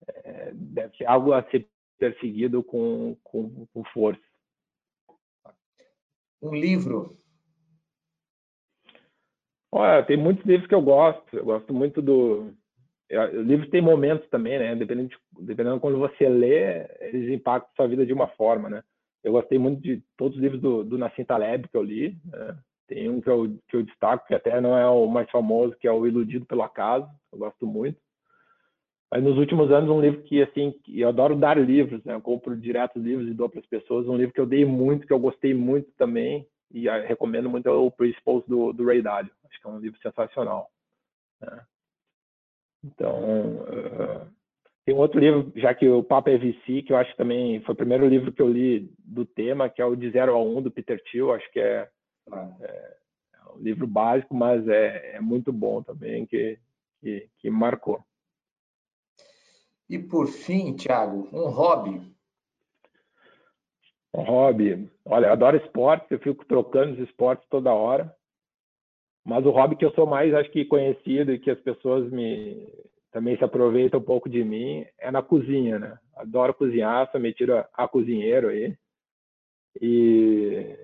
É, 0.06 0.52
deve 0.52 0.96
ser 0.96 1.06
algo 1.06 1.32
a 1.32 1.42
ser 1.50 1.66
perseguido 1.98 2.62
com, 2.62 3.16
com, 3.24 3.66
com 3.66 3.84
força. 3.84 4.20
Um 6.40 6.54
livro 6.54 7.16
Olha, 9.70 10.02
tem 10.02 10.16
muitos 10.16 10.44
livros 10.46 10.66
que 10.66 10.74
eu 10.74 10.80
gosto. 10.80 11.36
Eu 11.36 11.44
gosto 11.44 11.74
muito 11.74 12.00
do 12.00 12.54
o 13.10 13.42
livro 13.42 13.70
tem 13.70 13.80
momentos 13.80 14.28
também, 14.28 14.58
né? 14.58 14.74
Dependendo 14.74 15.08
de, 15.08 15.16
dependendo 15.40 15.76
de 15.76 15.80
quando 15.80 15.98
você 15.98 16.28
lê, 16.28 16.86
eles 17.00 17.30
impactam 17.30 17.70
sua 17.74 17.88
vida 17.88 18.04
de 18.04 18.12
uma 18.12 18.28
forma, 18.28 18.68
né? 18.68 18.82
Eu 19.24 19.32
gostei 19.32 19.58
muito 19.58 19.82
de 19.82 20.02
todos 20.16 20.36
os 20.36 20.42
livros 20.42 20.60
do, 20.60 20.84
do 20.84 20.98
Nassim 20.98 21.24
Taleb 21.24 21.68
que 21.68 21.76
eu 21.76 21.82
li. 21.82 22.16
Né? 22.24 22.58
Tem 22.86 23.08
um 23.08 23.20
que 23.20 23.28
eu, 23.28 23.58
que 23.68 23.76
eu 23.76 23.82
destaco, 23.82 24.26
que 24.26 24.34
até 24.34 24.60
não 24.60 24.76
é 24.76 24.88
o 24.88 25.06
mais 25.06 25.28
famoso, 25.30 25.76
que 25.78 25.86
é 25.86 25.92
o 25.92 26.06
Iludido 26.06 26.46
pelo 26.46 26.62
Acaso. 26.62 27.08
Eu 27.32 27.38
gosto 27.38 27.66
muito. 27.66 27.98
Mas 29.10 29.22
nos 29.22 29.38
últimos 29.38 29.70
anos, 29.72 29.90
um 29.90 30.00
livro 30.00 30.22
que, 30.22 30.42
assim, 30.42 30.74
eu 30.86 31.08
adoro 31.08 31.34
dar 31.34 31.58
livros, 31.58 32.04
né? 32.04 32.14
Eu 32.14 32.20
compro 32.20 32.56
direto 32.56 32.98
livros 32.98 33.28
e 33.28 33.34
dou 33.34 33.48
para 33.48 33.60
as 33.60 33.66
pessoas. 33.66 34.06
Um 34.06 34.16
livro 34.16 34.34
que 34.34 34.40
eu 34.40 34.46
dei 34.46 34.64
muito, 34.64 35.06
que 35.06 35.12
eu 35.12 35.18
gostei 35.18 35.54
muito 35.54 35.90
também, 35.96 36.46
e 36.70 36.88
recomendo 37.06 37.48
muito, 37.48 37.68
é 37.68 37.72
o 37.72 37.90
Principles 37.90 38.44
do, 38.46 38.72
do 38.72 38.84
Ray 38.84 39.00
Dalio. 39.00 39.30
Acho 39.48 39.60
que 39.60 39.66
é 39.66 39.70
um 39.70 39.78
livro 39.78 39.98
sensacional. 40.00 40.70
Né? 41.40 41.60
Então, 42.84 43.56
uh, 43.62 44.30
tem 44.88 44.94
um 44.94 45.00
outro 45.00 45.20
livro, 45.20 45.52
já 45.54 45.74
que 45.74 45.86
o 45.88 46.02
Papa 46.02 46.30
é 46.30 46.38
VC, 46.38 46.82
que 46.82 46.92
eu 46.92 46.96
acho 46.96 47.14
também 47.16 47.60
foi 47.60 47.74
o 47.74 47.76
primeiro 47.76 48.08
livro 48.08 48.32
que 48.32 48.40
eu 48.40 48.48
li 48.48 48.90
do 48.98 49.26
tema, 49.26 49.68
que 49.68 49.82
é 49.82 49.84
o 49.84 49.94
De 49.94 50.10
Zero 50.10 50.34
a 50.34 50.42
Um, 50.42 50.62
do 50.62 50.70
Peter 50.70 50.98
Thiel. 51.04 51.32
Acho 51.32 51.50
que 51.52 51.60
é, 51.60 51.88
ah. 52.32 52.56
é, 52.60 52.96
é 53.34 53.52
um 53.54 53.58
livro 53.60 53.86
básico, 53.86 54.34
mas 54.34 54.66
é, 54.66 55.16
é 55.16 55.20
muito 55.20 55.52
bom 55.52 55.82
também, 55.82 56.24
que, 56.24 56.58
que, 57.00 57.28
que 57.38 57.50
marcou. 57.50 58.02
E 59.90 59.98
por 59.98 60.26
fim, 60.28 60.74
Thiago, 60.74 61.28
um 61.32 61.48
hobby. 61.48 62.00
Um 64.14 64.22
hobby. 64.22 64.90
Olha, 65.04 65.26
eu 65.26 65.32
adoro 65.32 65.56
esportes, 65.58 66.10
eu 66.10 66.18
fico 66.18 66.46
trocando 66.46 66.94
os 66.94 67.08
esportes 67.08 67.46
toda 67.50 67.74
hora. 67.74 68.14
Mas 69.28 69.44
o 69.44 69.50
hobby 69.50 69.76
que 69.76 69.84
eu 69.84 69.92
sou 69.92 70.06
mais, 70.06 70.32
acho 70.32 70.50
que 70.50 70.64
conhecido 70.64 71.34
e 71.34 71.38
que 71.38 71.50
as 71.50 71.60
pessoas 71.60 72.10
me 72.10 72.66
também 73.12 73.36
se 73.36 73.44
aproveitam 73.44 74.00
um 74.00 74.02
pouco 74.02 74.26
de 74.26 74.42
mim 74.42 74.86
é 74.98 75.10
na 75.10 75.22
cozinha, 75.22 75.78
né? 75.78 75.98
Adoro 76.16 76.54
cozinhar, 76.54 77.10
sou 77.10 77.20
metido 77.20 77.54
a, 77.54 77.68
a 77.74 77.86
cozinheiro 77.86 78.48
aí. 78.48 78.74
E, 79.82 80.78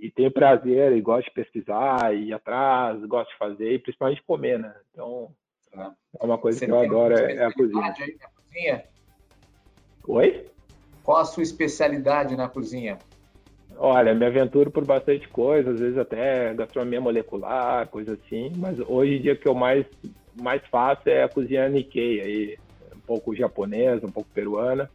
e 0.00 0.10
tenho 0.16 0.30
prazer 0.30 0.92
e 0.92 1.00
gosto 1.02 1.26
de 1.26 1.34
pesquisar, 1.34 2.14
ir 2.14 2.32
atrás, 2.32 3.04
gosto 3.04 3.30
de 3.30 3.36
fazer 3.36 3.74
e 3.74 3.78
principalmente 3.78 4.22
comer, 4.22 4.58
né? 4.58 4.74
Então, 4.90 5.30
tá. 5.70 5.92
é 6.18 6.24
uma 6.24 6.38
coisa 6.38 6.58
Você 6.58 6.64
que 6.64 6.72
eu 6.72 6.80
adoro, 6.80 7.14
é, 7.14 7.34
é 7.34 7.44
a 7.44 7.52
cozinha. 7.52 7.94
Aí 7.98 8.16
na 8.18 8.28
cozinha. 8.30 8.84
Oi? 10.08 10.46
Qual 11.02 11.18
a 11.18 11.24
sua 11.26 11.42
especialidade 11.42 12.34
na 12.34 12.48
cozinha? 12.48 12.96
Olha, 13.76 14.14
me 14.14 14.24
aventuro 14.24 14.70
por 14.70 14.84
bastante 14.84 15.28
coisa, 15.28 15.70
às 15.70 15.80
vezes 15.80 15.98
até 15.98 16.54
gastronomia 16.54 17.00
molecular, 17.00 17.88
coisa 17.88 18.14
assim, 18.14 18.52
mas 18.56 18.78
hoje 18.80 19.16
em 19.16 19.22
dia 19.22 19.36
que 19.36 19.48
eu 19.48 19.54
mais, 19.54 19.84
mais 20.40 20.62
faço 20.70 21.08
é 21.08 21.24
a 21.24 21.28
cozinha 21.28 21.68
Nikkei, 21.68 22.20
aí, 22.20 22.58
um 22.94 23.00
pouco 23.00 23.34
japonesa, 23.34 24.06
um 24.06 24.10
pouco 24.10 24.30
peruana. 24.32 24.88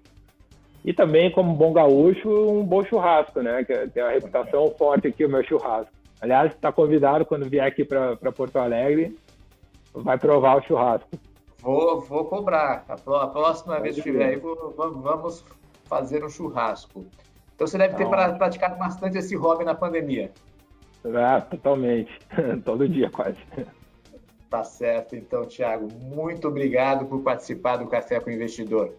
E 0.84 0.94
também, 0.94 1.30
como 1.30 1.54
bom 1.54 1.74
gaúcho, 1.74 2.30
um 2.30 2.64
bom 2.64 2.84
churrasco, 2.86 3.42
né? 3.42 3.66
Que 3.66 3.88
tem 3.90 4.02
uma 4.02 4.12
reputação 4.12 4.74
forte 4.78 5.08
aqui, 5.08 5.26
o 5.26 5.30
meu 5.30 5.44
churrasco. 5.44 5.92
Aliás, 6.22 6.54
está 6.54 6.72
convidado 6.72 7.26
quando 7.26 7.50
vier 7.50 7.66
aqui 7.66 7.84
para 7.84 8.16
Porto 8.32 8.58
Alegre, 8.58 9.16
vai 9.94 10.18
provar 10.18 10.58
o 10.58 10.62
churrasco. 10.62 11.10
Vou, 11.60 12.00
vou 12.02 12.26
cobrar. 12.26 12.86
A 12.88 12.96
próxima 12.96 13.80
vez 13.80 13.96
que 13.96 14.00
estiver 14.00 14.30
aí, 14.30 14.42
vamos 14.78 15.44
fazer 15.86 16.24
um 16.24 16.30
churrasco. 16.30 17.06
Então 17.60 17.68
você 17.68 17.78
deve 17.78 17.96
ter 17.96 18.06
então, 18.06 18.38
praticado 18.38 18.78
bastante 18.78 19.18
esse 19.18 19.36
hobby 19.36 19.66
na 19.66 19.76
pandemia. 19.76 20.32
Ah, 21.14 21.42
totalmente. 21.42 22.10
Todo 22.64 22.88
dia 22.88 23.10
quase. 23.10 23.38
Tá 24.50 24.64
certo, 24.64 25.14
então, 25.14 25.46
Thiago. 25.46 25.90
Muito 25.94 26.48
obrigado 26.48 27.06
por 27.06 27.22
participar 27.22 27.76
do 27.76 27.86
Café 27.88 28.22
com 28.22 28.30
o 28.30 28.34
Investidor. 28.34 28.94